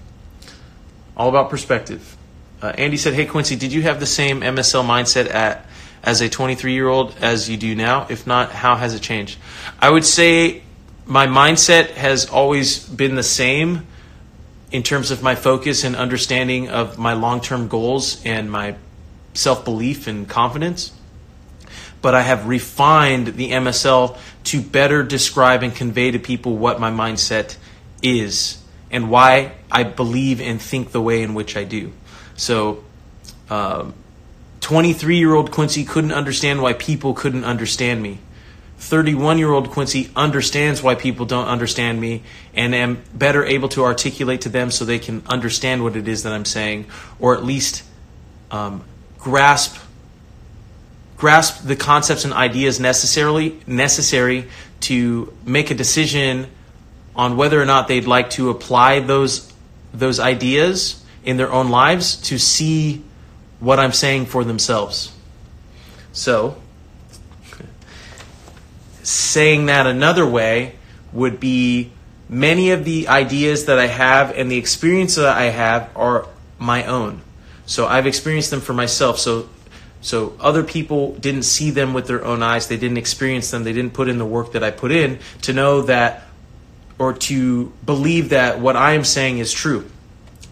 all 1.17 1.29
about 1.29 1.51
perspective. 1.51 2.17
Uh, 2.61 2.73
Andy 2.79 2.97
said, 2.97 3.15
"Hey 3.15 3.27
Quincy, 3.27 3.57
did 3.57 3.73
you 3.73 3.83
have 3.83 4.01
the 4.01 4.07
same 4.07 4.41
MSL 4.41 4.85
mindset 4.85 5.33
at 5.33 5.67
as 6.03 6.21
a 6.21 6.29
23 6.29 6.73
year 6.73 6.89
old 6.89 7.15
as 7.21 7.49
you 7.49 7.57
do 7.57 7.75
now? 7.75 8.07
If 8.09 8.27
not, 8.27 8.53
how 8.53 8.77
has 8.77 8.95
it 8.95 9.03
changed?" 9.03 9.39
I 9.79 9.91
would 9.91 10.05
say 10.05 10.63
my 11.05 11.27
mindset 11.27 11.91
has 11.91 12.27
always 12.27 12.79
been 12.79 13.17
the 13.17 13.23
same 13.23 13.87
in 14.71 14.83
terms 14.83 15.11
of 15.11 15.23
my 15.23 15.35
focus 15.35 15.85
and 15.85 15.95
understanding 15.95 16.69
of 16.71 16.99
my 16.99 17.13
long 17.13 17.41
term 17.41 17.69
goals 17.69 18.23
and 18.25 18.51
my 18.51 18.77
self 19.35 19.65
belief 19.65 20.07
and 20.07 20.29
confidence. 20.29 20.93
But 22.01 22.15
I 22.15 22.23
have 22.23 22.49
refined 22.49 23.29
the 23.29 23.51
MSL 23.51 24.19
to 24.45 24.61
better 24.61 25.03
describe 25.03 25.63
and 25.63 25.75
convey 25.75 26.11
to 26.11 26.19
people 26.19 26.57
what 26.57 26.81
my 26.81 26.91
mindset 26.91 27.57
is 28.03 28.63
and 28.91 29.11
why 29.11 29.53
I 29.71 29.85
believe 29.85 30.41
and 30.41 30.61
think 30.61 30.93
the 30.93 31.01
way 31.01 31.23
in 31.23 31.35
which 31.35 31.57
I 31.57 31.65
do. 31.65 31.93
So, 32.37 32.85
23 33.49 35.15
um, 35.15 35.19
year 35.19 35.35
old 35.35 35.51
Quincy 35.51 35.85
couldn't 35.85 36.13
understand 36.13 36.63
why 36.63 36.73
people 36.73 37.15
couldn't 37.15 37.45
understand 37.45 38.03
me. 38.03 38.19
31 38.79 39.39
year 39.39 39.53
old 39.53 39.71
Quincy 39.71 40.11
understands 40.17 40.83
why 40.83 40.97
people 40.97 41.25
don't 41.25 41.47
understand 41.47 42.01
me 42.01 42.23
and 42.53 42.75
am 42.75 43.01
better 43.15 43.45
able 43.45 43.69
to 43.69 43.85
articulate 43.85 44.41
to 44.41 44.49
them 44.49 44.73
so 44.73 44.85
they 44.85 44.99
can 44.99 45.23
understand 45.27 45.85
what 45.85 45.95
it 45.95 46.09
is 46.09 46.25
that 46.25 46.33
I'm 46.33 46.45
saying 46.45 46.87
or 47.21 47.37
at 47.37 47.45
least 47.45 47.85
um, 48.51 48.85
grasp 49.19 49.79
grasp 51.23 51.65
the 51.65 51.77
concepts 51.77 52.25
and 52.25 52.35
ideas 52.35 52.81
necessarily 52.81 53.57
necessary 53.65 54.49
to 54.81 55.33
make 55.45 55.71
a 55.71 55.75
decision 55.75 56.49
on 57.15 57.37
whether 57.37 57.63
or 57.63 57.65
not 57.65 57.87
they'd 57.87 58.09
like 58.09 58.29
to 58.29 58.51
apply 58.51 58.99
those 58.99 59.53
those 59.95 60.19
ideas 60.19 61.01
in 61.23 61.37
their 61.37 61.53
own 61.53 61.69
lives 61.69 62.17
to 62.17 62.39
see 62.39 63.05
what 63.61 63.79
I'm 63.79 63.93
saying 63.93 64.27
for 64.27 64.43
themselves. 64.43 65.15
So, 66.11 66.57
saying 69.05 69.67
that 69.67 69.87
another 69.87 70.27
way 70.27 70.75
would 71.13 71.39
be 71.39 71.93
many 72.29 72.73
of 72.73 72.85
the 72.85 73.07
ideas 73.07 73.67
that 73.67 73.79
I 73.79 73.87
have 73.87 74.33
and 74.33 74.51
the 74.51 74.57
experience 74.57 75.15
that 75.15 75.37
I 75.37 75.51
have 75.51 75.89
are 75.95 76.27
my 76.59 76.85
own. 76.85 77.21
So 77.67 77.87
I've 77.87 78.09
experienced 78.09 78.51
them 78.51 78.61
for 78.61 78.73
myself. 78.73 79.21
So 79.21 79.49
so 80.03 80.37
other 80.41 80.65
people 80.65 81.15
didn't 81.15 81.45
see 81.45 81.71
them 81.71 81.95
with 81.95 82.09
their 82.09 82.25
own 82.25 82.43
eyes. 82.43 82.67
They 82.67 82.77
didn't 82.77 82.99
experience 82.99 83.51
them. 83.51 83.63
They 83.63 83.73
didn't 83.73 83.95
put 83.95 84.09
in 84.09 84.19
the 84.19 84.27
work 84.27 84.53
that 84.53 84.65
I 84.65 84.73
put 84.73 84.91
in 84.91 85.21
to 85.43 85.53
know 85.53 85.83
that 85.83 86.25
or 86.99 87.15
to 87.15 87.73
believe 87.87 88.31
that 88.31 88.61
what 88.61 88.77
I 88.77 88.93
am 88.93 89.05
saying 89.05 89.39
is 89.39 89.53
true. 89.53 89.89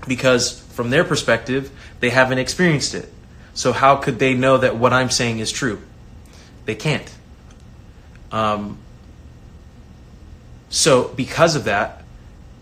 Because 0.07 0.61
from 0.61 0.91
their 0.91 1.05
perspective, 1.05 1.71
they 1.99 2.11
haven't 2.11 2.39
experienced 2.39 2.95
it. 2.95 3.13
So 3.53 3.73
how 3.73 3.97
could 3.97 4.21
they 4.21 4.35
know 4.35 4.57
that 4.57 4.77
what 4.77 4.93
I'm 4.93 5.11
saying 5.11 5.41
is 5.41 5.51
true? 5.51 5.83
They 6.65 6.77
can't. 6.77 7.13
Um, 8.31 8.79
so, 10.69 11.09
because 11.09 11.57
of 11.57 11.65
that, 11.65 12.00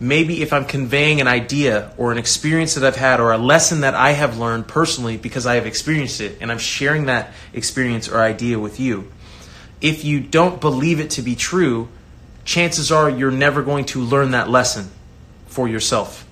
maybe 0.00 0.42
if 0.42 0.52
I'm 0.52 0.64
conveying 0.64 1.20
an 1.20 1.26
idea 1.26 1.92
or 1.96 2.12
an 2.12 2.18
experience 2.18 2.74
that 2.74 2.84
I've 2.84 2.96
had 2.96 3.20
or 3.20 3.32
a 3.32 3.38
lesson 3.38 3.80
that 3.80 3.94
I 3.94 4.12
have 4.12 4.38
learned 4.38 4.68
personally 4.68 5.16
because 5.16 5.46
I 5.46 5.56
have 5.56 5.66
experienced 5.66 6.20
it 6.20 6.38
and 6.40 6.50
I'm 6.52 6.58
sharing 6.58 7.06
that 7.06 7.32
experience 7.52 8.08
or 8.08 8.22
idea 8.22 8.58
with 8.58 8.78
you, 8.78 9.10
if 9.80 10.04
you 10.04 10.20
don't 10.20 10.60
believe 10.60 11.00
it 11.00 11.10
to 11.10 11.22
be 11.22 11.34
true, 11.34 11.88
chances 12.44 12.92
are 12.92 13.10
you're 13.10 13.30
never 13.30 13.62
going 13.62 13.84
to 13.86 14.00
learn 14.00 14.32
that 14.32 14.48
lesson 14.48 14.90
for 15.46 15.68
yourself. 15.68 16.26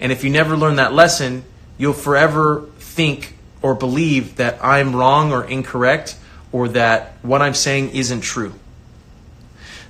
And 0.00 0.10
if 0.10 0.24
you 0.24 0.30
never 0.30 0.56
learn 0.56 0.76
that 0.76 0.92
lesson, 0.92 1.44
you'll 1.78 1.92
forever 1.92 2.66
think 2.78 3.36
or 3.62 3.74
believe 3.74 4.36
that 4.36 4.62
I'm 4.62 4.94
wrong 4.94 5.32
or 5.32 5.44
incorrect 5.44 6.16
or 6.52 6.68
that 6.68 7.14
what 7.22 7.42
I'm 7.42 7.54
saying 7.54 7.90
isn't 7.90 8.20
true. 8.20 8.54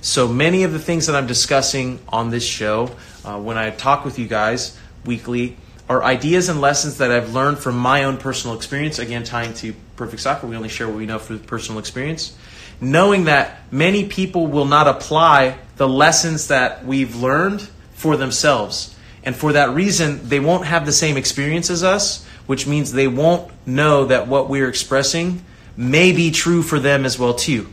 So 0.05 0.27
many 0.27 0.61
of 0.61 0.71
the 0.71 0.77
things 0.77 1.07
that 1.07 1.15
I'm 1.15 1.25
discussing 1.25 1.97
on 2.09 2.29
this 2.29 2.45
show, 2.45 2.91
uh, 3.25 3.39
when 3.39 3.57
I 3.57 3.71
talk 3.71 4.05
with 4.05 4.19
you 4.19 4.27
guys 4.27 4.77
weekly, 5.03 5.57
are 5.89 6.03
ideas 6.03 6.47
and 6.47 6.61
lessons 6.61 6.99
that 6.99 7.09
I've 7.09 7.33
learned 7.33 7.57
from 7.57 7.75
my 7.75 8.03
own 8.03 8.17
personal 8.17 8.55
experience. 8.55 8.99
Again, 8.99 9.23
tying 9.23 9.55
to 9.55 9.73
Perfect 9.95 10.21
Soccer, 10.21 10.45
we 10.45 10.55
only 10.55 10.69
share 10.69 10.87
what 10.87 10.97
we 10.97 11.07
know 11.07 11.17
through 11.17 11.39
personal 11.39 11.79
experience. 11.79 12.37
Knowing 12.79 13.23
that 13.23 13.57
many 13.71 14.07
people 14.07 14.45
will 14.45 14.65
not 14.65 14.87
apply 14.87 15.57
the 15.77 15.89
lessons 15.89 16.49
that 16.49 16.85
we've 16.85 17.15
learned 17.15 17.67
for 17.95 18.15
themselves. 18.15 18.95
And 19.23 19.35
for 19.35 19.53
that 19.53 19.71
reason, 19.71 20.29
they 20.29 20.39
won't 20.39 20.65
have 20.65 20.85
the 20.85 20.91
same 20.91 21.17
experience 21.17 21.71
as 21.71 21.83
us, 21.83 22.23
which 22.45 22.67
means 22.67 22.91
they 22.91 23.07
won't 23.07 23.51
know 23.65 24.05
that 24.05 24.27
what 24.27 24.49
we're 24.49 24.69
expressing 24.69 25.43
may 25.75 26.11
be 26.11 26.29
true 26.29 26.61
for 26.61 26.79
them 26.79 27.05
as 27.05 27.17
well 27.17 27.33
too 27.33 27.67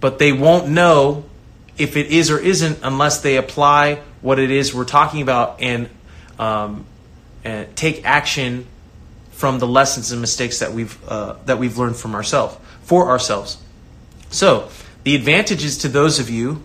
but 0.00 0.18
they 0.18 0.32
won't 0.32 0.68
know 0.68 1.24
if 1.76 1.96
it 1.96 2.06
is 2.06 2.30
or 2.30 2.38
isn't 2.38 2.78
unless 2.82 3.20
they 3.20 3.36
apply 3.36 4.00
what 4.20 4.38
it 4.38 4.50
is 4.50 4.74
we're 4.74 4.84
talking 4.84 5.22
about 5.22 5.60
and, 5.60 5.88
um, 6.38 6.84
and 7.44 7.74
take 7.76 8.04
action 8.04 8.66
from 9.30 9.60
the 9.60 9.66
lessons 9.66 10.10
and 10.10 10.20
mistakes 10.20 10.58
that 10.58 10.72
we've 10.72 10.98
uh, 11.08 11.36
that 11.46 11.58
we've 11.58 11.78
learned 11.78 11.96
from 11.96 12.16
ourselves 12.16 12.56
for 12.82 13.08
ourselves. 13.08 13.58
So 14.30 14.68
the 15.04 15.14
advantages 15.14 15.78
to 15.78 15.88
those 15.88 16.18
of 16.18 16.28
you 16.28 16.62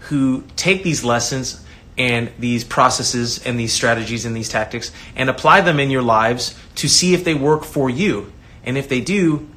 who 0.00 0.44
take 0.56 0.82
these 0.82 1.04
lessons 1.04 1.64
and 1.96 2.30
these 2.38 2.64
processes 2.64 3.42
and 3.46 3.58
these 3.58 3.72
strategies 3.72 4.26
and 4.26 4.36
these 4.36 4.48
tactics 4.48 4.92
and 5.16 5.30
apply 5.30 5.62
them 5.62 5.80
in 5.80 5.88
your 5.88 6.02
lives 6.02 6.58
to 6.76 6.88
see 6.88 7.14
if 7.14 7.24
they 7.24 7.34
work 7.34 7.64
for 7.64 7.88
you. 7.88 8.32
And 8.64 8.76
if 8.76 8.88
they 8.88 9.00
do, 9.00 9.48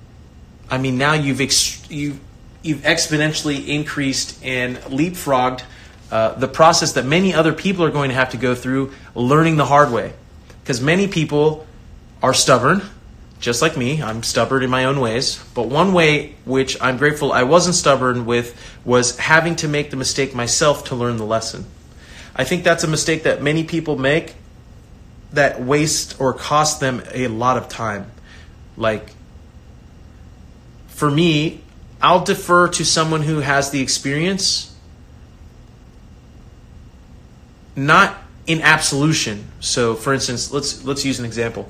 I 0.70 0.78
mean, 0.78 0.98
now 0.98 1.14
you've 1.14 1.42
ex- 1.42 1.90
you've 1.90 2.20
you've 2.66 2.82
exponentially 2.82 3.68
increased 3.68 4.44
and 4.44 4.78
leapfrogged 4.78 5.64
uh, 6.12 6.34
the 6.34 6.48
process 6.48 6.94
that 6.94 7.06
many 7.06 7.34
other 7.34 7.54
people 7.54 7.86
are 7.86 7.92
going 7.92 8.10
to 8.10 8.16
have 8.16 8.32
to 8.32 8.38
go 8.38 8.56
through 8.56 8.92
learning 9.14 9.58
the 9.58 9.66
hard 9.66 9.92
way. 9.92 10.14
Because 10.62 10.82
many 10.82 11.08
people 11.08 11.68
are 12.24 12.34
stubborn, 12.34 12.82
just 13.40 13.62
like 13.62 13.78
me. 13.78 14.02
I'm 14.02 14.24
stubborn 14.24 14.64
in 14.64 14.70
my 14.70 14.86
own 14.86 15.00
ways. 15.00 15.44
But 15.54 15.68
one 15.68 15.94
way 15.94 16.36
which 16.46 16.82
I'm 16.82 16.98
grateful 16.98 17.32
I 17.32 17.44
wasn't 17.44 17.76
stubborn 17.76 18.26
with 18.26 18.60
was 18.84 19.18
having 19.18 19.56
to 19.58 19.68
make 19.68 19.92
the 19.92 19.98
mistake 19.98 20.34
myself 20.34 20.86
to 20.86 20.96
learn 20.96 21.18
the 21.18 21.26
lesson. 21.26 21.66
I 22.36 22.44
think 22.44 22.64
that's 22.64 22.84
a 22.84 22.88
mistake 22.88 23.24
that 23.24 23.42
many 23.42 23.64
people 23.64 23.98
make 23.98 24.36
that 25.34 25.62
waste 25.62 26.20
or 26.20 26.34
cost 26.34 26.80
them 26.80 27.04
a 27.14 27.28
lot 27.28 27.58
of 27.58 27.70
time. 27.70 28.10
Like, 28.78 29.12
for 30.88 31.12
me, 31.12 31.62
I'll 32.02 32.24
defer 32.24 32.68
to 32.70 32.86
someone 32.86 33.22
who 33.24 33.40
has 33.40 33.72
the 33.72 33.82
experience, 33.82 34.76
not 37.76 38.18
in 38.48 38.62
absolution. 38.62 39.46
So, 39.60 39.96
for 39.96 40.14
instance, 40.14 40.52
let's 40.52 40.84
let's 40.84 41.06
use 41.06 41.20
an 41.20 41.26
example. 41.26 41.70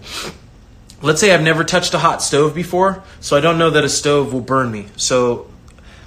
Let's 1.01 1.21
say 1.21 1.33
I've 1.33 1.43
never 1.43 1.63
touched 1.63 1.93
a 1.93 1.99
hot 1.99 2.21
stove 2.21 2.55
before, 2.55 3.03
so 3.19 3.37
I 3.37 3.41
don't 3.41 3.57
know 3.57 3.69
that 3.69 3.83
a 3.83 3.89
stove 3.89 4.33
will 4.33 4.41
burn 4.41 4.71
me. 4.71 4.87
So, 4.97 5.47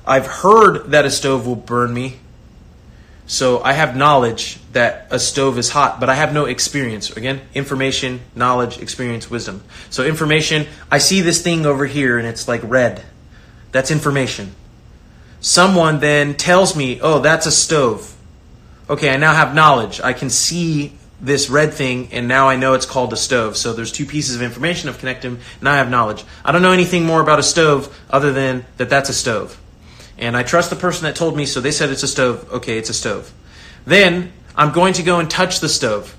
I've 0.06 0.26
heard 0.26 0.90
that 0.90 1.04
a 1.04 1.10
stove 1.10 1.46
will 1.46 1.56
burn 1.56 1.92
me. 1.94 2.18
So, 3.26 3.62
I 3.62 3.74
have 3.74 3.94
knowledge 3.94 4.58
that 4.72 5.06
a 5.10 5.18
stove 5.18 5.58
is 5.58 5.70
hot, 5.70 6.00
but 6.00 6.08
I 6.08 6.14
have 6.14 6.32
no 6.32 6.46
experience. 6.46 7.14
Again, 7.16 7.42
information, 7.54 8.20
knowledge, 8.34 8.78
experience, 8.78 9.30
wisdom. 9.30 9.62
So, 9.90 10.04
information, 10.04 10.66
I 10.90 10.98
see 10.98 11.20
this 11.20 11.42
thing 11.42 11.66
over 11.66 11.86
here 11.86 12.18
and 12.18 12.26
it's 12.26 12.48
like 12.48 12.62
red. 12.64 13.04
That's 13.72 13.90
information. 13.90 14.54
Someone 15.40 16.00
then 16.00 16.34
tells 16.34 16.74
me, 16.74 17.00
oh, 17.00 17.20
that's 17.20 17.46
a 17.46 17.52
stove. 17.52 18.14
Okay, 18.90 19.10
I 19.10 19.16
now 19.16 19.34
have 19.34 19.54
knowledge. 19.54 20.00
I 20.00 20.12
can 20.12 20.30
see 20.30 20.92
this 21.20 21.50
red 21.50 21.74
thing, 21.74 22.08
and 22.12 22.28
now 22.28 22.48
I 22.48 22.56
know 22.56 22.74
it's 22.74 22.86
called 22.86 23.12
a 23.12 23.16
stove. 23.16 23.56
So 23.56 23.72
there's 23.72 23.92
two 23.92 24.06
pieces 24.06 24.36
of 24.36 24.42
information 24.42 24.88
I've 24.88 24.98
connected 24.98 25.32
them. 25.32 25.40
I 25.62 25.76
have 25.76 25.90
knowledge. 25.90 26.24
I 26.44 26.52
don't 26.52 26.62
know 26.62 26.72
anything 26.72 27.04
more 27.04 27.20
about 27.20 27.38
a 27.38 27.42
stove 27.42 27.96
other 28.08 28.32
than 28.32 28.64
that 28.76 28.88
that's 28.88 29.10
a 29.10 29.14
stove. 29.14 29.60
And 30.16 30.36
I 30.36 30.42
trust 30.42 30.70
the 30.70 30.76
person 30.76 31.04
that 31.04 31.16
told 31.16 31.36
me, 31.36 31.46
so 31.46 31.60
they 31.60 31.70
said 31.70 31.90
it's 31.90 32.02
a 32.02 32.08
stove. 32.08 32.50
Okay, 32.52 32.78
it's 32.78 32.90
a 32.90 32.94
stove. 32.94 33.32
Then 33.84 34.32
I'm 34.56 34.72
going 34.72 34.94
to 34.94 35.02
go 35.02 35.20
and 35.20 35.30
touch 35.30 35.60
the 35.60 35.68
stove. 35.68 36.16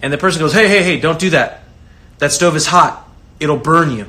And 0.00 0.12
the 0.12 0.18
person 0.18 0.40
goes, 0.40 0.52
hey, 0.52 0.68
hey, 0.68 0.82
hey, 0.82 1.00
don't 1.00 1.18
do 1.18 1.30
that. 1.30 1.64
That 2.18 2.32
stove 2.32 2.56
is 2.56 2.66
hot. 2.66 3.08
It'll 3.40 3.58
burn 3.58 3.90
you. 3.90 4.06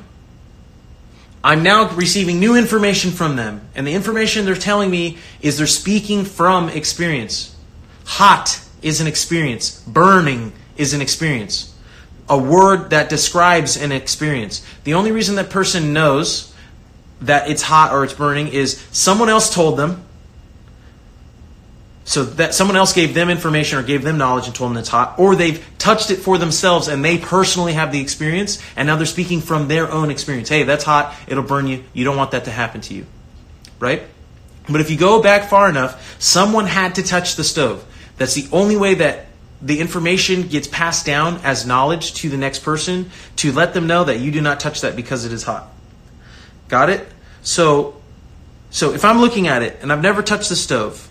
I'm 1.43 1.61
now 1.61 1.93
receiving 1.95 2.39
new 2.39 2.55
information 2.55 3.11
from 3.11 3.35
them. 3.35 3.61
And 3.75 3.85
the 3.85 3.93
information 3.93 4.45
they're 4.45 4.55
telling 4.55 4.89
me 4.89 5.17
is 5.41 5.57
they're 5.57 5.67
speaking 5.67 6.23
from 6.23 6.69
experience. 6.69 7.55
Hot 8.05 8.61
is 8.81 9.01
an 9.01 9.07
experience, 9.07 9.81
burning 9.81 10.53
is 10.77 10.93
an 10.93 11.01
experience. 11.01 11.73
A 12.29 12.37
word 12.37 12.91
that 12.91 13.09
describes 13.09 13.75
an 13.75 13.91
experience. 13.91 14.65
The 14.85 14.93
only 14.93 15.11
reason 15.11 15.35
that 15.35 15.49
person 15.49 15.91
knows 15.91 16.53
that 17.21 17.49
it's 17.49 17.61
hot 17.61 17.91
or 17.91 18.03
it's 18.03 18.13
burning 18.13 18.47
is 18.47 18.81
someone 18.91 19.29
else 19.29 19.53
told 19.53 19.77
them. 19.77 20.02
So 22.05 22.23
that 22.23 22.53
someone 22.53 22.75
else 22.75 22.91
gave 22.91 23.13
them 23.13 23.29
information 23.29 23.79
or 23.79 23.83
gave 23.83 24.03
them 24.03 24.17
knowledge 24.17 24.45
and 24.45 24.53
told 24.53 24.71
them 24.71 24.77
it's 24.77 24.89
hot, 24.89 25.17
or 25.17 25.35
they've 25.35 25.65
touched 25.77 26.11
it 26.11 26.17
for 26.17 26.37
themselves 26.37 26.89
and 26.89 27.03
they 27.03 27.17
personally 27.17 27.73
have 27.73 27.91
the 27.91 28.01
experience, 28.01 28.61
and 28.75 28.87
now 28.87 28.97
they're 28.97 29.05
speaking 29.05 29.39
from 29.39 29.67
their 29.67 29.89
own 29.89 30.11
experience. 30.11 30.49
Hey, 30.49 30.63
that's 30.63 30.83
hot, 30.83 31.15
it'll 31.27 31.43
burn 31.43 31.67
you. 31.67 31.83
You 31.93 32.03
don't 32.03 32.17
want 32.17 32.31
that 32.31 32.45
to 32.45 32.51
happen 32.51 32.81
to 32.81 32.93
you. 32.93 33.05
Right? 33.79 34.03
But 34.69 34.81
if 34.81 34.89
you 34.89 34.97
go 34.97 35.21
back 35.21 35.49
far 35.49 35.69
enough, 35.69 36.21
someone 36.21 36.67
had 36.67 36.95
to 36.95 37.03
touch 37.03 37.35
the 37.35 37.43
stove. 37.43 37.85
That's 38.17 38.33
the 38.33 38.47
only 38.51 38.77
way 38.77 38.95
that 38.95 39.27
the 39.61 39.79
information 39.79 40.49
gets 40.49 40.67
passed 40.67 41.05
down 41.05 41.39
as 41.43 41.65
knowledge 41.65 42.13
to 42.15 42.29
the 42.29 42.37
next 42.37 42.59
person 42.59 43.09
to 43.37 43.51
let 43.53 43.73
them 43.73 43.87
know 43.87 44.03
that 44.03 44.19
you 44.19 44.29
do 44.29 44.41
not 44.41 44.59
touch 44.59 44.81
that 44.81 44.95
because 44.95 45.25
it 45.25 45.31
is 45.31 45.43
hot. 45.43 45.67
Got 46.67 46.89
it? 46.89 47.07
So 47.43 48.01
so 48.71 48.93
if 48.93 49.05
I'm 49.05 49.19
looking 49.19 49.47
at 49.47 49.61
it 49.61 49.77
and 49.81 49.91
I've 49.93 50.01
never 50.01 50.21
touched 50.23 50.49
the 50.49 50.55
stove, 50.55 51.09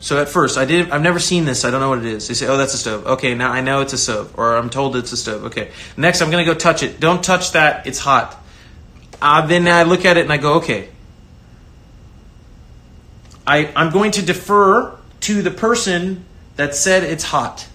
so 0.00 0.20
at 0.20 0.30
first, 0.30 0.56
I 0.56 0.64
did. 0.64 0.90
I've 0.90 1.02
never 1.02 1.18
seen 1.18 1.44
this. 1.44 1.64
I 1.64 1.70
don't 1.70 1.80
know 1.80 1.90
what 1.90 1.98
it 1.98 2.06
is. 2.06 2.26
They 2.26 2.34
say, 2.34 2.46
"Oh, 2.46 2.56
that's 2.56 2.72
a 2.72 2.78
stove." 2.78 3.06
Okay, 3.06 3.34
now 3.34 3.52
I 3.52 3.60
know 3.60 3.82
it's 3.82 3.92
a 3.92 3.98
stove, 3.98 4.32
or 4.36 4.56
I'm 4.56 4.70
told 4.70 4.96
it's 4.96 5.12
a 5.12 5.16
stove. 5.16 5.44
Okay. 5.44 5.70
Next, 5.96 6.22
I'm 6.22 6.30
gonna 6.30 6.46
go 6.46 6.54
touch 6.54 6.82
it. 6.82 6.98
Don't 7.00 7.22
touch 7.22 7.52
that. 7.52 7.86
It's 7.86 7.98
hot. 7.98 8.42
Uh, 9.20 9.46
then 9.46 9.68
I 9.68 9.82
look 9.82 10.06
at 10.06 10.16
it 10.16 10.22
and 10.22 10.32
I 10.32 10.38
go, 10.38 10.54
"Okay." 10.54 10.88
I 13.46 13.70
I'm 13.76 13.90
going 13.90 14.12
to 14.12 14.22
defer 14.22 14.96
to 15.20 15.42
the 15.42 15.50
person 15.50 16.24
that 16.56 16.74
said 16.74 17.04
it's 17.04 17.24
hot. 17.24 17.68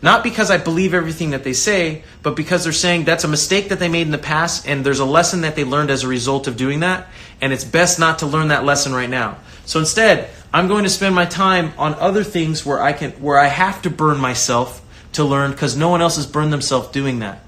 Not 0.00 0.24
because 0.24 0.50
I 0.50 0.58
believe 0.58 0.94
everything 0.94 1.30
that 1.30 1.44
they 1.44 1.52
say, 1.52 2.02
but 2.22 2.34
because 2.34 2.64
they're 2.64 2.72
saying 2.72 3.04
that's 3.04 3.22
a 3.24 3.28
mistake 3.28 3.68
that 3.68 3.78
they 3.78 3.88
made 3.88 4.02
in 4.02 4.10
the 4.10 4.18
past 4.18 4.66
and 4.66 4.84
there's 4.84 4.98
a 4.98 5.04
lesson 5.04 5.42
that 5.42 5.54
they 5.54 5.64
learned 5.64 5.90
as 5.90 6.02
a 6.02 6.08
result 6.08 6.46
of 6.46 6.56
doing 6.56 6.80
that, 6.80 7.08
and 7.40 7.52
it's 7.52 7.64
best 7.64 7.98
not 7.98 8.20
to 8.20 8.26
learn 8.26 8.48
that 8.48 8.64
lesson 8.64 8.92
right 8.92 9.10
now. 9.10 9.38
So 9.64 9.78
instead, 9.78 10.28
I'm 10.52 10.68
going 10.68 10.84
to 10.84 10.90
spend 10.90 11.14
my 11.14 11.24
time 11.24 11.72
on 11.78 11.94
other 11.94 12.22
things 12.22 12.66
where 12.66 12.80
I 12.80 12.92
can 12.92 13.12
where 13.12 13.38
I 13.38 13.46
have 13.46 13.82
to 13.82 13.90
burn 13.90 14.20
myself 14.20 14.82
to 15.12 15.24
learn 15.24 15.52
because 15.52 15.76
no 15.76 15.88
one 15.88 16.02
else 16.02 16.16
has 16.16 16.26
burned 16.26 16.52
themselves 16.52 16.88
doing 16.88 17.20
that. 17.20 17.40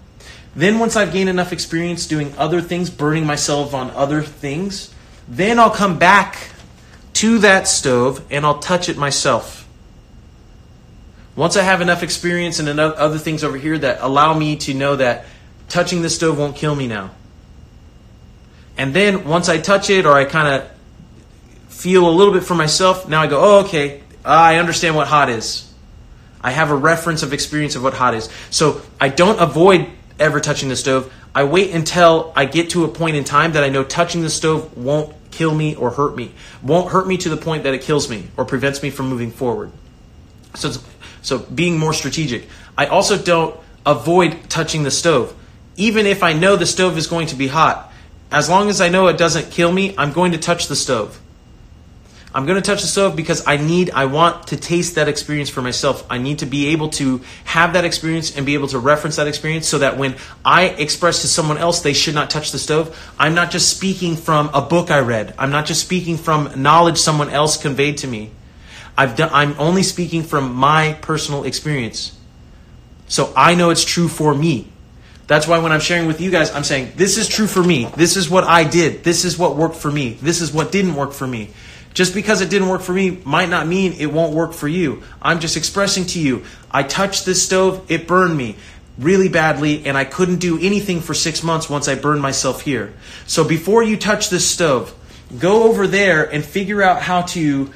Then 0.57 0.79
once 0.79 0.97
I've 0.97 1.13
gained 1.13 1.29
enough 1.29 1.53
experience 1.53 2.07
doing 2.07 2.33
other 2.39 2.61
things, 2.61 2.89
burning 2.89 3.27
myself 3.27 3.75
on 3.75 3.91
other 3.91 4.23
things, 4.23 4.95
then 5.29 5.59
I'll 5.59 5.71
come 5.71 5.99
back 5.99 6.51
to 7.15 7.39
that 7.39 7.69
stove 7.69 8.25
and 8.31 8.47
I'll 8.47 8.59
touch 8.61 8.89
it 8.89 8.97
myself. 8.97 9.69
Once 11.37 11.57
I 11.57 11.63
have 11.63 11.81
enough 11.81 12.03
experience 12.03 12.59
and 12.61 12.69
enough 12.69 12.95
other 12.97 13.19
things 13.19 13.43
over 13.43 13.57
here 13.57 13.77
that 13.77 13.99
allow 14.01 14.33
me 14.35 14.57
to 14.57 14.75
know 14.75 14.97
that 14.97 15.25
touching 15.69 16.03
the 16.03 16.11
stove 16.11 16.39
won't 16.39 16.55
kill 16.55 16.75
me 16.75 16.87
now. 16.87 17.11
And 18.77 18.95
then 18.95 19.25
once 19.25 19.49
I 19.49 19.59
touch 19.59 19.91
it 19.91 20.07
or 20.07 20.13
I 20.13 20.25
kind 20.25 20.63
of 20.63 20.71
feel 21.85 22.09
a 22.09 22.11
little 22.11 22.33
bit 22.33 22.43
for 22.43 22.55
myself. 22.55 23.07
Now 23.11 23.21
I 23.21 23.27
go, 23.27 23.39
oh, 23.39 23.65
okay, 23.67 24.01
ah, 24.25 24.43
I 24.43 24.57
understand 24.57 24.97
what 24.97 25.07
hot 25.07 25.29
is. 25.29 25.71
I 26.41 26.51
have 26.51 26.71
a 26.71 26.75
reference 26.75 27.23
of 27.23 27.35
experience 27.35 27.77
of 27.77 27.83
what 27.83 27.93
hot 27.93 28.15
is. 28.15 28.31
So 28.49 28.81
I 28.99 29.11
don't 29.11 29.39
avoid 29.39 29.89
ever 30.19 30.41
touching 30.41 30.71
the 30.71 30.77
stove. 30.77 31.13
I 31.35 31.45
wait 31.45 31.75
until 31.75 32.33
I 32.35 32.47
get 32.47 32.71
to 32.71 32.85
a 32.85 32.89
point 32.89 33.17
in 33.17 33.25
time 33.25 33.53
that 33.53 33.63
I 33.63 33.69
know 33.69 33.85
touching 33.85 34.23
the 34.23 34.31
stove 34.31 34.75
won't 34.79 35.15
kill 35.31 35.55
me 35.55 35.75
or 35.75 35.91
hurt 35.91 36.17
me. 36.17 36.33
Won't 36.63 36.91
hurt 36.91 37.07
me 37.07 37.19
to 37.19 37.29
the 37.29 37.37
point 37.37 37.65
that 37.65 37.75
it 37.75 37.83
kills 37.83 38.09
me 38.09 38.29
or 38.39 38.47
prevents 38.47 38.83
me 38.83 38.89
from 38.89 39.11
moving 39.11 39.31
forward. 39.31 39.71
So, 40.55 40.73
so 41.21 41.37
being 41.37 41.79
more 41.79 41.93
strategic. 41.93 42.49
I 42.79 42.87
also 42.87 43.19
don't 43.19 43.61
avoid 43.85 44.49
touching 44.49 44.85
the 44.85 44.91
stove. 44.91 45.37
Even 45.77 46.07
if 46.07 46.23
I 46.23 46.33
know 46.33 46.57
the 46.57 46.65
stove 46.65 46.97
is 46.97 47.09
going 47.09 47.27
to 47.27 47.37
be 47.37 47.49
hot, 47.49 47.93
as 48.33 48.49
long 48.49 48.71
as 48.71 48.81
I 48.81 48.89
know 48.89 49.09
it 49.09 49.19
doesn't 49.19 49.51
kill 49.51 49.71
me, 49.71 49.95
I'm 49.99 50.15
going 50.15 50.33
to 50.33 50.39
touch 50.39 50.69
the 50.69 50.77
stove. 50.77 51.21
I'm 52.35 52.47
going 52.47 52.61
to 52.61 52.67
touch 52.69 52.81
the 52.81 52.89
stove 52.89 53.15
because 53.15 53.47
I 53.47 53.59
need, 53.59 53.91
I 53.91 54.07
want 54.07 54.49
to 54.49 54.57
taste 54.57 54.97
that 54.97 55.07
experience 55.07 55.49
for 55.49 55.63
myself. 55.63 56.05
I 56.11 56.19
need 56.19 56.41
to 56.41 56.47
be 56.47 56.67
able 56.69 56.89
to 56.91 57.21
have 57.45 57.75
that 57.75 57.85
experience 57.85 58.37
and 58.37 58.45
be 58.45 58.55
able 58.55 58.67
to 58.69 58.81
reference 58.81 59.17
that 59.17 59.29
experience 59.29 59.69
so 59.69 59.79
that 59.79 59.97
when 59.97 60.17
I 60.45 60.65
express 60.67 61.21
to 61.21 61.29
someone 61.29 61.59
else 61.59 61.83
they 61.83 61.93
should 61.93 62.15
not 62.15 62.31
touch 62.31 62.51
the 62.51 62.59
stove, 62.59 62.99
I'm 63.21 63.37
not 63.37 63.53
just 63.53 63.75
speaking 63.75 64.17
from 64.17 64.51
a 64.53 64.61
book 64.61 64.91
I 64.91 64.99
read. 64.99 65.33
I'm 65.39 65.53
not 65.53 65.65
just 65.65 65.81
speaking 65.81 66.17
from 66.17 66.61
knowledge 66.61 66.99
someone 66.99 67.31
else 67.31 67.57
conveyed 67.57 67.99
to 67.99 68.09
me. 68.09 68.33
I've 68.99 69.15
done, 69.15 69.31
I'm 69.33 69.55
only 69.61 69.85
speaking 69.85 70.25
from 70.25 70.55
my 70.55 70.99
personal 71.03 71.45
experience. 71.45 72.19
So 73.07 73.33
I 73.37 73.55
know 73.55 73.71
it's 73.71 73.85
true 73.85 74.09
for 74.09 74.35
me. 74.35 74.73
That's 75.29 75.47
why 75.47 75.59
when 75.59 75.71
I'm 75.71 75.81
sharing 75.81 76.07
with 76.09 76.21
you 76.21 76.33
guys, 76.33 76.51
I'm 76.51 76.65
saying, 76.65 76.93
this 76.97 77.17
is 77.17 77.29
true 77.29 77.47
for 77.47 77.63
me. 77.63 77.87
This 77.97 78.17
is 78.17 78.29
what 78.29 78.45
I 78.45 78.65
did. 78.65 79.05
This 79.05 79.25
is 79.25 79.39
what 79.39 79.57
worked 79.57 79.77
for 79.77 79.91
me. 79.91 80.19
This 80.21 80.41
is 80.41 80.53
what 80.53 80.73
didn't 80.73 80.97
work 80.97 81.13
for 81.13 81.27
me. 81.27 81.51
Just 81.95 82.13
because 82.13 82.41
it 82.41 82.51
didn't 82.51 82.69
work 82.69 82.83
for 82.83 82.93
me 82.93 83.23
might 83.25 83.49
not 83.49 83.67
mean 83.67 83.95
it 83.95 84.13
won't 84.13 84.35
work 84.35 84.53
for 84.53 84.69
you. 84.69 85.03
I'm 85.23 85.41
just 85.41 85.57
expressing 85.57 86.05
to 86.07 86.21
you, 86.21 86.45
I 86.71 86.83
touched 86.83 87.25
this 87.25 87.43
stove, 87.43 87.87
it 87.89 88.07
burned 88.07 88.37
me 88.37 88.57
really 88.99 89.29
badly, 89.29 89.87
and 89.87 89.97
I 89.97 90.05
couldn't 90.05 90.39
do 90.39 90.59
anything 90.61 91.01
for 91.01 91.15
six 91.15 91.43
months 91.43 91.71
once 91.71 91.89
I 91.89 91.95
burned 91.95 92.23
myself 92.23 92.63
here. 92.63 92.95
So 93.27 93.45
before 93.45 93.83
you 93.83 93.97
touch 93.97 94.29
this 94.31 94.49
stove, 94.49 94.95
go 95.39 95.65
over 95.65 95.87
there 95.87 96.25
and 96.25 96.45
figure 96.45 96.83
out 96.83 97.03
how 97.03 97.23
to 97.23 97.73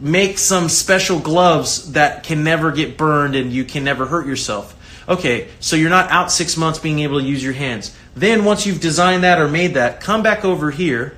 make 0.00 0.38
some 0.38 0.68
special 0.68 1.18
gloves 1.18 1.92
that 1.92 2.24
can 2.24 2.44
never 2.44 2.72
get 2.72 2.96
burned 2.96 3.34
and 3.36 3.52
you 3.52 3.64
can 3.64 3.84
never 3.84 4.06
hurt 4.06 4.26
yourself. 4.26 4.76
Okay, 5.08 5.48
so 5.60 5.76
you're 5.76 5.90
not 5.90 6.10
out 6.10 6.32
six 6.32 6.56
months 6.56 6.78
being 6.78 7.00
able 7.00 7.20
to 7.20 7.26
use 7.26 7.42
your 7.42 7.52
hands. 7.52 7.96
Then 8.14 8.44
once 8.44 8.66
you've 8.66 8.80
designed 8.80 9.22
that 9.22 9.40
or 9.40 9.48
made 9.48 9.74
that, 9.74 10.00
come 10.00 10.22
back 10.22 10.44
over 10.44 10.70
here 10.70 11.16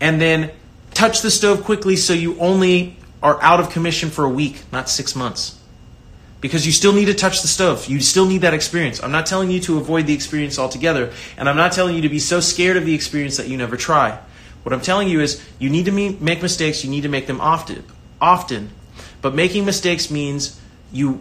and 0.00 0.20
then 0.20 0.50
touch 0.96 1.20
the 1.20 1.30
stove 1.30 1.62
quickly 1.62 1.94
so 1.94 2.14
you 2.14 2.38
only 2.40 2.96
are 3.22 3.40
out 3.42 3.60
of 3.60 3.68
commission 3.68 4.08
for 4.08 4.24
a 4.24 4.28
week, 4.28 4.62
not 4.72 4.88
six 4.88 5.14
months. 5.14 5.60
Because 6.40 6.64
you 6.64 6.72
still 6.72 6.92
need 6.92 7.04
to 7.06 7.14
touch 7.14 7.42
the 7.42 7.48
stove. 7.48 7.86
You 7.86 8.00
still 8.00 8.24
need 8.24 8.38
that 8.42 8.54
experience. 8.54 9.02
I'm 9.02 9.12
not 9.12 9.26
telling 9.26 9.50
you 9.50 9.60
to 9.60 9.76
avoid 9.76 10.06
the 10.06 10.14
experience 10.14 10.58
altogether, 10.58 11.12
and 11.36 11.48
I'm 11.48 11.56
not 11.56 11.72
telling 11.72 11.96
you 11.96 12.02
to 12.02 12.08
be 12.08 12.18
so 12.18 12.40
scared 12.40 12.78
of 12.78 12.86
the 12.86 12.94
experience 12.94 13.36
that 13.36 13.48
you 13.48 13.58
never 13.58 13.76
try. 13.76 14.18
What 14.62 14.72
I'm 14.72 14.80
telling 14.80 15.08
you 15.08 15.20
is 15.20 15.44
you 15.58 15.68
need 15.68 15.84
to 15.84 15.92
make 15.92 16.42
mistakes, 16.42 16.82
you 16.82 16.90
need 16.90 17.02
to 17.02 17.08
make 17.08 17.26
them 17.26 17.40
often. 17.40 17.84
Often. 18.20 18.70
But 19.20 19.34
making 19.34 19.64
mistakes 19.64 20.10
means 20.10 20.58
you 20.92 21.20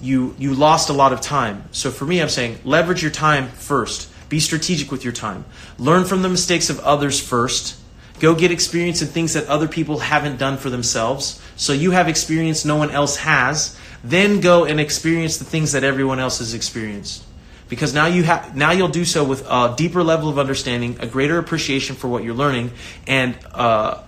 you 0.00 0.34
you 0.38 0.54
lost 0.54 0.88
a 0.88 0.94
lot 0.94 1.12
of 1.12 1.20
time. 1.20 1.64
So 1.72 1.90
for 1.90 2.06
me, 2.06 2.22
I'm 2.22 2.30
saying 2.30 2.58
leverage 2.64 3.02
your 3.02 3.10
time 3.10 3.48
first. 3.48 4.08
Be 4.30 4.40
strategic 4.40 4.90
with 4.90 5.04
your 5.04 5.12
time. 5.12 5.44
Learn 5.78 6.04
from 6.04 6.22
the 6.22 6.28
mistakes 6.28 6.70
of 6.70 6.80
others 6.80 7.20
first. 7.20 7.79
Go 8.20 8.34
get 8.34 8.50
experience 8.50 9.00
in 9.00 9.08
things 9.08 9.32
that 9.32 9.48
other 9.48 9.66
people 9.66 9.98
haven't 9.98 10.36
done 10.36 10.58
for 10.58 10.68
themselves. 10.68 11.42
So 11.56 11.72
you 11.72 11.90
have 11.90 12.06
experience 12.06 12.66
no 12.66 12.76
one 12.76 12.90
else 12.90 13.16
has. 13.16 13.76
Then 14.04 14.40
go 14.40 14.66
and 14.66 14.78
experience 14.78 15.38
the 15.38 15.44
things 15.44 15.72
that 15.72 15.84
everyone 15.84 16.20
else 16.20 16.38
has 16.38 16.52
experienced. 16.52 17.24
Because 17.68 17.94
now 17.94 18.06
you 18.06 18.22
have 18.24 18.54
now 18.54 18.72
you'll 18.72 18.88
do 18.88 19.04
so 19.04 19.24
with 19.24 19.46
a 19.48 19.74
deeper 19.76 20.02
level 20.02 20.28
of 20.28 20.38
understanding, 20.38 20.98
a 21.00 21.06
greater 21.06 21.38
appreciation 21.38 21.96
for 21.96 22.08
what 22.08 22.24
you're 22.24 22.34
learning, 22.34 22.72
and 23.06 23.38
uh, 23.54 24.02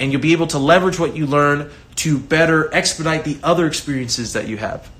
and 0.00 0.10
you'll 0.10 0.20
be 0.20 0.32
able 0.32 0.46
to 0.48 0.58
leverage 0.58 0.98
what 0.98 1.14
you 1.14 1.26
learn 1.26 1.70
to 1.96 2.18
better 2.18 2.72
expedite 2.74 3.24
the 3.24 3.38
other 3.42 3.66
experiences 3.66 4.32
that 4.32 4.48
you 4.48 4.56
have. 4.56 4.90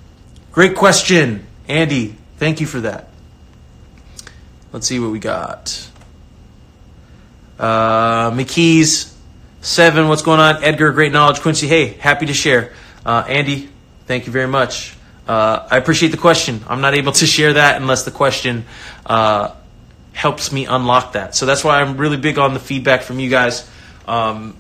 Great 0.53 0.77
question, 0.77 1.47
Andy. 1.67 2.17
Thank 2.37 2.61
you 2.61 2.67
for 2.67 2.81
that. 2.83 3.09
Let's 4.73 4.87
see 4.87 5.01
what 5.01 5.11
we 5.11 5.19
got. 5.19 5.89
Uh, 7.59 8.31
McKees, 8.31 9.13
seven. 9.61 10.09
What's 10.09 10.23
going 10.23 10.41
on? 10.41 10.63
Edgar, 10.65 10.93
great 10.93 11.13
knowledge. 11.13 11.41
Quincy, 11.41 11.67
hey, 11.67 11.89
happy 11.89 12.27
to 12.27 12.35
share. 12.35 12.73
Uh, 13.05 13.25
Andy, 13.29 13.69
thank 14.07 14.27
you 14.27 14.33
very 14.33 14.49
much. 14.49 14.97
Uh, 15.27 15.69
I 15.71 15.77
appreciate 15.77 16.11
the 16.11 16.19
question. 16.19 16.61
I'm 16.69 16.81
not 16.81 16.95
able 16.95 17.13
to 17.13 17.27
share 17.27 17.53
that 17.53 17.81
unless 17.81 18.05
the 18.05 18.11
question 18.11 18.65
uh, 19.07 19.55
helps 20.13 20.53
me 20.53 20.67
unlock 20.67 21.13
that. 21.13 21.35
So 21.35 21.47
that's 21.47 21.63
why 21.63 21.81
I'm 21.81 21.97
really 21.97 22.17
big 22.17 22.39
on 22.39 22.55
the 22.55 22.61
feedback 22.61 23.03
from 23.03 23.21
you 23.21 23.31
guys. 23.31 23.69
Um, 24.07 24.57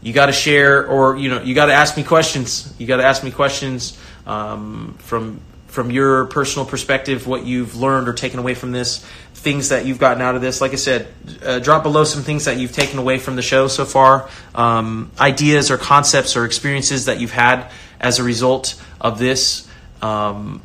you 0.00 0.12
got 0.12 0.26
to 0.26 0.32
share, 0.32 0.86
or 0.86 1.16
you 1.16 1.28
know, 1.28 1.42
you 1.42 1.54
got 1.54 1.66
to 1.66 1.74
ask 1.74 1.96
me 1.96 2.04
questions. 2.04 2.72
You 2.78 2.86
got 2.86 2.98
to 2.98 3.04
ask 3.04 3.22
me 3.22 3.30
questions 3.30 3.98
um, 4.26 4.96
from 4.98 5.40
from 5.66 5.90
your 5.90 6.24
personal 6.26 6.66
perspective, 6.66 7.26
what 7.26 7.44
you've 7.44 7.76
learned 7.76 8.08
or 8.08 8.14
taken 8.14 8.38
away 8.38 8.54
from 8.54 8.72
this, 8.72 9.06
things 9.38 9.68
that 9.68 9.86
you've 9.86 9.98
gotten 9.98 10.20
out 10.20 10.34
of 10.34 10.42
this. 10.42 10.60
Like 10.60 10.72
I 10.72 10.76
said, 10.76 11.08
uh, 11.44 11.60
drop 11.60 11.82
below 11.84 12.04
some 12.04 12.22
things 12.22 12.44
that 12.46 12.58
you've 12.58 12.72
taken 12.72 12.98
away 12.98 13.18
from 13.18 13.36
the 13.36 13.42
show 13.42 13.68
so 13.68 13.84
far, 13.84 14.28
um, 14.54 15.10
ideas 15.18 15.70
or 15.70 15.78
concepts 15.78 16.36
or 16.36 16.44
experiences 16.44 17.06
that 17.06 17.20
you've 17.20 17.32
had 17.32 17.70
as 18.00 18.18
a 18.18 18.24
result 18.24 18.80
of 19.00 19.18
this. 19.18 19.68
Um, 20.02 20.60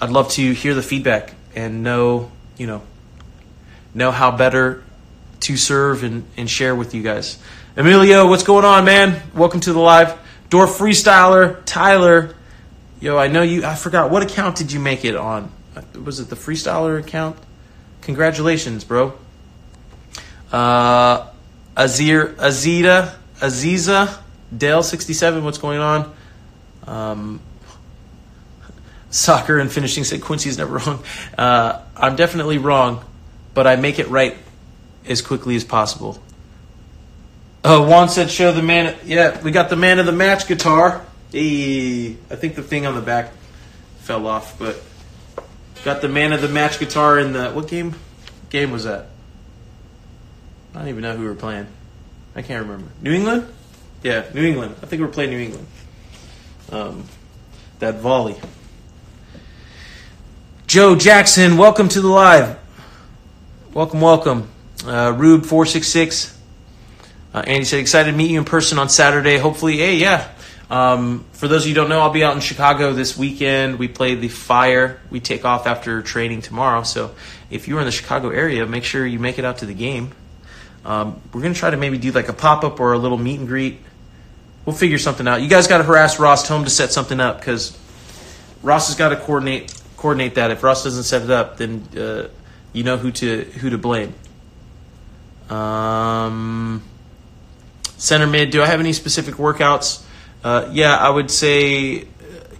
I'd 0.00 0.10
love 0.10 0.30
to 0.32 0.52
hear 0.52 0.74
the 0.74 0.82
feedback 0.82 1.34
and 1.54 1.82
know, 1.82 2.30
you 2.56 2.66
know, 2.66 2.82
know 3.94 4.10
how 4.10 4.30
better 4.30 4.82
to 5.40 5.56
serve 5.56 6.04
and, 6.04 6.24
and 6.36 6.48
share 6.48 6.74
with 6.74 6.94
you 6.94 7.02
guys. 7.02 7.38
Emilio, 7.76 8.28
what's 8.28 8.44
going 8.44 8.64
on, 8.64 8.84
man? 8.84 9.20
Welcome 9.34 9.60
to 9.60 9.72
the 9.72 9.80
live. 9.80 10.18
Door 10.48 10.66
Freestyler, 10.66 11.62
Tyler. 11.64 12.34
Yo, 13.00 13.16
I 13.16 13.28
know 13.28 13.42
you. 13.42 13.64
I 13.64 13.74
forgot 13.74 14.10
what 14.10 14.22
account 14.22 14.56
did 14.56 14.70
you 14.70 14.78
make 14.78 15.04
it 15.04 15.16
on? 15.16 15.50
Was 16.04 16.20
it 16.20 16.28
the 16.28 16.36
Freestyler 16.36 17.00
account? 17.00 17.36
Congratulations, 18.02 18.84
bro. 18.84 19.14
Uh, 20.50 21.28
Azir, 21.76 22.34
Azita, 22.34 23.14
Aziza, 23.36 24.18
Dale 24.56 24.82
sixty 24.82 25.14
seven. 25.14 25.44
What's 25.44 25.58
going 25.58 25.80
on? 25.80 26.14
Um, 26.86 27.40
soccer 29.10 29.58
and 29.58 29.70
finishing 29.70 30.04
said 30.04 30.20
Quincy's 30.20 30.58
never 30.58 30.78
wrong. 30.78 31.02
Uh, 31.38 31.80
I'm 31.96 32.16
definitely 32.16 32.58
wrong, 32.58 33.04
but 33.54 33.66
I 33.66 33.76
make 33.76 33.98
it 33.98 34.08
right 34.08 34.36
as 35.06 35.22
quickly 35.22 35.56
as 35.56 35.64
possible. 35.64 36.20
Oh, 37.64 37.88
Juan 37.88 38.08
said 38.08 38.30
show 38.30 38.50
the 38.50 38.62
man. 38.62 38.96
Yeah, 39.04 39.40
we 39.42 39.52
got 39.52 39.70
the 39.70 39.76
man 39.76 40.00
of 40.00 40.06
the 40.06 40.12
match 40.12 40.48
guitar. 40.48 41.04
Hey, 41.30 42.16
I 42.30 42.34
think 42.34 42.56
the 42.56 42.62
thing 42.62 42.86
on 42.86 42.94
the 42.94 43.00
back 43.00 43.32
fell 44.00 44.26
off, 44.26 44.58
but 44.58 44.82
got 45.84 46.00
the 46.00 46.08
man 46.08 46.32
of 46.32 46.40
the 46.40 46.48
match 46.48 46.78
guitar 46.78 47.18
in 47.18 47.32
the 47.32 47.50
what 47.50 47.68
game? 47.68 47.94
Game 48.50 48.70
was 48.70 48.84
that? 48.84 49.06
I 50.74 50.78
don't 50.78 50.88
even 50.88 51.02
know 51.02 51.16
who 51.16 51.22
we 51.22 51.28
were 51.28 51.34
playing. 51.34 51.66
I 52.34 52.42
can't 52.42 52.62
remember. 52.62 52.90
New 53.02 53.12
England? 53.12 53.46
Yeah, 54.02 54.24
New 54.34 54.44
England. 54.44 54.76
I 54.82 54.86
think 54.86 55.00
we 55.00 55.06
were 55.06 55.12
playing 55.12 55.30
New 55.30 55.38
England. 55.38 55.66
Um, 56.70 57.04
that 57.78 57.96
volley. 57.96 58.36
Joe 60.66 60.96
Jackson, 60.96 61.58
welcome 61.58 61.88
to 61.90 62.00
the 62.00 62.08
live. 62.08 62.58
Welcome, 63.74 64.00
welcome. 64.00 64.48
Uh, 64.86 65.14
Rube 65.16 65.44
four 65.44 65.66
six 65.66 65.88
six. 65.88 66.38
Uh, 67.34 67.42
Andy 67.46 67.64
said, 67.64 67.80
excited 67.80 68.10
to 68.10 68.16
meet 68.16 68.30
you 68.30 68.38
in 68.38 68.44
person 68.44 68.78
on 68.78 68.88
Saturday. 68.88 69.38
Hopefully, 69.38 69.78
hey, 69.78 69.96
yeah. 69.96 70.28
Um, 70.72 71.26
for 71.32 71.48
those 71.48 71.64
of 71.64 71.68
you 71.68 71.74
who 71.74 71.82
don't 71.82 71.90
know, 71.90 72.00
I'll 72.00 72.08
be 72.08 72.24
out 72.24 72.34
in 72.34 72.40
Chicago 72.40 72.94
this 72.94 73.14
weekend. 73.14 73.78
We 73.78 73.88
play 73.88 74.14
the 74.14 74.28
Fire. 74.28 75.02
We 75.10 75.20
take 75.20 75.44
off 75.44 75.66
after 75.66 76.00
training 76.00 76.40
tomorrow. 76.40 76.82
So 76.82 77.14
if 77.50 77.68
you're 77.68 77.78
in 77.80 77.84
the 77.84 77.92
Chicago 77.92 78.30
area, 78.30 78.64
make 78.64 78.84
sure 78.84 79.06
you 79.06 79.18
make 79.18 79.38
it 79.38 79.44
out 79.44 79.58
to 79.58 79.66
the 79.66 79.74
game. 79.74 80.12
Um, 80.86 81.20
we're 81.30 81.42
going 81.42 81.52
to 81.52 81.60
try 81.60 81.68
to 81.68 81.76
maybe 81.76 81.98
do 81.98 82.10
like 82.12 82.30
a 82.30 82.32
pop 82.32 82.64
up 82.64 82.80
or 82.80 82.94
a 82.94 82.98
little 82.98 83.18
meet 83.18 83.38
and 83.38 83.46
greet. 83.46 83.80
We'll 84.64 84.74
figure 84.74 84.96
something 84.96 85.28
out. 85.28 85.42
You 85.42 85.48
guys 85.50 85.66
got 85.66 85.78
to 85.78 85.84
harass 85.84 86.18
Ross, 86.18 86.48
him 86.48 86.64
to 86.64 86.70
set 86.70 86.90
something 86.90 87.20
up 87.20 87.38
because 87.38 87.78
Ross 88.62 88.88
has 88.88 88.96
got 88.96 89.10
to 89.10 89.16
coordinate 89.16 89.78
coordinate 89.98 90.36
that. 90.36 90.52
If 90.52 90.62
Ross 90.62 90.84
doesn't 90.84 91.02
set 91.02 91.20
it 91.20 91.30
up, 91.30 91.58
then 91.58 91.86
uh, 91.98 92.28
you 92.72 92.82
know 92.82 92.96
who 92.96 93.12
to 93.12 93.42
who 93.42 93.68
to 93.68 93.76
blame. 93.76 94.14
Um, 95.50 96.82
center 97.98 98.26
mid. 98.26 98.50
Do 98.50 98.62
I 98.62 98.66
have 98.66 98.80
any 98.80 98.94
specific 98.94 99.34
workouts? 99.34 100.02
Uh, 100.42 100.68
yeah, 100.72 100.96
I 100.96 101.08
would 101.08 101.30
say 101.30 102.02
uh, 102.02 102.04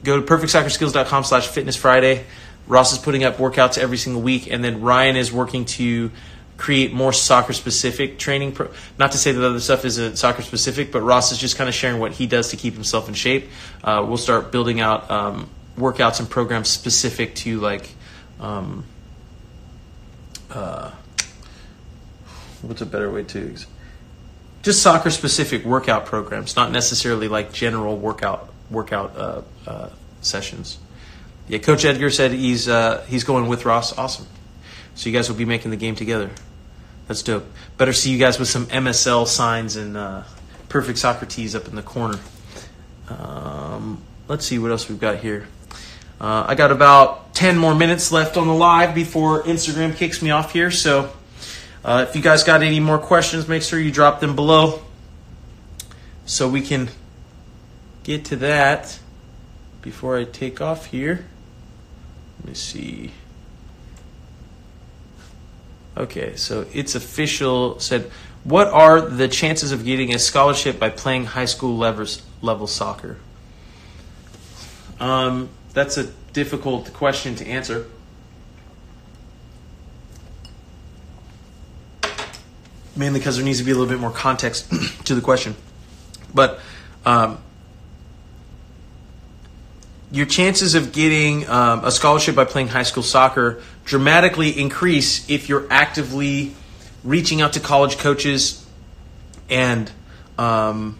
go 0.04 0.20
to 0.20 0.26
perfectsoccerskills.com 0.26 1.24
slash 1.24 1.48
fitness 1.48 1.76
Friday. 1.76 2.24
Ross 2.66 2.92
is 2.92 2.98
putting 2.98 3.24
up 3.24 3.36
workouts 3.36 3.76
every 3.76 3.96
single 3.96 4.22
week, 4.22 4.50
and 4.50 4.62
then 4.62 4.80
Ryan 4.80 5.16
is 5.16 5.32
working 5.32 5.64
to 5.64 6.10
create 6.56 6.92
more 6.92 7.12
soccer 7.12 7.52
specific 7.52 8.18
training. 8.18 8.52
Pro- 8.52 8.70
Not 8.98 9.12
to 9.12 9.18
say 9.18 9.32
that 9.32 9.44
other 9.44 9.58
stuff 9.58 9.84
isn't 9.84 10.16
soccer 10.16 10.42
specific, 10.42 10.92
but 10.92 11.00
Ross 11.00 11.32
is 11.32 11.38
just 11.38 11.56
kind 11.56 11.68
of 11.68 11.74
sharing 11.74 11.98
what 11.98 12.12
he 12.12 12.26
does 12.26 12.50
to 12.50 12.56
keep 12.56 12.74
himself 12.74 13.08
in 13.08 13.14
shape. 13.14 13.48
Uh, 13.82 14.04
we'll 14.06 14.16
start 14.16 14.52
building 14.52 14.80
out 14.80 15.10
um, 15.10 15.50
workouts 15.76 16.20
and 16.20 16.30
programs 16.30 16.68
specific 16.68 17.34
to 17.34 17.58
like. 17.58 17.90
Um, 18.38 18.84
uh, 20.50 20.92
what's 22.62 22.80
a 22.80 22.86
better 22.86 23.10
way 23.10 23.24
to 23.24 23.56
just 24.62 24.82
soccer 24.82 25.10
specific 25.10 25.64
workout 25.64 26.06
programs, 26.06 26.56
not 26.56 26.70
necessarily 26.70 27.28
like 27.28 27.52
general 27.52 27.96
workout 27.96 28.48
workout 28.70 29.16
uh, 29.16 29.42
uh, 29.66 29.90
sessions. 30.20 30.78
Yeah, 31.48 31.58
Coach 31.58 31.84
Edgar 31.84 32.10
said 32.10 32.30
he's 32.30 32.68
uh, 32.68 33.04
he's 33.08 33.24
going 33.24 33.48
with 33.48 33.64
Ross. 33.64 33.96
Awesome. 33.98 34.26
So 34.94 35.08
you 35.08 35.16
guys 35.16 35.28
will 35.28 35.36
be 35.36 35.44
making 35.44 35.70
the 35.70 35.76
game 35.76 35.94
together. 35.94 36.30
That's 37.08 37.22
dope. 37.22 37.44
Better 37.78 37.92
see 37.92 38.10
you 38.10 38.18
guys 38.18 38.38
with 38.38 38.48
some 38.48 38.66
MSL 38.66 39.26
signs 39.26 39.76
and 39.76 39.96
uh, 39.96 40.22
perfect 40.68 40.98
soccer 40.98 41.26
tees 41.26 41.54
up 41.54 41.66
in 41.66 41.74
the 41.74 41.82
corner. 41.82 42.18
Um, 43.08 44.02
let's 44.28 44.46
see 44.46 44.58
what 44.58 44.70
else 44.70 44.88
we've 44.88 45.00
got 45.00 45.18
here. 45.18 45.48
Uh, 46.20 46.44
I 46.46 46.54
got 46.54 46.70
about 46.70 47.34
10 47.34 47.58
more 47.58 47.74
minutes 47.74 48.12
left 48.12 48.36
on 48.36 48.46
the 48.46 48.54
live 48.54 48.94
before 48.94 49.42
Instagram 49.42 49.96
kicks 49.96 50.22
me 50.22 50.30
off 50.30 50.52
here. 50.52 50.70
So 50.70 51.12
uh, 51.84 52.06
if 52.08 52.14
you 52.14 52.22
guys 52.22 52.44
got 52.44 52.62
any 52.62 52.80
more 52.80 52.98
questions, 52.98 53.48
make 53.48 53.62
sure 53.62 53.78
you 53.78 53.90
drop 53.90 54.20
them 54.20 54.36
below 54.36 54.82
so 56.26 56.48
we 56.48 56.60
can 56.62 56.88
get 58.04 58.24
to 58.26 58.36
that 58.36 58.98
before 59.80 60.16
I 60.16 60.24
take 60.24 60.60
off 60.60 60.86
here. 60.86 61.26
Let 62.40 62.48
me 62.48 62.54
see. 62.54 63.12
Okay, 65.96 66.36
so 66.36 66.66
it's 66.72 66.94
official. 66.94 67.78
Said, 67.80 68.10
what 68.44 68.68
are 68.68 69.00
the 69.00 69.28
chances 69.28 69.72
of 69.72 69.84
getting 69.84 70.14
a 70.14 70.18
scholarship 70.18 70.78
by 70.78 70.90
playing 70.90 71.26
high 71.26 71.44
school 71.44 71.76
levels, 71.76 72.22
level 72.40 72.66
soccer? 72.66 73.18
Um, 74.98 75.48
that's 75.72 75.98
a 75.98 76.04
difficult 76.32 76.92
question 76.92 77.34
to 77.36 77.46
answer. 77.46 77.86
Mainly 82.94 83.20
because 83.20 83.36
there 83.36 83.44
needs 83.44 83.58
to 83.58 83.64
be 83.64 83.70
a 83.70 83.74
little 83.74 83.88
bit 83.88 84.00
more 84.00 84.10
context 84.10 84.70
to 85.06 85.14
the 85.14 85.20
question. 85.20 85.56
But 86.34 86.60
um, 87.04 87.38
your 90.10 90.26
chances 90.26 90.74
of 90.74 90.92
getting 90.92 91.48
um, 91.48 91.84
a 91.84 91.90
scholarship 91.90 92.34
by 92.34 92.44
playing 92.44 92.68
high 92.68 92.82
school 92.82 93.02
soccer 93.02 93.62
dramatically 93.84 94.50
increase 94.50 95.28
if 95.30 95.48
you're 95.48 95.66
actively 95.70 96.54
reaching 97.02 97.40
out 97.40 97.54
to 97.54 97.60
college 97.60 97.96
coaches 97.98 98.64
and 99.48 99.90
um, 100.38 100.98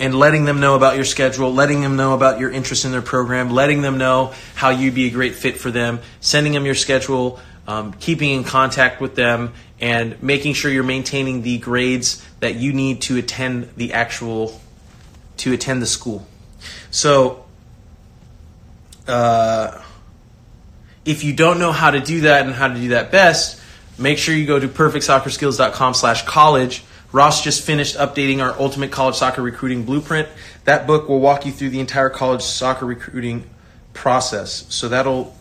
and 0.00 0.14
letting 0.14 0.44
them 0.44 0.60
know 0.60 0.76
about 0.76 0.96
your 0.96 1.04
schedule, 1.04 1.52
letting 1.52 1.80
them 1.80 1.96
know 1.96 2.14
about 2.14 2.38
your 2.38 2.50
interest 2.50 2.84
in 2.84 2.92
their 2.92 3.02
program, 3.02 3.50
letting 3.50 3.82
them 3.82 3.98
know 3.98 4.32
how 4.54 4.70
you'd 4.70 4.94
be 4.94 5.06
a 5.06 5.10
great 5.10 5.34
fit 5.34 5.58
for 5.58 5.70
them, 5.70 6.00
sending 6.20 6.52
them 6.52 6.64
your 6.64 6.74
schedule, 6.74 7.40
um, 7.66 7.92
keeping 7.94 8.30
in 8.30 8.44
contact 8.44 9.00
with 9.00 9.14
them, 9.14 9.52
and 9.80 10.20
making 10.22 10.54
sure 10.54 10.70
you're 10.70 10.82
maintaining 10.82 11.42
the 11.42 11.58
grades 11.58 12.24
that 12.40 12.56
you 12.56 12.72
need 12.72 13.02
to 13.02 13.16
attend 13.16 13.70
the 13.76 13.92
actual 13.92 14.60
to 15.38 15.52
attend 15.52 15.80
the 15.80 15.86
school. 15.86 16.26
So, 16.90 17.44
uh, 19.06 19.80
if 21.04 21.24
you 21.24 21.32
don't 21.32 21.58
know 21.58 21.72
how 21.72 21.90
to 21.90 22.00
do 22.00 22.22
that 22.22 22.44
and 22.44 22.54
how 22.54 22.68
to 22.68 22.74
do 22.74 22.88
that 22.88 23.10
best, 23.12 23.60
make 23.98 24.18
sure 24.18 24.34
you 24.34 24.46
go 24.46 24.58
to 24.58 24.68
perfectsoccerskills.com 24.68 25.94
slash 25.94 26.22
college. 26.24 26.84
Ross 27.10 27.42
just 27.42 27.64
finished 27.64 27.96
updating 27.96 28.42
our 28.42 28.58
Ultimate 28.60 28.90
College 28.90 29.14
Soccer 29.14 29.40
Recruiting 29.40 29.84
Blueprint. 29.84 30.28
That 30.64 30.86
book 30.86 31.08
will 31.08 31.20
walk 31.20 31.46
you 31.46 31.52
through 31.52 31.70
the 31.70 31.80
entire 31.80 32.10
college 32.10 32.42
soccer 32.42 32.84
recruiting 32.84 33.48
process. 33.94 34.66
So 34.68 34.88
that'll 34.88 35.34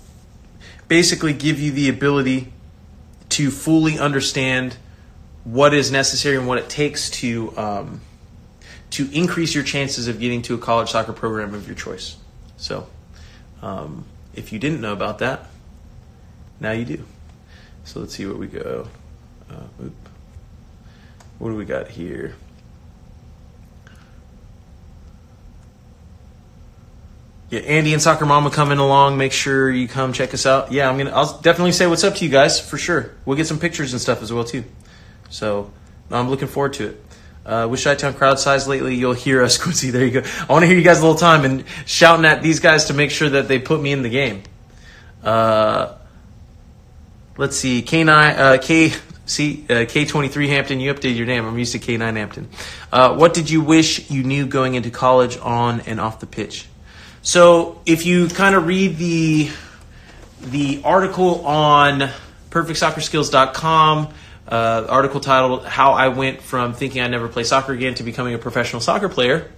basically 0.88 1.34
give 1.34 1.60
you 1.60 1.72
the 1.72 1.90
ability 1.90 2.54
to 3.30 3.52
fully 3.52 4.00
understand 4.00 4.78
what 5.44 5.74
is 5.74 5.92
necessary 5.92 6.38
and 6.38 6.48
what 6.48 6.58
it 6.58 6.70
takes 6.70 7.10
to 7.10 7.58
um, 7.58 8.02
to 8.92 9.10
increase 9.12 9.54
your 9.54 9.64
chances 9.64 10.08
of 10.08 10.20
getting 10.20 10.42
to 10.44 10.56
a 10.56 10.58
college 10.58 10.92
soccer 10.92 11.14
program 11.14 11.54
of 11.54 11.68
your 11.68 11.76
choice. 11.76 12.16
So, 12.58 12.88
um, 13.62 14.06
if 14.34 14.54
you 14.54 14.60
didn't 14.60 14.82
know 14.82 14.94
about 14.94 15.20
that, 15.20 15.46
now 16.60 16.72
you 16.72 16.86
do. 16.86 17.04
So 17.84 18.00
let's 18.00 18.16
see 18.16 18.26
what 18.26 18.38
we 18.38 18.48
go. 18.48 18.88
Uh. 19.50 19.90
What 21.40 21.50
do 21.50 21.56
we 21.56 21.66
got 21.66 21.88
here? 21.88 22.36
Yeah, 27.50 27.62
Andy 27.62 27.93
and 27.93 28.02
Soccer 28.02 28.26
Mama 28.26 28.50
coming 28.50 28.78
along. 28.78 29.18
Make 29.18 29.32
sure 29.32 29.70
you 29.70 29.88
come 29.88 30.12
check 30.12 30.34
us 30.34 30.45
out. 30.45 30.72
Yeah, 30.72 30.89
I'm 30.89 30.98
gonna. 30.98 31.12
I'll 31.12 31.39
definitely 31.39 31.72
say 31.72 31.88
what's 31.88 32.04
up 32.04 32.16
to 32.16 32.26
you 32.26 32.32
guys 32.32 32.60
for 32.60 32.78
sure. 32.78 33.12
We'll 33.26 33.38
get 33.38 33.48
some 33.48 33.60
pictures 33.60 33.93
and 33.93 34.02
stuff 34.02 34.22
as 34.22 34.34
well 34.34 34.43
too. 34.43 34.66
So 35.30 35.72
I'm 36.12 36.30
looking 36.30 36.48
forward 36.50 36.74
to 36.74 36.89
it. 36.89 37.04
Uh, 37.45 37.66
with 37.66 37.82
Chi-Town 37.82 38.14
crowd 38.14 38.39
size 38.39 38.68
lately, 38.68 38.95
you'll 38.95 39.14
hear 39.14 39.41
us, 39.41 39.58
Quincy. 39.64 39.89
There 39.89 40.04
you 40.04 40.20
go. 40.22 40.30
I 40.50 40.52
want 40.52 40.64
to 40.64 40.68
hear 40.68 40.78
you 40.78 40.84
guys 40.84 41.00
a 41.00 41.02
little 41.02 41.18
time 41.18 41.45
and 41.45 41.64
shouting 41.86 42.26
at 42.26 42.43
these 42.43 42.60
guys 42.60 42.86
to 42.86 42.93
make 42.93 43.10
sure 43.10 43.30
that 43.30 43.48
they 43.48 43.60
put 43.60 43.82
me 43.82 43.93
in 43.93 44.02
the 44.02 44.10
game. 44.10 44.43
Uh, 45.24 45.93
let's 47.38 47.56
see, 47.56 47.82
K9, 47.82 48.38
uh, 48.38 48.58
K, 48.62 48.91
see, 49.26 49.66
uh, 49.70 49.86
K23 49.86 50.50
Hampton, 50.50 50.82
you 50.82 50.93
updated 50.93 51.16
your 51.16 51.26
name. 51.26 51.45
I'm 51.45 51.58
used 51.58 51.72
to 51.72 51.80
K9 51.80 52.18
Hampton. 52.18 52.50
Uh, 52.91 53.16
what 53.16 53.34
did 53.34 53.50
you 53.50 53.62
wish 53.62 54.10
you 54.10 54.24
knew 54.24 54.45
going 54.45 54.76
into 54.76 54.89
college 54.91 55.38
on 55.38 55.80
and 55.82 56.02
off 56.02 56.20
the 56.20 56.28
pitch? 56.28 56.68
So 57.28 57.82
if 57.86 58.06
you 58.06 58.30
kind 58.30 58.56
of 58.56 58.68
read 58.68 58.98
the 58.98 59.50
the 60.44 60.80
article 60.86 61.46
on 61.46 62.10
perfectsoccerskills.com, 62.52 64.14
uh, 64.48 64.86
article 64.88 65.20
titled 65.20 65.66
"How 65.66 65.92
I 65.92 66.08
Went 66.08 66.42
from 66.42 66.72
Thinking 66.72 67.02
I 67.02 67.08
Never 67.08 67.28
Play 67.28 67.44
Soccer 67.44 67.74
Again 67.74 67.96
to 67.96 68.04
Becoming 68.04 68.34
a 68.34 68.38
Professional 68.38 68.82
Soccer 68.82 69.10
Player," 69.10 69.52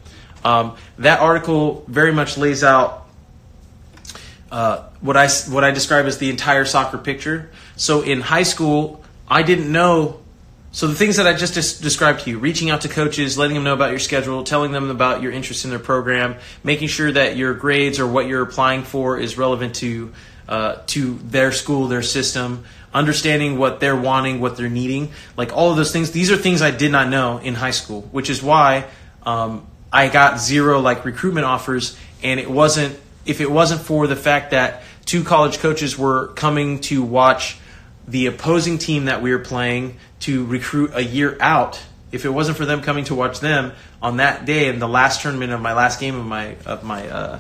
um, 0.43 0.77
that 0.97 1.19
article 1.19 1.85
very 1.87 2.11
much 2.11 2.39
lays 2.39 2.63
out 2.63 3.07
uh, 4.51 4.89
what 5.01 5.15
I 5.15 5.29
what 5.49 5.63
I 5.63 5.69
describe 5.69 6.07
as 6.07 6.17
the 6.17 6.31
entire 6.31 6.65
soccer 6.65 6.97
picture. 6.97 7.51
So 7.75 8.01
in 8.01 8.21
high 8.21 8.41
school, 8.41 9.03
I 9.27 9.43
didn't 9.43 9.71
know. 9.71 10.21
So 10.71 10.85
the 10.87 10.95
things 10.95 11.17
that 11.17 11.25
I 11.25 11.33
just 11.33 11.55
des- 11.55 11.83
described 11.83 12.21
to 12.21 12.29
you, 12.29 12.37
reaching 12.37 12.69
out 12.69 12.81
to 12.81 12.89
coaches, 12.89 13.37
letting 13.37 13.55
them 13.55 13.63
know 13.63 13.73
about 13.73 13.89
your 13.89 13.99
schedule, 13.99 14.43
telling 14.43 14.71
them 14.71 14.91
about 14.91 15.21
your 15.23 15.31
interest 15.31 15.63
in 15.63 15.71
their 15.71 15.79
program, 15.79 16.35
making 16.63 16.89
sure 16.89 17.11
that 17.11 17.35
your 17.37 17.55
grades 17.55 17.99
or 17.99 18.05
what 18.05 18.27
you're 18.27 18.43
applying 18.43 18.83
for 18.83 19.17
is 19.17 19.37
relevant 19.37 19.75
to 19.75 20.13
uh, 20.47 20.81
to 20.87 21.13
their 21.25 21.51
school, 21.51 21.87
their 21.87 22.01
system, 22.01 22.65
understanding 22.91 23.57
what 23.59 23.79
they're 23.79 23.95
wanting, 23.95 24.39
what 24.39 24.57
they're 24.57 24.67
needing, 24.67 25.11
like 25.37 25.55
all 25.55 25.69
of 25.69 25.77
those 25.77 25.91
things. 25.91 26.11
These 26.11 26.31
are 26.31 26.37
things 26.37 26.63
I 26.63 26.71
did 26.71 26.91
not 26.91 27.07
know 27.07 27.37
in 27.37 27.53
high 27.53 27.71
school, 27.71 28.01
which 28.11 28.31
is 28.31 28.41
why 28.41 28.85
um, 29.23 29.67
I 29.93 30.07
got 30.07 30.39
zero 30.39 30.79
like 30.79 31.05
recruitment 31.05 31.45
offers, 31.45 31.97
and 32.23 32.39
it 32.39 32.49
wasn't 32.49 32.99
if 33.25 33.41
it 33.41 33.51
wasn't 33.51 33.81
for 33.81 34.07
the 34.07 34.15
fact 34.15 34.51
that 34.51 34.83
two 35.05 35.23
college 35.23 35.59
coaches 35.59 35.97
were 35.97 36.27
coming 36.29 36.79
to 36.81 37.03
watch 37.03 37.57
the 38.07 38.25
opposing 38.25 38.79
team 38.79 39.05
that 39.05 39.21
we 39.21 39.31
were 39.31 39.39
playing 39.39 39.97
to 40.21 40.45
recruit 40.45 40.91
a 40.93 41.03
year 41.03 41.37
out. 41.39 41.81
If 42.11 42.25
it 42.25 42.29
wasn't 42.29 42.57
for 42.57 42.65
them 42.65 42.81
coming 42.81 43.05
to 43.05 43.15
watch 43.15 43.39
them 43.39 43.73
on 44.01 44.17
that 44.17 44.45
day 44.45 44.67
in 44.67 44.79
the 44.79 44.87
last 44.87 45.21
tournament 45.21 45.51
of 45.51 45.61
my 45.61 45.73
last 45.73 45.99
game 45.99 46.15
of 46.15 46.25
my 46.25 46.55
of 46.65 46.83
my 46.83 47.07
uh, 47.07 47.39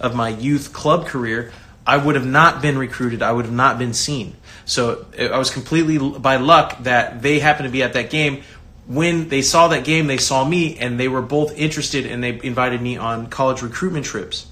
of 0.00 0.14
my 0.14 0.28
youth 0.28 0.72
club 0.72 1.06
career, 1.06 1.52
I 1.86 1.96
would 1.96 2.16
have 2.16 2.26
not 2.26 2.60
been 2.60 2.76
recruited. 2.76 3.22
I 3.22 3.32
would 3.32 3.46
have 3.46 3.54
not 3.54 3.78
been 3.78 3.94
seen. 3.94 4.36
So 4.66 5.06
I 5.18 5.38
was 5.38 5.50
completely 5.50 5.98
by 5.98 6.36
luck 6.36 6.82
that 6.82 7.22
they 7.22 7.38
happened 7.38 7.66
to 7.66 7.72
be 7.72 7.82
at 7.82 7.94
that 7.94 8.10
game. 8.10 8.42
When 8.86 9.28
they 9.28 9.42
saw 9.42 9.68
that 9.68 9.84
game, 9.84 10.06
they 10.06 10.18
saw 10.18 10.46
me, 10.46 10.78
and 10.78 10.98
they 10.98 11.08
were 11.08 11.22
both 11.22 11.56
interested, 11.56 12.06
and 12.06 12.22
they 12.24 12.40
invited 12.42 12.80
me 12.80 12.96
on 12.96 13.28
college 13.28 13.62
recruitment 13.62 14.06
trips. 14.06 14.46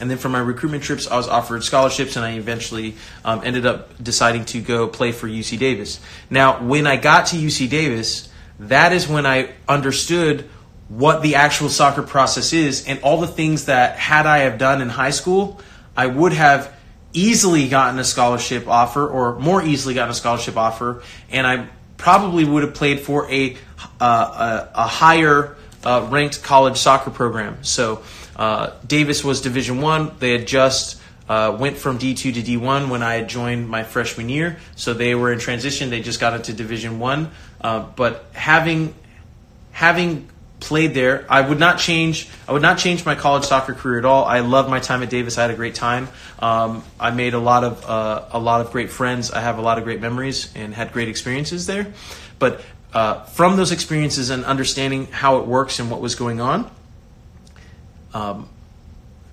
And 0.00 0.10
then 0.10 0.18
for 0.18 0.28
my 0.28 0.38
recruitment 0.38 0.82
trips, 0.82 1.06
I 1.06 1.16
was 1.16 1.28
offered 1.28 1.62
scholarships, 1.62 2.16
and 2.16 2.24
I 2.24 2.32
eventually 2.32 2.96
um, 3.24 3.42
ended 3.44 3.66
up 3.66 4.02
deciding 4.02 4.46
to 4.46 4.60
go 4.60 4.88
play 4.88 5.12
for 5.12 5.28
UC 5.28 5.58
Davis. 5.58 6.00
Now, 6.30 6.62
when 6.62 6.86
I 6.86 6.96
got 6.96 7.26
to 7.28 7.36
UC 7.36 7.68
Davis, 7.68 8.28
that 8.60 8.92
is 8.92 9.06
when 9.06 9.26
I 9.26 9.50
understood 9.68 10.48
what 10.88 11.22
the 11.22 11.36
actual 11.36 11.68
soccer 11.68 12.02
process 12.02 12.52
is 12.52 12.86
and 12.86 13.00
all 13.02 13.20
the 13.20 13.28
things 13.28 13.66
that 13.66 13.96
had 13.96 14.26
I 14.26 14.38
have 14.38 14.58
done 14.58 14.82
in 14.82 14.88
high 14.88 15.10
school, 15.10 15.60
I 15.96 16.06
would 16.06 16.32
have 16.32 16.74
easily 17.12 17.68
gotten 17.68 17.98
a 17.98 18.04
scholarship 18.04 18.66
offer 18.68 19.06
or 19.06 19.38
more 19.38 19.62
easily 19.62 19.94
gotten 19.94 20.10
a 20.10 20.14
scholarship 20.14 20.56
offer, 20.56 21.02
and 21.30 21.46
I 21.46 21.68
probably 21.96 22.44
would 22.44 22.62
have 22.62 22.74
played 22.74 23.00
for 23.00 23.30
a 23.30 23.56
uh, 24.00 24.68
a, 24.74 24.80
a, 24.80 24.86
higher 24.86 25.56
uh, 25.84 26.06
ranked 26.10 26.42
college 26.42 26.76
soccer 26.76 27.10
program. 27.10 27.62
So 27.62 28.02
uh, 28.40 28.72
Davis 28.86 29.22
was 29.22 29.42
Division 29.42 29.82
One. 29.82 30.12
They 30.18 30.32
had 30.32 30.46
just 30.46 30.98
uh, 31.28 31.54
went 31.60 31.76
from 31.76 31.98
D2 31.98 32.32
to 32.34 32.42
D1 32.42 32.88
when 32.88 33.02
I 33.02 33.16
had 33.16 33.28
joined 33.28 33.68
my 33.68 33.82
freshman 33.84 34.30
year. 34.30 34.56
So 34.76 34.94
they 34.94 35.14
were 35.14 35.30
in 35.30 35.38
transition. 35.38 35.90
They 35.90 36.00
just 36.00 36.18
got 36.20 36.32
into 36.32 36.54
Division 36.54 36.98
One. 36.98 37.32
Uh, 37.60 37.80
but 37.94 38.24
having 38.32 38.94
having 39.72 40.26
played 40.58 40.94
there, 40.94 41.26
I 41.28 41.42
would 41.42 41.58
not 41.58 41.78
change. 41.78 42.30
I 42.48 42.52
would 42.54 42.62
not 42.62 42.78
change 42.78 43.04
my 43.04 43.14
college 43.14 43.44
soccer 43.44 43.74
career 43.74 43.98
at 43.98 44.06
all. 44.06 44.24
I 44.24 44.40
loved 44.40 44.70
my 44.70 44.80
time 44.80 45.02
at 45.02 45.10
Davis. 45.10 45.36
I 45.36 45.42
had 45.42 45.50
a 45.50 45.54
great 45.54 45.74
time. 45.74 46.08
Um, 46.38 46.82
I 46.98 47.10
made 47.10 47.34
a 47.34 47.38
lot 47.38 47.62
of 47.62 47.84
uh, 47.84 48.24
a 48.32 48.38
lot 48.38 48.62
of 48.62 48.72
great 48.72 48.90
friends. 48.90 49.30
I 49.30 49.40
have 49.40 49.58
a 49.58 49.62
lot 49.62 49.76
of 49.76 49.84
great 49.84 50.00
memories 50.00 50.50
and 50.54 50.74
had 50.74 50.94
great 50.94 51.08
experiences 51.08 51.66
there. 51.66 51.92
But 52.38 52.62
uh, 52.94 53.24
from 53.24 53.56
those 53.56 53.70
experiences 53.70 54.30
and 54.30 54.46
understanding 54.46 55.08
how 55.08 55.40
it 55.40 55.46
works 55.46 55.78
and 55.78 55.90
what 55.90 56.00
was 56.00 56.14
going 56.14 56.40
on, 56.40 56.70
um, 58.14 58.48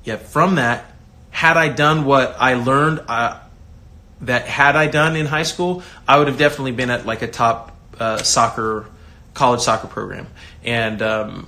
yeah, 0.03 0.17
from 0.17 0.55
that, 0.55 0.86
had 1.32 1.57
I 1.57 1.69
done 1.69 2.05
what 2.05 2.36
I 2.39 2.55
learned 2.55 3.01
uh, 3.07 3.39
that 4.21 4.45
had 4.45 4.75
I 4.75 4.88
done 4.88 5.15
in 5.15 5.25
high 5.25 5.43
school, 5.43 5.84
I 6.07 6.17
would 6.17 6.28
have 6.28 6.38
definitely 6.38 6.71
been 6.71 6.89
at 6.89 7.05
like 7.05 7.21
a 7.21 7.28
top 7.28 7.75
uh, 7.99 8.17
soccer 8.17 8.86
college 9.34 9.61
soccer 9.61 9.88
program, 9.88 10.28
and 10.63 11.01
um, 11.01 11.47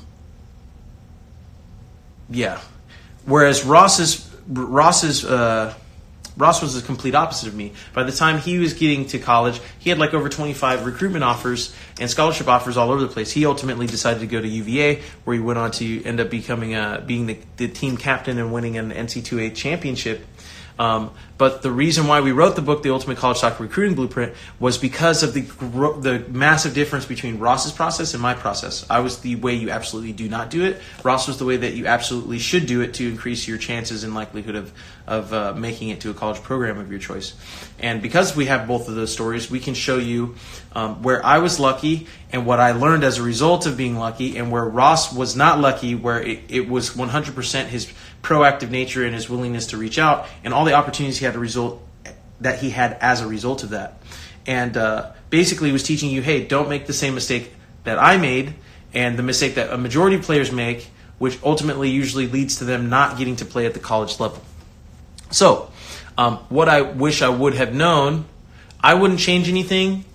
yeah. 2.29 2.59
Whereas 3.25 3.63
Ross's 3.63 4.29
Ross's 4.47 5.25
uh, 5.25 5.73
Ross 6.39 6.61
was 6.61 6.73
the 6.73 6.81
complete 6.81 7.15
opposite 7.15 7.49
of 7.49 7.53
me. 7.53 7.73
By 7.93 8.03
the 8.03 8.13
time 8.13 8.39
he 8.39 8.59
was 8.59 8.73
getting 8.73 9.05
to 9.07 9.19
college, 9.19 9.59
he 9.77 9.89
had 9.89 9.99
like 9.99 10.13
over 10.13 10.29
25 10.29 10.85
recruitment 10.85 11.25
offers 11.25 11.75
and 11.99 12.09
scholarship 12.09 12.47
offers 12.47 12.77
all 12.77 12.91
over 12.91 13.01
the 13.01 13.09
place. 13.09 13.29
He 13.29 13.45
ultimately 13.45 13.87
decided 13.87 14.21
to 14.21 14.25
go 14.27 14.39
to 14.39 14.47
UVA, 14.47 15.01
where 15.25 15.33
he 15.35 15.41
went 15.41 15.59
on 15.59 15.71
to 15.71 16.03
end 16.05 16.21
up 16.21 16.29
becoming 16.29 16.75
a, 16.75 17.03
being 17.05 17.25
the, 17.25 17.37
the 17.57 17.67
team 17.67 17.97
captain 17.97 18.37
and 18.37 18.53
winning 18.53 18.77
an 18.77 18.91
NCAA 18.91 19.53
championship. 19.53 20.25
Um, 20.79 21.11
but 21.37 21.61
the 21.61 21.71
reason 21.71 22.07
why 22.07 22.21
we 22.21 22.31
wrote 22.31 22.55
the 22.55 22.61
book, 22.61 22.83
The 22.83 22.91
Ultimate 22.91 23.17
College 23.17 23.37
Soccer 23.37 23.63
Recruiting 23.63 23.95
Blueprint, 23.95 24.33
was 24.59 24.77
because 24.77 25.23
of 25.23 25.33
the 25.33 25.41
the 25.41 26.25
massive 26.29 26.73
difference 26.73 27.05
between 27.05 27.37
Ross's 27.37 27.73
process 27.73 28.13
and 28.13 28.23
my 28.23 28.33
process. 28.33 28.85
I 28.89 29.01
was 29.01 29.19
the 29.19 29.35
way 29.35 29.55
you 29.55 29.69
absolutely 29.69 30.13
do 30.13 30.29
not 30.29 30.49
do 30.49 30.63
it. 30.63 30.81
Ross 31.03 31.27
was 31.27 31.37
the 31.37 31.45
way 31.45 31.57
that 31.57 31.73
you 31.73 31.85
absolutely 31.85 32.39
should 32.39 32.65
do 32.65 32.81
it 32.81 32.93
to 32.95 33.07
increase 33.07 33.47
your 33.47 33.57
chances 33.57 34.03
and 34.05 34.15
likelihood 34.15 34.55
of 34.55 34.73
of 35.05 35.33
uh, 35.33 35.53
making 35.53 35.89
it 35.89 36.01
to 36.01 36.11
a 36.11 36.13
college 36.13 36.41
program 36.43 36.77
of 36.79 36.89
your 36.89 36.99
choice. 36.99 37.33
And 37.79 38.01
because 38.01 38.35
we 38.35 38.45
have 38.45 38.67
both 38.67 38.87
of 38.87 38.95
those 38.95 39.11
stories, 39.11 39.49
we 39.49 39.59
can 39.59 39.73
show 39.73 39.97
you 39.97 40.35
um, 40.73 41.01
where 41.01 41.25
I 41.25 41.39
was 41.39 41.59
lucky 41.59 42.07
and 42.31 42.45
what 42.45 42.59
I 42.59 42.71
learned 42.71 43.03
as 43.03 43.17
a 43.17 43.23
result 43.23 43.65
of 43.65 43.75
being 43.75 43.97
lucky, 43.97 44.37
and 44.37 44.51
where 44.51 44.65
Ross 44.65 45.11
was 45.11 45.35
not 45.35 45.59
lucky, 45.59 45.95
where 45.95 46.21
it, 46.21 46.41
it 46.47 46.69
was 46.69 46.91
100% 46.91 47.65
his 47.65 47.91
proactive 48.21 48.69
nature 48.69 49.05
and 49.05 49.13
his 49.13 49.29
willingness 49.29 49.67
to 49.67 49.77
reach 49.77 49.97
out, 49.97 50.27
and 50.43 50.53
all 50.53 50.65
the 50.65 50.73
opportunities 50.73 51.17
he 51.17 51.25
had 51.25 51.33
to 51.33 51.39
result 51.39 51.81
that 52.41 52.59
he 52.59 52.69
had 52.69 52.97
as 53.01 53.21
a 53.21 53.27
result 53.27 53.63
of 53.63 53.69
that. 53.69 54.01
And 54.45 54.75
uh, 54.77 55.11
basically, 55.29 55.69
he 55.69 55.73
was 55.73 55.83
teaching 55.83 56.09
you, 56.09 56.21
hey, 56.21 56.45
don't 56.45 56.69
make 56.69 56.87
the 56.87 56.93
same 56.93 57.15
mistake 57.15 57.53
that 57.83 57.99
I 57.99 58.17
made, 58.17 58.55
and 58.93 59.17
the 59.17 59.23
mistake 59.23 59.55
that 59.55 59.71
a 59.71 59.77
majority 59.77 60.15
of 60.15 60.23
players 60.23 60.51
make, 60.51 60.89
which 61.17 61.37
ultimately 61.43 61.89
usually 61.89 62.27
leads 62.27 62.57
to 62.57 62.65
them 62.65 62.89
not 62.89 63.17
getting 63.17 63.35
to 63.37 63.45
play 63.45 63.65
at 63.65 63.73
the 63.73 63.79
college 63.79 64.19
level. 64.19 64.41
So, 65.31 65.71
um, 66.17 66.37
what 66.49 66.67
I 66.67 66.81
wish 66.81 67.21
I 67.21 67.29
would 67.29 67.53
have 67.53 67.73
known, 67.73 68.25
I 68.81 68.93
wouldn't 68.93 69.19
change 69.19 69.47
anything 69.49 70.05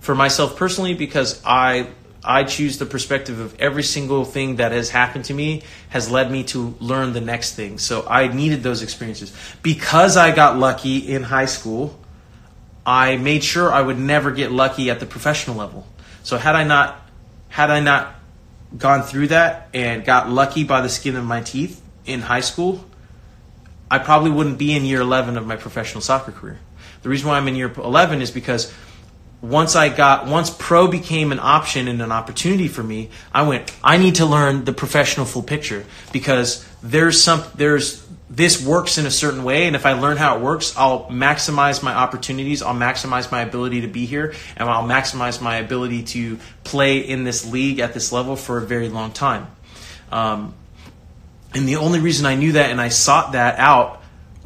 for 0.00 0.14
myself 0.14 0.56
personally 0.56 0.94
because 0.94 1.42
I 1.44 1.88
I 2.28 2.44
choose 2.44 2.76
the 2.76 2.84
perspective 2.84 3.40
of 3.40 3.58
every 3.58 3.82
single 3.82 4.26
thing 4.26 4.56
that 4.56 4.70
has 4.70 4.90
happened 4.90 5.24
to 5.24 5.34
me 5.34 5.62
has 5.88 6.10
led 6.10 6.30
me 6.30 6.44
to 6.44 6.76
learn 6.78 7.14
the 7.14 7.22
next 7.22 7.54
thing. 7.54 7.78
So 7.78 8.06
I 8.06 8.28
needed 8.28 8.62
those 8.62 8.82
experiences. 8.82 9.34
Because 9.62 10.18
I 10.18 10.32
got 10.36 10.58
lucky 10.58 10.98
in 10.98 11.22
high 11.22 11.46
school, 11.46 11.98
I 12.84 13.16
made 13.16 13.42
sure 13.42 13.72
I 13.72 13.80
would 13.80 13.98
never 13.98 14.30
get 14.30 14.52
lucky 14.52 14.90
at 14.90 15.00
the 15.00 15.06
professional 15.06 15.56
level. 15.56 15.86
So 16.22 16.36
had 16.36 16.54
I 16.54 16.64
not 16.64 17.00
had 17.48 17.70
I 17.70 17.80
not 17.80 18.14
gone 18.76 19.04
through 19.04 19.28
that 19.28 19.70
and 19.72 20.04
got 20.04 20.28
lucky 20.28 20.64
by 20.64 20.82
the 20.82 20.90
skin 20.90 21.16
of 21.16 21.24
my 21.24 21.40
teeth 21.40 21.80
in 22.04 22.20
high 22.20 22.40
school, 22.40 22.84
I 23.90 23.98
probably 24.00 24.30
wouldn't 24.30 24.58
be 24.58 24.76
in 24.76 24.84
year 24.84 25.00
11 25.00 25.38
of 25.38 25.46
my 25.46 25.56
professional 25.56 26.02
soccer 26.02 26.32
career. 26.32 26.58
The 27.00 27.08
reason 27.08 27.28
why 27.28 27.38
I'm 27.38 27.48
in 27.48 27.54
year 27.54 27.72
11 27.74 28.20
is 28.20 28.30
because 28.30 28.70
once 29.40 29.76
I 29.76 29.88
got 29.88 30.26
once 30.26 30.50
pro 30.50 30.88
became 30.88 31.30
an 31.30 31.38
option 31.38 31.86
and 31.86 32.02
an 32.02 32.10
opportunity 32.10 32.68
for 32.68 32.82
me, 32.82 33.10
I 33.32 33.42
went 33.42 33.72
I 33.82 33.96
need 33.96 34.16
to 34.16 34.26
learn 34.26 34.64
the 34.64 34.72
professional 34.72 35.26
full 35.26 35.42
picture 35.42 35.84
because 36.12 36.66
there's 36.82 37.22
some 37.22 37.44
there's 37.54 38.04
this 38.28 38.64
works 38.64 38.98
in 38.98 39.06
a 39.06 39.10
certain 39.10 39.44
way 39.44 39.66
and 39.66 39.76
if 39.76 39.86
I 39.86 39.92
learn 39.92 40.16
how 40.16 40.36
it 40.36 40.42
works, 40.42 40.76
I'll 40.76 41.06
maximize 41.06 41.82
my 41.82 41.94
opportunities, 41.94 42.62
I'll 42.62 42.74
maximize 42.74 43.30
my 43.30 43.42
ability 43.42 43.82
to 43.82 43.88
be 43.88 44.06
here 44.06 44.34
and 44.56 44.68
I'll 44.68 44.86
maximize 44.86 45.40
my 45.40 45.56
ability 45.56 46.02
to 46.04 46.38
play 46.64 46.98
in 46.98 47.24
this 47.24 47.50
league 47.50 47.78
at 47.78 47.94
this 47.94 48.12
level 48.12 48.34
for 48.36 48.58
a 48.58 48.62
very 48.62 48.88
long 48.88 49.12
time. 49.12 49.46
Um, 50.10 50.54
and 51.54 51.66
the 51.66 51.76
only 51.76 52.00
reason 52.00 52.26
I 52.26 52.34
knew 52.34 52.52
that 52.52 52.70
and 52.70 52.80
I 52.80 52.88
sought 52.88 53.32
that 53.32 53.58
out 53.58 53.97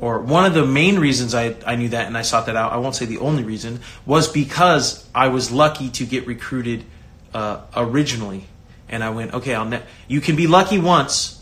or 0.03 0.19
one 0.19 0.45
of 0.45 0.53
the 0.53 0.67
main 0.67 0.99
reasons 0.99 1.33
I, 1.33 1.55
I 1.65 1.77
knew 1.77 1.91
that 1.91 2.09
and 2.09 2.19
I 2.19 2.23
sought 2.23 2.47
that 2.47 2.57
out, 2.57 2.73
I 2.73 2.79
won't 2.79 2.97
say 2.97 3.07
the 3.07 3.19
only 3.19 3.45
reason, 3.45 3.79
was 4.05 4.27
because 4.27 5.09
I 5.15 5.29
was 5.29 5.53
lucky 5.53 5.91
to 5.91 6.05
get 6.05 6.27
recruited 6.27 6.85
uh, 7.33 7.61
originally. 7.77 8.49
And 8.89 9.05
I 9.05 9.11
went, 9.11 9.33
okay, 9.33 9.55
I'll 9.55 9.65
ne- 9.65 9.85
you 10.09 10.21
can 10.21 10.35
be 10.35 10.49
lucky 10.49 10.81
once, 10.81 11.41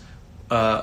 uh, 0.51 0.83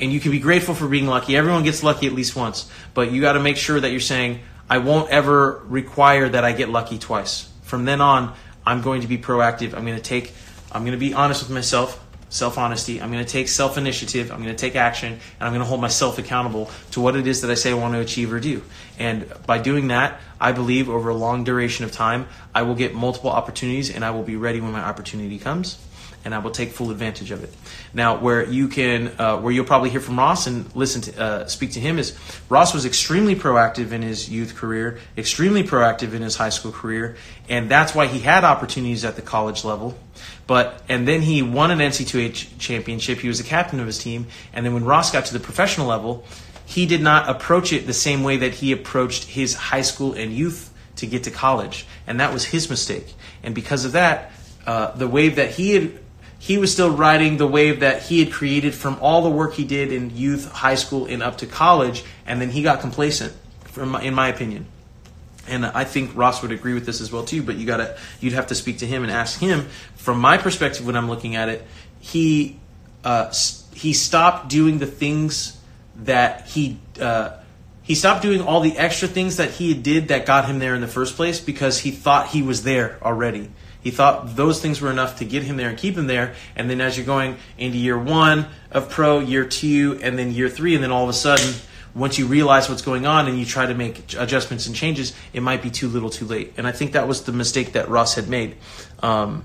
and 0.00 0.14
you 0.14 0.18
can 0.18 0.30
be 0.30 0.38
grateful 0.38 0.74
for 0.74 0.88
being 0.88 1.06
lucky. 1.06 1.36
Everyone 1.36 1.62
gets 1.62 1.82
lucky 1.82 2.06
at 2.06 2.14
least 2.14 2.34
once, 2.36 2.70
but 2.94 3.12
you 3.12 3.20
got 3.20 3.34
to 3.34 3.40
make 3.40 3.58
sure 3.58 3.78
that 3.78 3.90
you're 3.90 4.00
saying, 4.00 4.40
I 4.70 4.78
won't 4.78 5.10
ever 5.10 5.62
require 5.66 6.30
that 6.30 6.42
I 6.42 6.52
get 6.52 6.70
lucky 6.70 6.98
twice. 6.98 7.50
From 7.64 7.84
then 7.84 8.00
on, 8.00 8.34
I'm 8.64 8.80
going 8.80 9.02
to 9.02 9.06
be 9.06 9.18
proactive. 9.18 9.74
I'm 9.74 9.84
going 9.84 9.98
to 9.98 10.02
take, 10.02 10.32
I'm 10.72 10.84
going 10.86 10.92
to 10.92 10.98
be 10.98 11.12
honest 11.12 11.42
with 11.42 11.50
myself 11.50 12.02
self 12.34 12.58
honesty. 12.58 13.00
I'm 13.00 13.12
going 13.12 13.24
to 13.24 13.30
take 13.30 13.48
self 13.48 13.78
initiative. 13.78 14.30
I'm 14.30 14.42
going 14.42 14.54
to 14.54 14.60
take 14.60 14.74
action, 14.76 15.12
and 15.12 15.22
I'm 15.40 15.50
going 15.50 15.60
to 15.60 15.66
hold 15.66 15.80
myself 15.80 16.18
accountable 16.18 16.70
to 16.90 17.00
what 17.00 17.16
it 17.16 17.26
is 17.26 17.42
that 17.42 17.50
I 17.50 17.54
say 17.54 17.70
I 17.70 17.74
want 17.74 17.94
to 17.94 18.00
achieve 18.00 18.32
or 18.32 18.40
do. 18.40 18.62
And 18.98 19.32
by 19.46 19.58
doing 19.58 19.88
that, 19.88 20.20
I 20.40 20.52
believe 20.52 20.90
over 20.90 21.08
a 21.08 21.14
long 21.14 21.44
duration 21.44 21.84
of 21.84 21.92
time, 21.92 22.26
I 22.54 22.62
will 22.62 22.74
get 22.74 22.94
multiple 22.94 23.30
opportunities, 23.30 23.94
and 23.94 24.04
I 24.04 24.10
will 24.10 24.24
be 24.24 24.36
ready 24.36 24.60
when 24.60 24.72
my 24.72 24.82
opportunity 24.82 25.38
comes 25.38 25.78
and 26.24 26.34
I 26.34 26.38
will 26.38 26.50
take 26.50 26.72
full 26.72 26.90
advantage 26.90 27.30
of 27.30 27.44
it. 27.44 27.52
Now, 27.92 28.18
where 28.18 28.44
you 28.44 28.68
can, 28.68 29.12
uh, 29.18 29.38
where 29.38 29.52
you'll 29.52 29.66
probably 29.66 29.90
hear 29.90 30.00
from 30.00 30.18
Ross 30.18 30.46
and 30.46 30.74
listen 30.74 31.02
to, 31.02 31.22
uh, 31.22 31.46
speak 31.46 31.72
to 31.72 31.80
him 31.80 31.98
is 31.98 32.16
Ross 32.48 32.72
was 32.72 32.86
extremely 32.86 33.36
proactive 33.36 33.92
in 33.92 34.02
his 34.02 34.28
youth 34.28 34.56
career, 34.56 34.98
extremely 35.18 35.62
proactive 35.62 36.14
in 36.14 36.22
his 36.22 36.36
high 36.36 36.48
school 36.48 36.72
career, 36.72 37.16
and 37.48 37.70
that's 37.70 37.94
why 37.94 38.06
he 38.06 38.20
had 38.20 38.44
opportunities 38.44 39.04
at 39.04 39.16
the 39.16 39.22
college 39.22 39.64
level. 39.64 39.96
But 40.46 40.82
and 40.88 41.06
then 41.06 41.22
he 41.22 41.42
won 41.42 41.70
an 41.70 41.78
NCAA 41.78 42.58
championship. 42.58 43.18
He 43.18 43.28
was 43.28 43.38
the 43.38 43.44
captain 43.44 43.80
of 43.80 43.86
his 43.86 43.98
team, 43.98 44.26
and 44.52 44.64
then 44.64 44.74
when 44.74 44.84
Ross 44.84 45.10
got 45.10 45.26
to 45.26 45.32
the 45.32 45.40
professional 45.40 45.86
level, 45.86 46.24
he 46.66 46.86
did 46.86 47.02
not 47.02 47.28
approach 47.28 47.72
it 47.72 47.86
the 47.86 47.92
same 47.92 48.22
way 48.22 48.38
that 48.38 48.54
he 48.54 48.72
approached 48.72 49.24
his 49.24 49.54
high 49.54 49.82
school 49.82 50.14
and 50.14 50.32
youth 50.32 50.72
to 50.96 51.06
get 51.06 51.24
to 51.24 51.30
college, 51.30 51.86
and 52.06 52.20
that 52.20 52.32
was 52.32 52.44
his 52.46 52.70
mistake. 52.70 53.14
And 53.42 53.54
because 53.54 53.84
of 53.84 53.92
that, 53.92 54.32
uh, 54.66 54.92
the 54.92 55.08
wave 55.08 55.36
that 55.36 55.50
he 55.50 55.74
had 55.74 56.03
he 56.44 56.58
was 56.58 56.70
still 56.70 56.90
riding 56.90 57.38
the 57.38 57.46
wave 57.46 57.80
that 57.80 58.02
he 58.02 58.22
had 58.22 58.30
created 58.30 58.74
from 58.74 58.98
all 59.00 59.22
the 59.22 59.30
work 59.30 59.54
he 59.54 59.64
did 59.64 59.90
in 59.90 60.14
youth, 60.14 60.52
high 60.52 60.74
school, 60.74 61.06
and 61.06 61.22
up 61.22 61.38
to 61.38 61.46
college, 61.46 62.04
and 62.26 62.38
then 62.38 62.50
he 62.50 62.62
got 62.62 62.80
complacent, 62.82 63.32
from, 63.64 63.94
in 63.94 64.12
my 64.12 64.28
opinion. 64.28 64.66
And 65.48 65.64
I 65.64 65.84
think 65.84 66.14
Ross 66.14 66.42
would 66.42 66.52
agree 66.52 66.74
with 66.74 66.84
this 66.84 67.00
as 67.00 67.10
well 67.10 67.24
too. 67.24 67.42
But 67.42 67.56
you 67.56 67.66
gotta, 67.66 67.96
you'd 68.20 68.34
have 68.34 68.48
to 68.48 68.54
speak 68.54 68.80
to 68.80 68.86
him 68.86 69.02
and 69.02 69.10
ask 69.10 69.40
him. 69.40 69.68
From 69.94 70.20
my 70.20 70.36
perspective, 70.36 70.84
when 70.84 70.96
I'm 70.96 71.08
looking 71.08 71.34
at 71.34 71.48
it, 71.48 71.64
he 71.98 72.60
uh, 73.04 73.32
he 73.72 73.94
stopped 73.94 74.48
doing 74.50 74.76
the 74.76 74.86
things 74.86 75.58
that 75.96 76.46
he 76.48 76.78
uh, 77.00 77.38
he 77.82 77.94
stopped 77.94 78.20
doing 78.20 78.42
all 78.42 78.60
the 78.60 78.76
extra 78.76 79.08
things 79.08 79.38
that 79.38 79.50
he 79.52 79.72
did 79.72 80.08
that 80.08 80.26
got 80.26 80.44
him 80.44 80.58
there 80.58 80.74
in 80.74 80.82
the 80.82 80.88
first 80.88 81.16
place 81.16 81.40
because 81.40 81.78
he 81.78 81.90
thought 81.90 82.28
he 82.28 82.42
was 82.42 82.64
there 82.64 82.98
already. 83.00 83.50
He 83.84 83.90
thought 83.90 84.34
those 84.34 84.62
things 84.62 84.80
were 84.80 84.90
enough 84.90 85.18
to 85.18 85.26
get 85.26 85.42
him 85.42 85.58
there 85.58 85.68
and 85.68 85.76
keep 85.76 85.96
him 85.96 86.06
there. 86.06 86.34
And 86.56 86.70
then 86.70 86.80
as 86.80 86.96
you're 86.96 87.04
going 87.04 87.36
into 87.58 87.76
year 87.76 87.98
one 87.98 88.46
of 88.70 88.88
pro, 88.88 89.20
year 89.20 89.44
two, 89.44 90.00
and 90.02 90.18
then 90.18 90.32
year 90.32 90.48
three, 90.48 90.74
and 90.74 90.82
then 90.82 90.90
all 90.90 91.02
of 91.02 91.10
a 91.10 91.12
sudden, 91.12 91.54
once 91.94 92.18
you 92.18 92.26
realize 92.26 92.70
what's 92.70 92.80
going 92.80 93.04
on 93.04 93.28
and 93.28 93.38
you 93.38 93.44
try 93.44 93.66
to 93.66 93.74
make 93.74 94.14
adjustments 94.14 94.66
and 94.66 94.74
changes, 94.74 95.12
it 95.34 95.42
might 95.42 95.62
be 95.62 95.70
too 95.70 95.88
little, 95.88 96.08
too 96.08 96.24
late. 96.24 96.54
And 96.56 96.66
I 96.66 96.72
think 96.72 96.92
that 96.92 97.06
was 97.06 97.24
the 97.24 97.32
mistake 97.32 97.72
that 97.74 97.90
Ross 97.90 98.14
had 98.14 98.26
made, 98.26 98.56
um, 99.02 99.44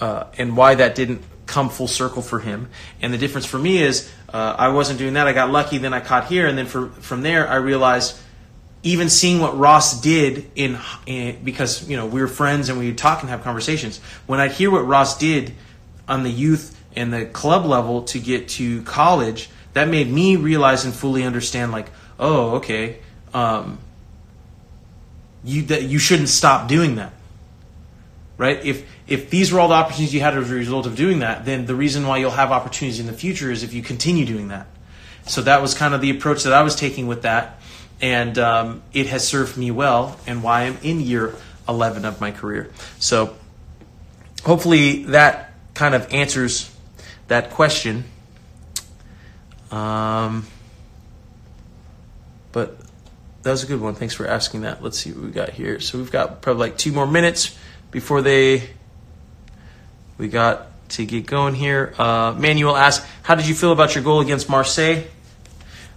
uh, 0.00 0.24
and 0.38 0.56
why 0.56 0.74
that 0.74 0.94
didn't 0.94 1.22
come 1.44 1.68
full 1.68 1.88
circle 1.88 2.22
for 2.22 2.38
him. 2.38 2.70
And 3.02 3.12
the 3.12 3.18
difference 3.18 3.44
for 3.44 3.58
me 3.58 3.76
is 3.76 4.10
uh, 4.32 4.56
I 4.58 4.68
wasn't 4.68 4.98
doing 4.98 5.12
that. 5.14 5.26
I 5.26 5.34
got 5.34 5.50
lucky, 5.50 5.76
then 5.76 5.92
I 5.92 6.00
caught 6.00 6.28
here, 6.28 6.46
and 6.46 6.56
then 6.56 6.66
for, 6.66 6.88
from 6.88 7.20
there 7.20 7.46
I 7.46 7.56
realized 7.56 8.18
even 8.86 9.08
seeing 9.08 9.40
what 9.40 9.58
Ross 9.58 10.00
did 10.00 10.48
in, 10.54 10.78
in, 11.06 11.42
because 11.42 11.88
you 11.88 11.96
know 11.96 12.06
we 12.06 12.20
were 12.20 12.28
friends 12.28 12.68
and 12.68 12.78
we 12.78 12.86
would 12.86 12.96
talk 12.96 13.20
and 13.20 13.28
have 13.28 13.42
conversations. 13.42 13.98
When 14.26 14.38
I'd 14.38 14.52
hear 14.52 14.70
what 14.70 14.86
Ross 14.86 15.18
did 15.18 15.54
on 16.06 16.22
the 16.22 16.30
youth 16.30 16.80
and 16.94 17.12
the 17.12 17.26
club 17.26 17.66
level 17.66 18.04
to 18.04 18.20
get 18.20 18.48
to 18.50 18.82
college, 18.82 19.50
that 19.72 19.88
made 19.88 20.08
me 20.08 20.36
realize 20.36 20.84
and 20.84 20.94
fully 20.94 21.24
understand 21.24 21.72
like, 21.72 21.88
oh, 22.20 22.56
okay, 22.58 23.00
um, 23.34 23.80
you 25.42 25.62
that 25.62 25.82
you 25.82 25.98
shouldn't 25.98 26.28
stop 26.28 26.68
doing 26.68 26.94
that, 26.94 27.12
right? 28.38 28.64
If 28.64 28.86
if 29.08 29.30
these 29.30 29.52
were 29.52 29.58
all 29.58 29.68
the 29.68 29.74
opportunities 29.74 30.14
you 30.14 30.20
had 30.20 30.38
as 30.38 30.48
a 30.48 30.54
result 30.54 30.86
of 30.86 30.94
doing 30.94 31.18
that, 31.18 31.44
then 31.44 31.66
the 31.66 31.74
reason 31.74 32.06
why 32.06 32.18
you'll 32.18 32.30
have 32.30 32.52
opportunities 32.52 33.00
in 33.00 33.06
the 33.06 33.12
future 33.12 33.50
is 33.50 33.64
if 33.64 33.74
you 33.74 33.82
continue 33.82 34.24
doing 34.24 34.46
that. 34.48 34.68
So 35.26 35.42
that 35.42 35.60
was 35.60 35.74
kind 35.74 35.92
of 35.92 36.00
the 36.00 36.10
approach 36.10 36.44
that 36.44 36.52
I 36.52 36.62
was 36.62 36.76
taking 36.76 37.08
with 37.08 37.22
that 37.22 37.58
and 38.00 38.38
um, 38.38 38.82
it 38.92 39.06
has 39.06 39.26
served 39.26 39.56
me 39.56 39.70
well 39.70 40.18
and 40.26 40.42
why 40.42 40.62
I'm 40.62 40.78
in 40.82 41.00
year 41.00 41.34
11 41.68 42.04
of 42.04 42.20
my 42.20 42.30
career. 42.30 42.70
So 42.98 43.36
hopefully 44.44 45.04
that 45.04 45.52
kind 45.74 45.94
of 45.94 46.12
answers 46.12 46.74
that 47.28 47.50
question. 47.50 48.04
Um, 49.70 50.46
but 52.52 52.76
that 53.42 53.50
was 53.50 53.62
a 53.62 53.66
good 53.66 53.80
one. 53.80 53.94
Thanks 53.94 54.14
for 54.14 54.26
asking 54.26 54.62
that. 54.62 54.82
Let's 54.82 54.98
see 54.98 55.12
what 55.12 55.24
we 55.24 55.30
got 55.30 55.50
here. 55.50 55.80
So 55.80 55.98
we've 55.98 56.10
got 56.12 56.42
probably 56.42 56.68
like 56.68 56.78
two 56.78 56.92
more 56.92 57.06
minutes 57.06 57.56
before 57.90 58.22
they 58.22 58.70
we 60.18 60.28
got 60.28 60.68
to 60.90 61.04
get 61.04 61.26
going 61.26 61.54
here. 61.54 61.94
Uh, 61.98 62.34
Manuel 62.38 62.76
asked, 62.76 63.06
"How 63.22 63.34
did 63.34 63.46
you 63.46 63.54
feel 63.54 63.72
about 63.72 63.94
your 63.94 64.02
goal 64.02 64.20
against 64.20 64.48
Marseille?" 64.48 65.04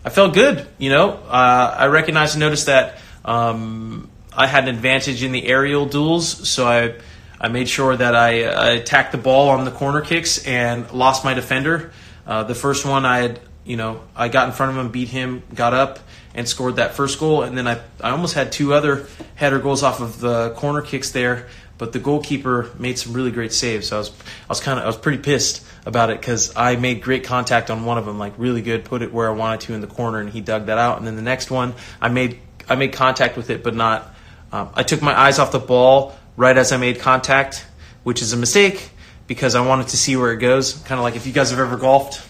I 0.09 0.11
felt 0.11 0.33
good. 0.33 0.65
You 0.79 0.89
know, 0.89 1.11
uh, 1.11 1.75
I 1.77 1.85
recognized 1.85 2.33
and 2.33 2.39
noticed 2.39 2.65
that 2.65 2.97
um, 3.23 4.09
I 4.35 4.47
had 4.47 4.67
an 4.67 4.73
advantage 4.73 5.21
in 5.21 5.31
the 5.31 5.45
aerial 5.45 5.85
duels, 5.85 6.49
so 6.49 6.65
I 6.65 6.95
I 7.39 7.49
made 7.49 7.69
sure 7.69 7.95
that 7.95 8.15
I, 8.15 8.45
I 8.45 8.69
attacked 8.69 9.11
the 9.11 9.19
ball 9.19 9.49
on 9.49 9.65
the 9.65 9.71
corner 9.71 10.01
kicks 10.01 10.43
and 10.47 10.91
lost 10.91 11.23
my 11.23 11.35
defender. 11.35 11.91
Uh, 12.25 12.43
the 12.43 12.55
first 12.55 12.87
one 12.87 13.05
I 13.05 13.19
had, 13.19 13.39
you 13.63 13.77
know, 13.77 14.01
I 14.15 14.29
got 14.29 14.47
in 14.47 14.55
front 14.55 14.71
of 14.71 14.83
him, 14.83 14.91
beat 14.91 15.09
him, 15.09 15.43
got 15.53 15.75
up, 15.75 15.99
and 16.33 16.49
scored 16.49 16.77
that 16.77 16.95
first 16.95 17.19
goal. 17.19 17.43
And 17.43 17.55
then 17.55 17.67
I, 17.67 17.79
I 18.01 18.09
almost 18.09 18.33
had 18.33 18.51
two 18.51 18.73
other 18.73 19.05
header 19.35 19.59
goals 19.59 19.83
off 19.83 20.01
of 20.01 20.19
the 20.19 20.55
corner 20.55 20.81
kicks 20.81 21.11
there 21.11 21.49
but 21.79 21.93
the 21.93 21.99
goalkeeper 21.99 22.69
made 22.77 22.99
some 22.99 23.13
really 23.13 23.31
great 23.31 23.53
saves. 23.53 23.87
So 23.87 23.95
I 23.95 23.99
was 23.99 24.09
I 24.09 24.49
was 24.49 24.59
kind 24.59 24.77
of 24.77 24.83
I 24.83 24.87
was 24.87 24.97
pretty 24.97 25.19
pissed 25.19 25.65
about 25.89 26.09
it 26.09 26.21
because 26.21 26.55
I 26.55 26.77
made 26.77 27.01
great 27.01 27.25
contact 27.25 27.69
on 27.69 27.83
one 27.83 27.97
of 27.97 28.05
them, 28.05 28.17
like 28.17 28.33
really 28.37 28.61
good, 28.61 28.85
put 28.85 29.01
it 29.01 29.11
where 29.11 29.27
I 29.27 29.33
wanted 29.33 29.61
to 29.61 29.73
in 29.73 29.81
the 29.81 29.87
corner, 29.87 30.21
and 30.21 30.29
he 30.29 30.39
dug 30.39 30.67
that 30.67 30.77
out. 30.77 30.97
And 30.97 31.05
then 31.05 31.17
the 31.17 31.21
next 31.21 31.51
one, 31.51 31.73
I 31.99 32.07
made 32.07 32.39
I 32.69 32.75
made 32.75 32.93
contact 32.93 33.35
with 33.35 33.49
it, 33.49 33.63
but 33.63 33.75
not. 33.75 34.15
Um, 34.51 34.69
I 34.73 34.83
took 34.83 35.01
my 35.01 35.17
eyes 35.19 35.37
off 35.37 35.51
the 35.51 35.59
ball 35.59 36.15
right 36.37 36.55
as 36.55 36.71
I 36.71 36.77
made 36.77 36.99
contact, 36.99 37.65
which 38.03 38.21
is 38.21 38.31
a 38.31 38.37
mistake 38.37 38.91
because 39.27 39.53
I 39.53 39.65
wanted 39.65 39.89
to 39.89 39.97
see 39.97 40.15
where 40.15 40.31
it 40.31 40.37
goes. 40.37 40.73
Kind 40.73 40.97
of 40.97 41.03
like 41.03 41.17
if 41.17 41.27
you 41.27 41.33
guys 41.33 41.49
have 41.49 41.59
ever 41.59 41.75
golfed, 41.75 42.25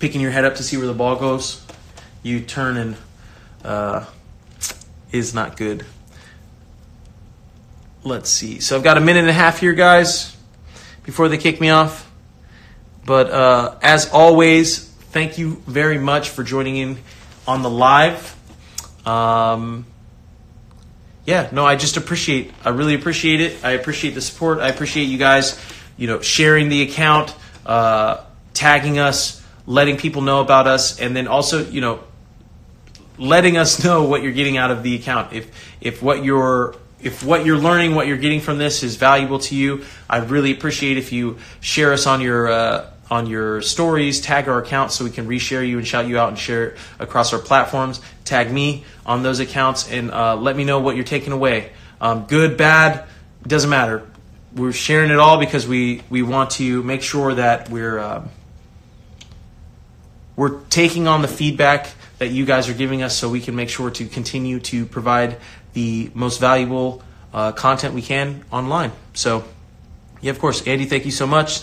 picking 0.00 0.20
your 0.20 0.32
head 0.32 0.44
up 0.44 0.56
to 0.56 0.64
see 0.64 0.76
where 0.76 0.86
the 0.86 0.94
ball 0.94 1.14
goes, 1.16 1.64
you 2.24 2.40
turn 2.40 2.76
and 2.76 2.96
uh, 3.64 4.04
is 5.12 5.32
not 5.32 5.56
good 5.56 5.86
let's 8.06 8.30
see. 8.30 8.60
So 8.60 8.76
I've 8.76 8.84
got 8.84 8.96
a 8.96 9.00
minute 9.00 9.20
and 9.20 9.28
a 9.28 9.34
half 9.34 9.58
here, 9.58 9.74
guys, 9.74 10.34
before 11.02 11.28
they 11.28 11.38
kick 11.38 11.60
me 11.60 11.70
off. 11.70 12.05
But 13.06 13.30
uh, 13.30 13.76
as 13.82 14.10
always, 14.10 14.84
thank 14.84 15.38
you 15.38 15.62
very 15.66 15.98
much 15.98 16.30
for 16.30 16.42
joining 16.42 16.76
in 16.76 16.98
on 17.46 17.62
the 17.62 17.70
live. 17.70 18.36
Um, 19.06 19.86
yeah, 21.24 21.48
no, 21.52 21.64
I 21.64 21.76
just 21.76 21.96
appreciate. 21.96 22.52
I 22.64 22.70
really 22.70 22.94
appreciate 22.94 23.40
it. 23.40 23.64
I 23.64 23.70
appreciate 23.72 24.14
the 24.14 24.20
support. 24.20 24.58
I 24.58 24.68
appreciate 24.68 25.04
you 25.04 25.18
guys, 25.18 25.60
you 25.96 26.08
know, 26.08 26.20
sharing 26.20 26.68
the 26.68 26.82
account, 26.82 27.34
uh, 27.64 28.24
tagging 28.54 28.98
us, 28.98 29.42
letting 29.66 29.96
people 29.96 30.22
know 30.22 30.40
about 30.40 30.66
us, 30.66 31.00
and 31.00 31.14
then 31.14 31.28
also, 31.28 31.64
you 31.64 31.80
know, 31.80 32.00
letting 33.18 33.56
us 33.56 33.84
know 33.84 34.02
what 34.02 34.22
you're 34.22 34.32
getting 34.32 34.56
out 34.56 34.72
of 34.72 34.82
the 34.82 34.96
account. 34.96 35.32
If 35.32 35.50
if 35.80 36.02
what 36.02 36.24
you're 36.24 36.74
if 37.00 37.22
what 37.22 37.46
you're 37.46 37.58
learning, 37.58 37.94
what 37.94 38.08
you're 38.08 38.16
getting 38.16 38.40
from 38.40 38.58
this 38.58 38.82
is 38.82 38.96
valuable 38.96 39.38
to 39.40 39.54
you, 39.54 39.84
I'd 40.10 40.30
really 40.30 40.52
appreciate 40.52 40.96
if 40.96 41.12
you 41.12 41.38
share 41.60 41.92
us 41.92 42.06
on 42.06 42.20
your 42.20 42.48
uh, 42.48 42.90
on 43.10 43.26
your 43.26 43.62
stories, 43.62 44.20
tag 44.20 44.48
our 44.48 44.60
accounts 44.60 44.96
so 44.96 45.04
we 45.04 45.10
can 45.10 45.28
reshare 45.28 45.66
you 45.66 45.78
and 45.78 45.86
shout 45.86 46.06
you 46.06 46.18
out 46.18 46.28
and 46.28 46.38
share 46.38 46.76
across 46.98 47.32
our 47.32 47.38
platforms. 47.38 48.00
Tag 48.24 48.50
me 48.50 48.84
on 49.04 49.22
those 49.22 49.40
accounts 49.40 49.90
and 49.90 50.10
uh, 50.10 50.36
let 50.36 50.56
me 50.56 50.64
know 50.64 50.80
what 50.80 50.96
you're 50.96 51.04
taking 51.04 51.32
away. 51.32 51.70
Um, 52.00 52.26
good, 52.26 52.56
bad, 52.56 53.06
doesn't 53.46 53.70
matter. 53.70 54.06
We're 54.54 54.72
sharing 54.72 55.10
it 55.10 55.18
all 55.18 55.38
because 55.38 55.68
we 55.68 56.02
we 56.08 56.22
want 56.22 56.50
to 56.52 56.82
make 56.82 57.02
sure 57.02 57.34
that 57.34 57.68
we're 57.68 57.98
um, 57.98 58.30
we're 60.34 60.60
taking 60.64 61.08
on 61.08 61.22
the 61.22 61.28
feedback 61.28 61.88
that 62.18 62.28
you 62.28 62.44
guys 62.44 62.68
are 62.68 62.74
giving 62.74 63.02
us 63.02 63.16
so 63.16 63.28
we 63.28 63.40
can 63.40 63.54
make 63.54 63.68
sure 63.68 63.90
to 63.90 64.06
continue 64.06 64.60
to 64.60 64.86
provide 64.86 65.38
the 65.74 66.10
most 66.14 66.40
valuable 66.40 67.02
uh, 67.32 67.52
content 67.52 67.94
we 67.94 68.02
can 68.02 68.44
online. 68.50 68.92
So, 69.12 69.44
yeah, 70.22 70.30
of 70.30 70.38
course, 70.38 70.66
Andy, 70.66 70.86
thank 70.86 71.04
you 71.04 71.10
so 71.10 71.26
much. 71.26 71.62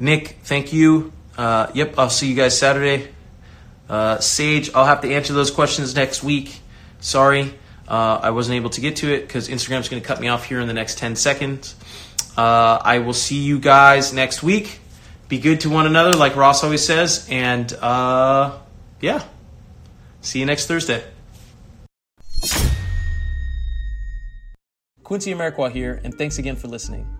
Nick, 0.00 0.38
thank 0.44 0.72
you. 0.72 1.12
Uh, 1.36 1.70
yep, 1.74 1.94
I'll 1.98 2.08
see 2.08 2.26
you 2.26 2.34
guys 2.34 2.58
Saturday. 2.58 3.10
Uh, 3.86 4.18
Sage, 4.18 4.70
I'll 4.74 4.86
have 4.86 5.02
to 5.02 5.12
answer 5.12 5.34
those 5.34 5.50
questions 5.50 5.94
next 5.94 6.22
week. 6.22 6.60
Sorry, 7.00 7.52
uh, 7.86 8.18
I 8.22 8.30
wasn't 8.30 8.56
able 8.56 8.70
to 8.70 8.80
get 8.80 8.96
to 8.96 9.12
it 9.12 9.20
because 9.20 9.48
Instagram's 9.48 9.90
going 9.90 10.00
to 10.00 10.08
cut 10.08 10.18
me 10.18 10.28
off 10.28 10.46
here 10.46 10.58
in 10.58 10.68
the 10.68 10.72
next 10.74 10.96
10 10.96 11.16
seconds. 11.16 11.76
Uh, 12.34 12.80
I 12.82 13.00
will 13.00 13.12
see 13.12 13.40
you 13.40 13.58
guys 13.58 14.14
next 14.14 14.42
week. 14.42 14.80
Be 15.28 15.38
good 15.38 15.60
to 15.60 15.70
one 15.70 15.86
another, 15.86 16.16
like 16.16 16.34
Ross 16.34 16.64
always 16.64 16.84
says. 16.84 17.28
And 17.30 17.70
uh, 17.74 18.58
yeah, 19.02 19.22
see 20.22 20.40
you 20.40 20.46
next 20.46 20.66
Thursday. 20.66 21.04
Quincy 25.04 25.34
Amarikwa 25.34 25.70
here, 25.70 26.00
and 26.04 26.14
thanks 26.16 26.38
again 26.38 26.56
for 26.56 26.68
listening. 26.68 27.19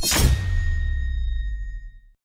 you 0.00 0.41